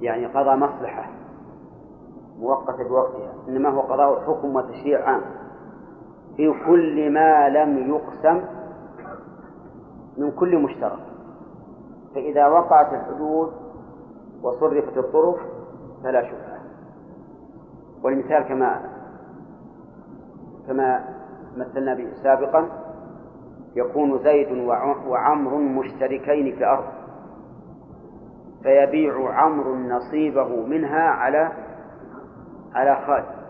[0.00, 1.10] يعني قضاء مصلحة
[2.38, 5.22] مؤقتة بوقتها إنما هو قضاء حكم وتشريع عام.
[6.36, 8.44] في كل ما لم يقسم
[10.18, 10.98] من كل مشترك.
[12.14, 13.52] فإذا وقعت الحدود
[14.42, 15.36] وصرفت الطرف
[16.04, 16.58] فلا شبهة
[18.04, 18.91] والمثال كما
[20.66, 21.04] كما
[21.56, 22.68] مثلنا به سابقا
[23.76, 24.52] يكون زيد
[25.06, 26.84] وعمر مشتركين في أرض
[28.62, 31.52] فيبيع عمرو نصيبه منها على
[32.74, 33.42] على خالد.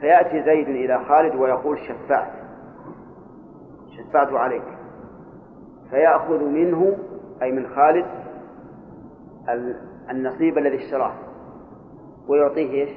[0.00, 2.32] فيأتي زيد إلى خالد ويقول شفعت
[3.96, 4.78] شفعت عليك.
[5.90, 6.96] فيأخذ منه
[7.42, 8.06] أي من خالد
[10.10, 11.12] النصيب الذي اشتراه.
[12.28, 12.90] ويعطيه إيش؟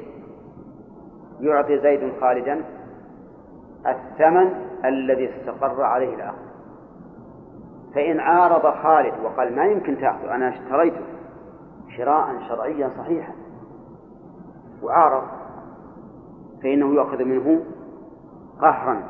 [1.40, 2.64] يعطي زيد خالدا.
[3.86, 4.54] الثمن
[4.86, 6.48] الذي استقر عليه العقد
[7.96, 11.02] فإن عارض خالد وقال ما يمكن تأخذ أنا اشتريته
[11.98, 13.34] شراء شرعيا صحيحا.
[14.84, 15.24] وعارض
[16.64, 17.64] فإنه يؤخذ منه
[18.62, 19.04] قهرا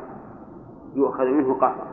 [0.95, 1.87] يؤخذ منه قهرا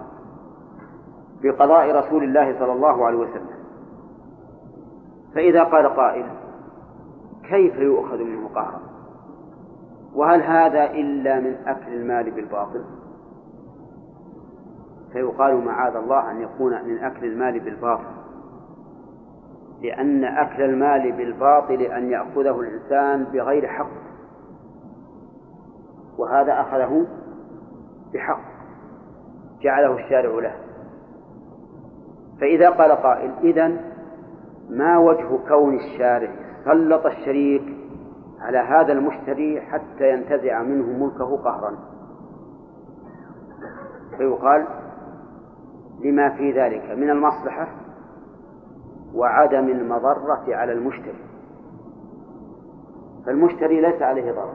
[1.42, 3.55] بقضاء رسول الله صلى الله عليه وسلم.
[5.34, 6.26] فإذا قال قائل
[7.42, 8.84] كيف يؤخذ منه قهرا؟
[10.15, 12.85] وهل هذا إلا من أكل المال بالباطل؟
[15.12, 18.15] فيقال معاذ الله أن يكون من أكل المال بالباطل.
[19.82, 23.91] لأن أكل المال بالباطل أن يأخذه الإنسان بغير حق.
[26.19, 27.07] وهذا أخذه
[28.15, 28.41] بحق.
[29.61, 30.55] جعله الشارع له.
[32.41, 33.81] فإذا قال قائل إذن
[34.70, 36.31] ما وجه كون الشارع؟
[36.65, 37.73] سلط الشريك
[38.45, 41.79] على هذا المشتري حتى ينتزع منه ملكه قهرا.
[44.16, 44.66] فيقال
[46.01, 47.69] لما في ذلك من المصلحة
[49.15, 51.25] وعدم المضرة على المشتري.
[53.27, 54.55] فالمشتري ليس عليه ضرر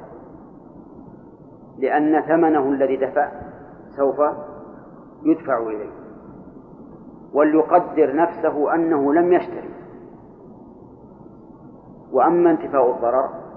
[1.78, 3.32] لأن ثمنه الذي دفع
[3.98, 4.22] سوف
[5.24, 5.92] يدفع إليه
[7.34, 9.70] وليقدر نفسه أنه لم يشتري.
[12.12, 13.49] وأما انتفاء الضرر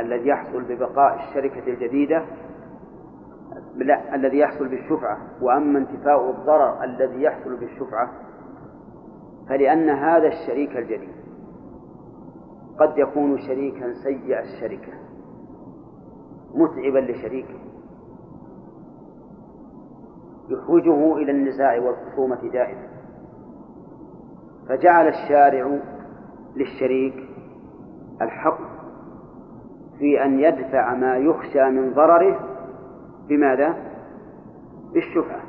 [0.00, 2.24] الذي يحصل ببقاء الشركة الجديدة
[3.76, 5.18] لا الذي يحصل بالشفعة.
[5.42, 8.10] وأما انتفاء الضرر الذي يحصل بالشفعة
[9.48, 11.16] فلأن هذا الشريك الجديد
[12.80, 14.92] قد يكون شريكا سيء الشركة
[16.54, 17.58] متعبا لشريكه.
[20.48, 22.88] يحوجه إلى النزاع والخصومة دائما.
[24.68, 25.78] فجعل الشارع
[26.56, 27.28] للشريك
[28.22, 28.75] الحق.
[29.98, 32.40] في أن يدفع ما يخشى من ضرره
[33.28, 33.74] بماذا؟
[34.92, 35.40] بالشفعة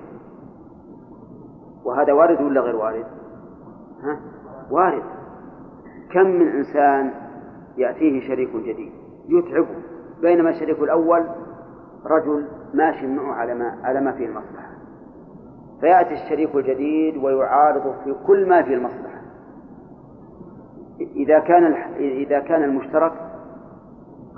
[1.85, 3.05] وهذا وارد ولا غير وارد؟
[4.03, 4.19] ها؟
[4.71, 5.03] وارد
[6.11, 7.11] كم من إنسان
[7.77, 8.91] يأتيه شريك جديد
[9.29, 9.75] يتعبه
[10.21, 11.25] بينما الشريك الأول
[12.05, 14.77] رجل ماشي معه على ما على ما فيه المصلحة
[15.81, 19.21] فيأتي الشريك الجديد ويعارضه في كل ما فيه المصلحة
[20.99, 23.26] إذا كان إذا كان المشترك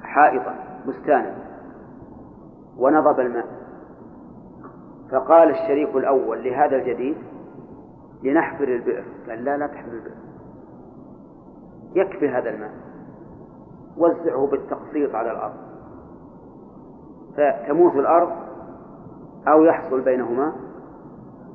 [0.04, 0.56] حائطا
[0.88, 1.36] بستانا
[2.78, 3.46] ونضب الماء.
[5.12, 7.18] فقال الشريك الأول لهذا الجديد
[8.24, 9.04] لنحفر البئر.
[9.30, 10.16] قال لا لا تحفر البئر.
[11.96, 12.72] يكفي هذا الماء.
[13.98, 15.56] وزعه بالتقسيط على الأرض.
[17.38, 18.32] فتموت الأرض
[19.48, 20.54] أو يحصل بينهما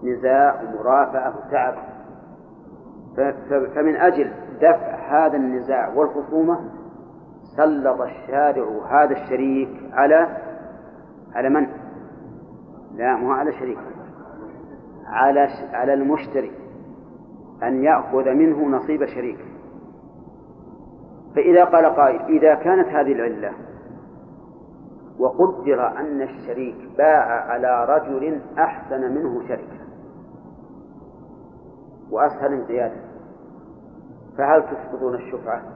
[0.02, 1.74] نزاع ومرافعة وتعب
[3.74, 6.60] فمن أجل دفع هذا النزاع والخصومة
[7.56, 10.28] سلط الشارع هذا الشريك على
[11.34, 11.66] على من؟
[12.94, 13.78] لا مو على شريك
[15.06, 16.52] على على المشتري
[17.62, 19.44] أن يأخذ منه نصيب شريكه
[21.36, 23.52] فإذا قال قائل إذا كانت هذه العلة
[25.18, 29.84] وقدر أن الشريك باع على رجل أحسن منه شركة
[32.10, 33.00] وأسهل زيادة
[34.38, 35.73] فهل تسقطون الشفعة؟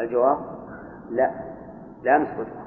[0.00, 0.38] الجواب؟
[1.10, 1.30] لا.
[2.02, 2.66] لا نسقطها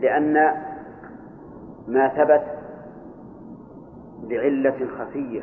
[0.00, 0.34] لأن
[1.88, 2.44] ما ثبت
[4.22, 5.42] بعلة خفية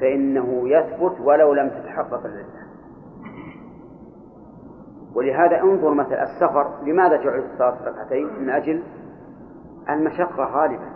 [0.00, 2.66] فإنه يثبت ولو لم تتحقق العلة.
[5.14, 8.82] ولهذا انظر مثلا السفر لماذا جعل الصلاة ركعتين؟ من أجل
[9.90, 10.88] المشقة غالبا.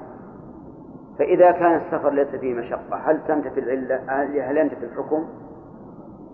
[1.18, 4.02] فإذا كان السفر ليس فيه مشقة هل تنتفي العلة؟
[4.50, 5.28] هل ينتفي الحكم؟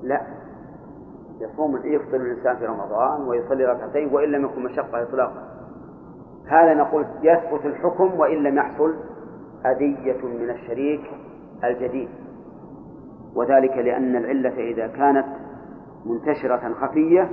[0.08, 0.20] لا.
[1.40, 5.42] يصوم يفطر الإنسان في رمضان ويصلي ركعتين وإن لم يكن مشقة إطلاقا.
[6.46, 8.94] هذا نقول يثبت الحكم وإن لم يحصل
[9.66, 11.10] أذية من الشريك
[11.64, 12.08] الجديد.
[13.34, 15.26] وذلك لأن العلة إذا كانت
[16.06, 17.30] منتشرة خفية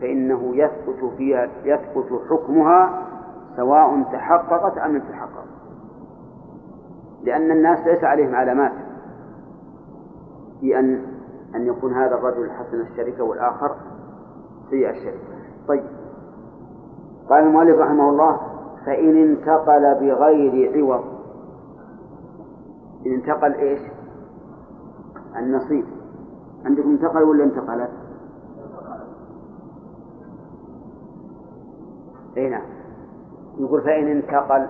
[0.00, 3.08] فإنه يثبت فيها يثبت حكمها
[3.56, 5.44] سواء تحققت أم لم تتحقق
[7.22, 8.72] لأن الناس ليس عليهم علامات
[10.60, 11.11] في أن
[11.54, 13.76] أن يكون هذا الرجل حسن الشركة والآخر
[14.70, 15.18] سيء الشركة.
[15.68, 15.84] طيب.
[17.30, 18.40] قال المؤلف رحمه الله
[18.86, 21.04] فإن انتقل بغير عوض
[23.06, 23.80] إن انتقل إيش؟
[25.36, 25.84] النصيب.
[26.64, 27.90] عندكم انتقل ولا انتقلت؟
[32.36, 32.62] أي نعم.
[33.58, 34.68] يقول فإن انتقل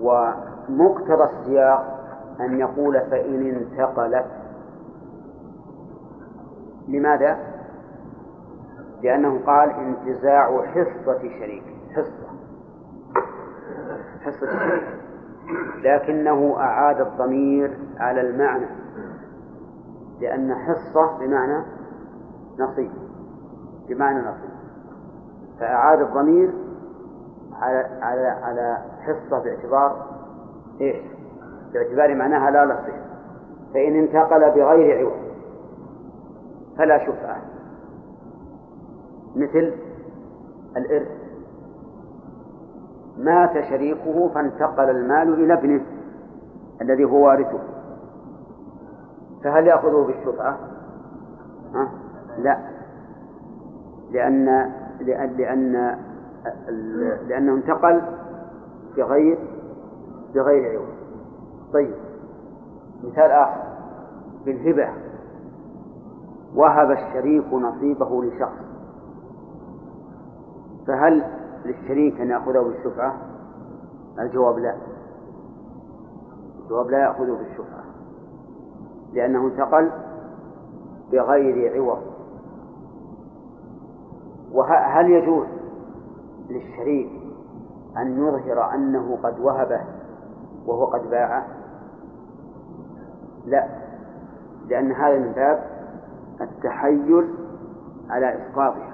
[0.00, 2.00] ومقتضى السياق
[2.40, 4.39] أن يقول فإن انتقلت
[6.90, 7.38] لماذا؟
[9.02, 11.64] لأنه قال انتزاع حصة شريك
[11.96, 12.30] حصة.
[14.24, 14.82] حصة شريك.
[15.82, 18.66] لكنه أعاد الضمير على المعنى.
[20.20, 21.64] لأن حصة بمعنى
[22.58, 22.90] نصيب.
[23.88, 24.50] بمعنى نصيب.
[25.60, 26.50] فأعاد الضمير
[27.60, 30.06] على على على حصة باعتبار
[30.80, 30.96] إيش؟
[31.72, 33.02] باعتبار معناها لا نصيب.
[33.74, 35.29] فإن انتقل بغير عوض.
[36.80, 37.42] فلا شفعة
[39.36, 39.72] مثل
[40.76, 41.08] الإرث.
[43.18, 45.80] مات شريكه فانتقل المال إلى ابنه
[46.82, 47.58] الذي هو وارثه.
[49.44, 50.58] فهل يأخذه بالشفعة؟
[51.74, 51.90] ها؟
[52.38, 52.58] لا.
[54.10, 55.96] لأن لأن لأن
[57.28, 58.02] لأنه انتقل
[58.96, 59.38] بغير
[60.34, 60.88] بغير عوض
[61.72, 61.94] طيب
[63.04, 63.62] مثال آخر.
[64.44, 65.09] بالهبة.
[66.54, 68.64] وهب الشريك نصيبه لشخص.
[70.86, 71.24] فهل
[71.64, 73.16] للشريك أن يأخذه بالشفعة؟
[74.18, 74.76] الجواب لا.
[76.62, 77.84] الجواب لا يأخذه بالشفعة
[79.12, 79.90] لأنه انتقل
[81.12, 82.02] بغير عوض.
[84.52, 85.46] وهل يجوز
[86.48, 87.10] للشريك
[87.96, 89.80] أن يظهر أنه قد وهبه
[90.66, 91.46] وهو قد باعه؟
[93.46, 93.68] لا
[94.68, 95.69] لأن هذا من باب
[96.40, 97.28] التحيل
[98.10, 98.90] على إسقاطها.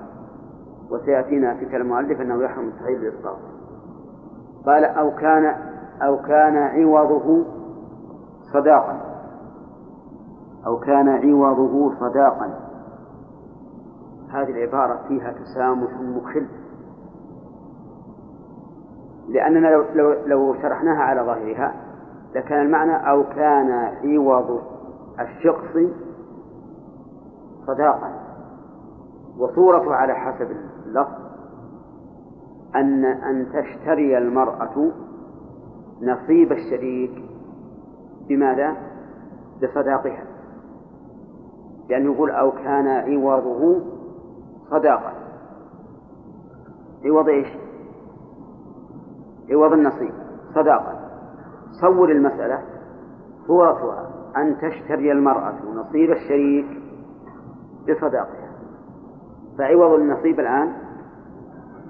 [0.91, 3.37] وسيأتينا في كلام المؤلف أنه يحرم التحيل بالإسقاط.
[4.67, 5.55] قال أو كان
[6.03, 7.45] أو كان عوضه
[8.53, 9.01] صداقا.
[10.67, 12.51] أو كان عوضه صداقا.
[14.29, 16.47] هذه العبارة فيها تسامح مخل.
[19.29, 21.75] لأننا لو, لو, لو شرحناها على ظاهرها
[22.35, 23.71] لكان المعنى أو كان
[24.05, 24.63] عوض
[25.21, 25.77] الشخص
[27.67, 28.13] صداقا
[29.39, 30.51] وصورته على حسب
[30.87, 31.27] اللفظ
[32.75, 34.93] أن أن تشتري المرأة
[36.03, 37.25] نصيب الشريك
[38.29, 38.77] بماذا؟
[39.63, 40.25] بصداقها
[41.89, 43.81] لأنه يقول أو كان عوضه
[44.71, 45.13] صداقة
[47.05, 47.49] عوض إيش؟
[49.51, 50.15] عوض النصيب
[50.55, 50.99] صداقة
[51.81, 52.63] صور المسألة
[53.47, 56.86] صورتها أن تشتري المرأة نصيب الشريك
[57.89, 58.47] بصداقها
[59.59, 60.73] فعوض النصيب الآن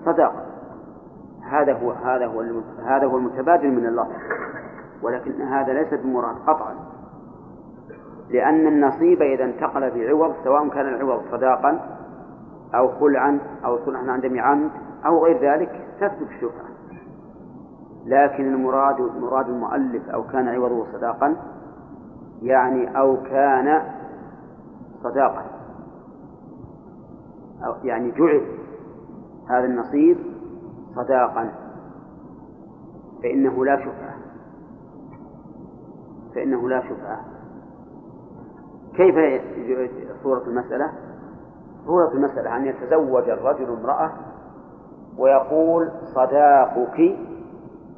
[0.05, 0.47] صداقة.
[1.51, 2.41] هذا هو هذا هو
[2.85, 4.13] هذا هو المتبادل من اللفظ
[5.03, 6.75] ولكن هذا ليس بمراد قطعا.
[8.31, 11.81] لأن النصيب إذا انتقل بعوض سواء كان العوض صداقا
[12.75, 14.71] أو خلعا أو صلحا عن دم عمد
[15.07, 16.67] أو غير ذلك تثبت الشفعة
[18.07, 21.37] لكن المراد مراد المؤلف أو كان عوضه صداقا
[22.43, 23.83] يعني أو كان
[25.03, 25.45] صداقا.
[27.65, 28.43] أو يعني جعل
[29.49, 30.17] هذا النصيب
[30.95, 31.53] صداقا.
[33.23, 34.17] فإنه لا شفعة
[36.35, 37.25] فإنه لا شفعة
[38.95, 39.43] كيف
[40.23, 40.93] صورة المسألة؟
[41.87, 44.13] صورة المسألة أن يتزوج الرجل امرأة
[45.19, 47.17] ويقول صداقك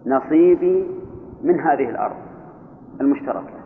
[0.07, 1.01] نصيبي
[1.43, 2.17] من هذه الأرض
[3.01, 3.59] المشتركة.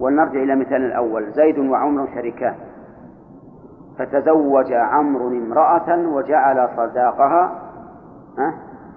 [0.00, 1.32] ولنرجع إلى مثال الأول.
[1.32, 2.54] زيد وعمر شريكان.
[3.98, 7.62] فتزوج عمرو امرأة وجعل صداقها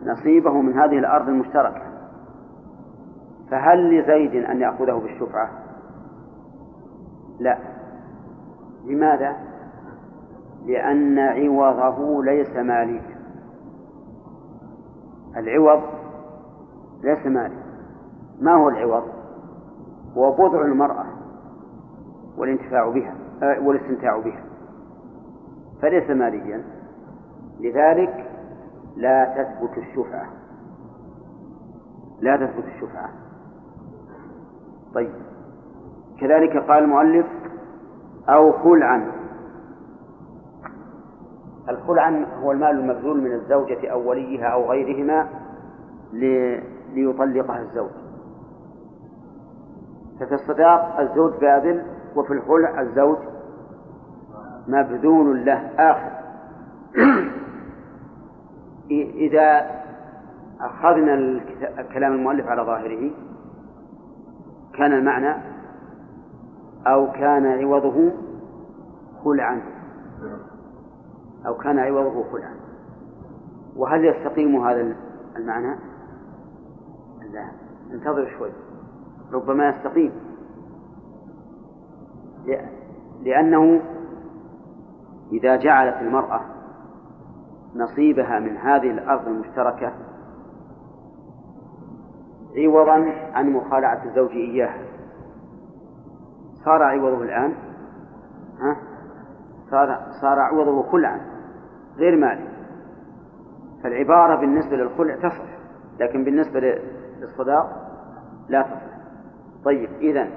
[0.05, 1.81] نصيبه من هذه الأرض المشتركة
[3.51, 5.49] فهل لزيد أن يأخذه بالشفعة؟
[7.39, 7.57] لا
[8.85, 9.35] لماذا؟
[10.65, 13.01] لأن عوضه ليس ماليا
[15.37, 15.81] العوض
[17.03, 17.57] ليس مالي
[18.41, 19.03] ما هو العوض؟
[20.17, 21.05] هو بضع المرأة
[22.37, 24.50] والانتفاع بها آه، والاستمتاع بها
[25.81, 26.63] فليس ماليا.
[27.59, 28.29] لذلك
[28.95, 30.27] لا تثبت الشفعة.
[32.21, 33.09] لا تثبت الشفعة.
[34.93, 35.11] طيب.
[36.19, 37.25] كذلك قال المؤلف
[38.29, 39.11] أو خلعا.
[41.69, 45.27] الخلعا هو المال المبذول من الزوجة أو وليها أو غيرهما
[46.93, 47.91] ليطلقها الزوج.
[50.19, 51.85] ففي الصداق الزوج باذل
[52.15, 53.17] وفي الخلع الزوج
[54.71, 56.11] مبذول له آخر.
[59.25, 59.71] إذا
[60.61, 61.39] أخذنا
[61.93, 63.11] كلام المؤلف على ظاهره
[64.73, 65.35] كان المعنى
[66.87, 68.11] أو كان عوضه
[69.23, 69.61] خلعا.
[71.47, 72.55] أو كان عوضه خلعا.
[73.75, 74.95] وهل يستقيم هذا
[75.37, 75.75] المعنى؟
[77.33, 77.45] لا.
[77.91, 78.49] انتظر شوي.
[79.33, 80.11] ربما يستقيم.
[83.23, 83.81] لأنه
[85.31, 86.41] إذا جعلت المرأة
[87.75, 89.91] نصيبها من هذه الأرض المشتركة
[92.57, 94.83] عوضا عن مخالعة الزوج إياها.
[96.65, 97.53] صار عوضه الآن؟
[98.59, 98.77] ها؟
[99.69, 101.21] صار صار عوضه خلعا
[101.97, 102.47] غير مالي.
[103.83, 105.43] فالعبارة بالنسبة للخلع تصح
[105.99, 106.59] لكن بالنسبة
[107.19, 107.91] للصداق
[108.49, 108.91] لا تصح.
[109.65, 110.27] طيب إذا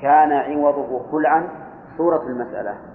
[0.00, 1.48] كان عوضه خلعا
[1.96, 2.93] صورة المسألة.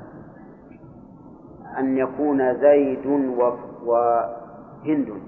[1.78, 3.06] أن يكون زيد.
[3.86, 5.22] وهند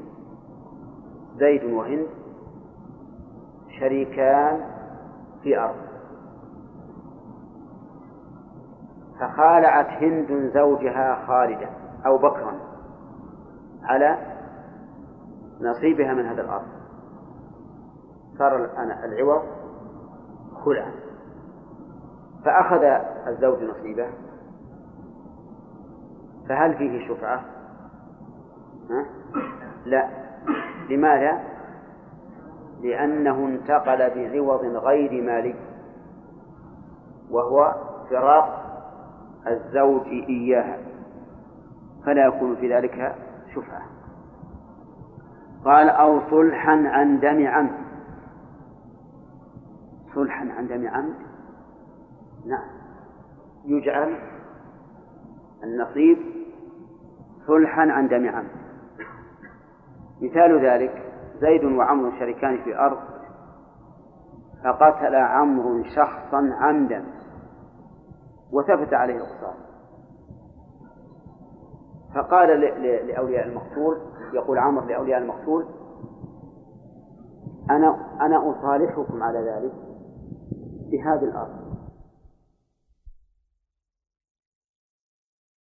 [1.37, 2.07] زيد وهند
[3.79, 4.61] شريكان
[5.43, 5.75] في أرض.
[9.19, 11.69] فخالعت هند زوجها خالدا
[12.05, 12.53] أو بكرا
[13.83, 14.17] على
[15.61, 16.67] نصيبها من هذا الأرض.
[18.37, 18.69] صار
[19.03, 19.41] العوض
[20.65, 20.91] خلعا.
[22.45, 22.83] فأخذ
[23.27, 24.07] الزوج نصيبه.
[26.51, 27.45] فهل فيه شفعة؟
[28.89, 29.05] ها؟
[29.85, 30.09] لا
[30.89, 31.43] لماذا؟
[32.81, 35.55] لأنه انتقل بعوض غير مالي
[37.29, 37.75] وهو
[38.09, 38.61] فراق
[39.47, 40.77] الزوج إياها
[42.05, 43.15] فلا يكون في ذلك
[43.55, 43.81] شفعة
[45.65, 47.77] قال أو صلحا عن دم عمد
[50.15, 51.15] صلحا عن دم عمد
[52.45, 52.69] نعم
[53.65, 54.15] يجعل
[55.63, 56.30] النصيب
[57.51, 58.51] صلحا عن دم عمد
[60.21, 61.03] مثال ذلك
[61.41, 62.97] زيد وعمر شريكان في أرض
[64.63, 67.05] فقتل عمرو شخصا عمدا
[68.51, 69.55] وثبت عليه القصاص
[72.15, 72.59] فقال
[73.07, 73.97] لأولياء المقتول
[74.33, 75.65] يقول عمرو لأولياء المقتول
[77.69, 79.73] أنا أنا أصالحكم على ذلك
[80.91, 81.60] بهذه الأرض.